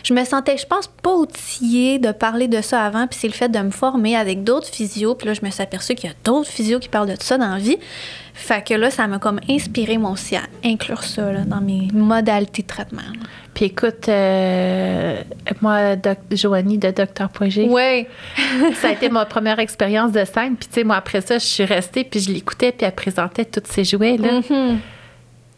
je 0.04 0.14
me 0.16 0.26
sentais, 0.26 0.58
je 0.58 0.66
pense, 0.66 0.88
pas 0.88 1.14
outillée 1.14 2.00
de 2.00 2.12
parler 2.12 2.48
de 2.48 2.60
ça 2.60 2.84
avant, 2.84 3.06
puis 3.06 3.20
c'est 3.22 3.28
le 3.28 3.34
fait 3.34 3.50
de 3.50 3.60
me 3.60 3.70
former 3.70 4.16
avec 4.16 4.44
d'autres 4.44 4.68
physios, 4.68 5.14
puis 5.14 5.28
là 5.28 5.36
je 5.36 5.46
me 5.46 5.52
suis 5.52 5.62
aperçue 5.62 5.94
qu'il 5.94 6.10
y 6.10 6.14
a 6.14 6.16
d'autres 6.24 6.50
physios 6.50 6.80
qui 6.80 6.90
parlent 6.90 7.10
de 7.10 7.22
ça 7.22 7.38
dans 7.38 7.50
la 7.50 7.60
vie. 7.60 7.78
Fait 8.38 8.64
que 8.68 8.74
là, 8.74 8.92
ça 8.92 9.08
m'a 9.08 9.18
comme 9.18 9.40
inspiré 9.50 9.98
moi 9.98 10.12
aussi 10.12 10.36
à 10.36 10.42
inclure 10.64 11.04
ça 11.04 11.32
là, 11.32 11.40
dans 11.46 11.62
mes 11.62 11.88
modalités 11.94 12.62
de 12.64 12.68
traitement. 12.68 13.02
là. 13.02 13.28
Puis 13.54 13.66
écoute, 13.66 14.10
euh, 14.10 15.22
moi, 15.62 15.96
doc, 15.96 16.18
Joanie 16.32 16.78
de 16.78 16.92
Docteur.g, 16.92 17.64
Ouais. 17.70 18.08
ça 18.76 18.90
a 18.90 18.92
été 18.92 19.08
ma 19.08 19.24
première 19.26 19.60
expérience 19.60 20.12
de 20.12 20.26
scène. 20.26 20.58
Puis 20.58 20.68
tu 20.68 20.74
sais, 20.76 20.84
moi, 20.84 20.98
après 20.98 21.22
ça, 21.22 21.38
je 21.38 21.46
suis 21.46 21.64
restée, 21.64 22.04
puis 22.04 22.20
je 22.20 22.32
l'écoutais, 22.32 22.74
puis 22.74 22.86
elle 22.86 22.94
présentait 22.94 23.46
tous 23.46 23.62
ses 23.72 23.86
jouets. 23.86 24.18
Là. 24.18 24.42
Mhm. 24.50 24.80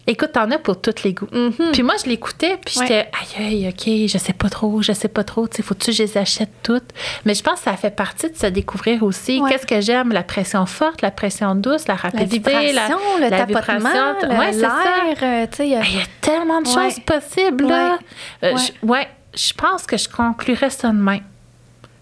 Écoute, 0.09 0.31
t'en 0.31 0.49
as 0.51 0.57
pour 0.57 0.79
tous 0.81 1.03
les 1.03 1.13
goûts. 1.13 1.27
Mhm. 1.33 1.71
Puis 1.73 1.83
moi, 1.83 1.95
je 2.01 2.09
l'écoutais, 2.09 2.57
puis 2.65 2.79
Ouais. 2.79 2.87
j'étais, 2.87 3.09
aïe, 3.39 3.45
aïe, 3.45 3.67
OK, 3.67 4.07
je 4.09 4.17
sais 4.17 4.31
pas 4.31 4.47
trop, 4.49 4.81
je 4.81 4.93
sais 4.93 5.09
pas 5.09 5.25
trop, 5.25 5.47
tu 5.49 5.57
sais, 5.57 5.63
faut-tu 5.63 5.87
que 5.87 5.91
je 5.91 6.03
les 6.03 6.17
achète 6.17 6.49
toutes? 6.63 6.89
Mais 7.25 7.33
je 7.35 7.43
pense 7.43 7.55
que 7.59 7.65
ça 7.65 7.75
fait 7.75 7.91
partie 7.93 8.29
de 8.31 8.37
se 8.37 8.47
découvrir 8.47 9.03
aussi. 9.03 9.41
Ouais. 9.41 9.51
Qu'est-ce 9.51 9.67
que 9.67 9.81
j'aime? 9.81 10.13
La 10.13 10.23
pression 10.23 10.65
forte, 10.65 11.01
la 11.01 11.11
pression 11.11 11.55
douce, 11.55 11.87
la 11.89 11.95
La 11.95 11.99
rapidité, 11.99 12.37
vibration, 12.67 12.97
le 13.19 13.29
la 13.29 13.29
tapotement, 13.45 13.77
vibration. 13.79 14.15
le- 14.23 14.37
Ouais, 14.39 14.51
l'air, 14.53 15.17
euh, 15.21 15.47
tu 15.51 15.57
sais, 15.57 15.67
il 15.67 15.71
y 15.71 15.75
a- 15.75 15.81
Ah, 15.81 15.87
Il 15.89 15.95
y 15.97 16.01
a 16.01 16.05
tellement 16.21 16.61
de 16.61 16.67
choses 16.67 16.99
possibles, 17.05 17.67
là. 17.67 17.97
Ouais. 18.41 18.49
Euh, 18.53 18.57
Ouais. 18.83 19.07
je- 19.35 19.53
pense 19.53 19.85
que 19.85 19.97
je 19.97 20.07
conclurais 20.07 20.69
ça 20.69 20.87
de 20.89 20.93
même. 20.97 21.19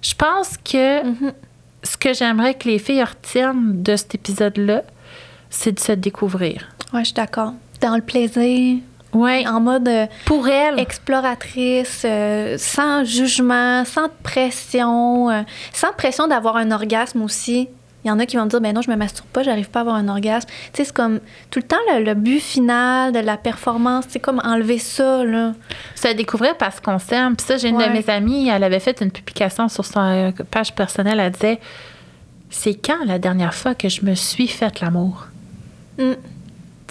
Je 0.04 0.14
pense 0.14 0.58
que 0.58 1.04
Mhm. 1.04 1.34
ce 1.82 1.98
que 1.98 2.14
j'aimerais 2.14 2.54
que 2.54 2.68
les 2.68 2.78
filles 2.78 3.04
retiennent 3.04 3.82
de 3.82 3.96
cet 3.96 4.14
épisode-là, 4.14 4.84
c'est 5.50 5.72
de 5.72 5.80
se 5.80 5.92
découvrir. 5.94 6.68
Ouais, 6.94 7.00
je 7.00 7.06
suis 7.06 7.14
d'accord. 7.16 7.54
Dans 7.82 7.96
le 7.96 8.02
plaisir, 8.02 8.78
Oui, 9.14 9.48
en 9.48 9.60
mode 9.62 9.88
euh, 9.88 10.08
pour 10.26 10.48
elle. 10.48 10.80
exploratrice, 10.80 12.04
euh, 12.06 12.56
sans 12.58 13.04
jugement, 13.04 13.84
sans 13.86 14.08
pression, 14.24 15.30
euh, 15.30 15.42
sans 15.74 15.92
pression 15.94 16.28
d'avoir 16.28 16.58
un 16.58 16.72
orgasme 16.72 17.22
aussi. 17.22 17.68
Il 18.04 18.08
y 18.10 18.12
en 18.12 18.20
a 18.20 18.26
qui 18.28 18.38
vont 18.38 18.44
me 18.46 18.50
dire, 18.50 18.62
ben 18.62 18.72
non, 18.74 18.82
je 18.84 18.92
me 18.92 18.96
masturbe 18.96 19.28
pas, 19.30 19.42
j'arrive 19.42 19.70
pas 19.70 19.80
à 19.80 19.82
avoir 19.82 19.96
un 19.96 20.08
orgasme. 20.08 20.48
Tu 20.48 20.56
sais, 20.78 20.84
c'est 20.86 20.94
comme 20.94 21.20
tout 21.50 21.58
le 21.60 21.64
temps 21.64 21.78
le, 21.92 22.04
le 22.04 22.14
but 22.14 22.40
final 22.40 23.12
de 23.12 23.18
la 23.20 23.36
performance, 23.36 24.06
c'est 24.10 24.20
comme 24.20 24.40
enlever 24.44 24.78
ça, 24.78 25.24
là. 25.24 25.54
se 25.96 26.10
découvrir 26.14 26.56
parce 26.56 26.80
qu'on 26.80 27.00
s'aime. 27.00 27.36
Puis 27.36 27.48
ça, 27.48 27.58
j'ai 27.58 27.70
une 27.70 27.78
Ouais. 27.78 27.88
de 27.88 27.94
mes 27.94 28.08
amies, 28.10 28.48
elle 28.50 28.64
avait 28.64 28.80
fait 28.80 29.02
une 29.02 29.10
publication 29.12 29.68
sur 29.70 29.84
euh, 29.98 30.32
page 30.52 30.74
personnelle. 30.76 31.20
Elle 31.20 31.32
disait 31.32 31.60
C'est 32.52 32.76
quand 32.76 33.04
la 33.06 33.18
dernière 33.18 33.56
fois 33.56 33.74
que 33.74 33.90
je 33.90 34.06
me 34.06 34.14
suis 34.16 34.48
fait 34.48 34.80
l'amour 34.82 35.28
Mm. 35.98 36.12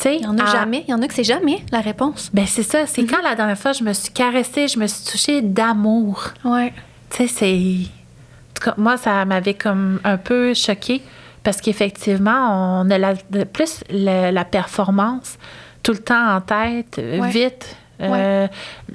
Il 0.04 0.22
y 0.22 0.26
en 0.26 0.36
a 0.38 0.42
à- 0.44 0.52
jamais. 0.52 0.84
Il 0.86 0.90
y 0.90 0.94
en 0.94 1.00
a 1.02 1.06
que 1.08 1.14
c'est 1.14 1.24
jamais 1.24 1.62
la 1.72 1.80
réponse. 1.80 2.30
Ben, 2.34 2.46
c'est 2.46 2.62
ça. 2.62 2.86
C'est 2.86 3.04
quand 3.06 3.22
la 3.22 3.34
dernière 3.34 3.58
fois 3.58 3.72
je 3.72 3.84
me 3.84 3.92
suis 3.92 4.12
caressée, 4.12 4.68
je 4.68 4.78
me 4.78 4.86
suis 4.86 5.04
touchée 5.10 5.40
d'amour. 5.42 6.30
Ouais. 6.44 6.72
Tu 7.10 7.16
sais, 7.16 7.26
c'est. 7.28 7.54
En 7.54 8.54
tout 8.54 8.64
cas, 8.70 8.74
moi, 8.76 8.96
ça 8.96 9.24
m'avait 9.24 9.54
comme 9.54 10.00
un 10.04 10.16
peu 10.16 10.52
choquée 10.54 11.02
parce 11.42 11.60
qu'effectivement, 11.60 12.80
on 12.82 12.90
a 12.90 12.98
la, 12.98 13.14
plus 13.52 13.82
le- 13.90 14.30
la 14.30 14.44
performance 14.44 15.38
tout 15.82 15.92
le 15.92 15.98
temps 15.98 16.34
en 16.36 16.40
tête, 16.40 16.96
euh, 16.98 17.20
Ouais. 17.20 17.30
vite. 17.30 17.76
Euh, 18.00 18.48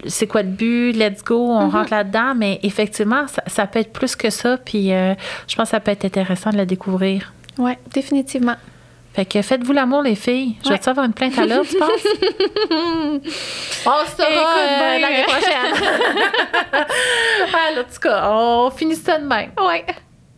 C'est 0.08 0.28
quoi 0.28 0.44
le 0.44 0.50
but? 0.50 0.92
Let's 0.92 1.24
go, 1.24 1.38
on 1.52 1.68
Mhm. 1.68 1.72
rentre 1.72 1.92
là-dedans. 1.92 2.34
Mais 2.36 2.60
effectivement, 2.64 3.28
ça, 3.28 3.42
ça 3.48 3.66
peut 3.66 3.80
être 3.80 3.94
plus 3.94 4.16
que 4.16 4.30
ça. 4.30 4.58
Puis 4.58 4.92
euh, 4.94 5.14
je 5.48 5.56
pense 5.56 5.66
que 5.66 5.72
ça 5.72 5.80
peut 5.80 5.92
être 5.92 6.04
intéressant 6.06 6.50
de 6.50 6.58
le 6.58 6.66
découvrir. 6.66 7.32
Ouais, 7.58 7.78
définitivement. 7.94 8.56
Fait 9.20 9.26
que 9.26 9.42
faites-vous 9.42 9.74
l'amour, 9.74 10.02
les 10.02 10.16
filles. 10.16 10.56
Je 10.64 10.70
vais-tu 10.70 10.88
avoir 10.88 11.06
une 11.06 11.12
plainte 11.12 11.38
à 11.38 11.46
l'heure, 11.46 11.66
tu 11.70 11.76
penses? 11.76 11.90
on 11.92 13.20
se 13.20 14.16
saura 14.16 14.58
euh, 14.58 14.98
l'année 14.98 15.24
prochaine. 15.24 15.74
En 17.54 17.84
tout 17.84 18.00
cas, 18.02 18.30
on 18.32 18.72
finit 18.72 18.96
ça 18.96 19.20
de 19.20 19.26
même. 19.26 19.52
Ouais. 19.60 19.86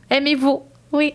Aimez-vous. 0.09 0.63
Oui. 0.91 1.13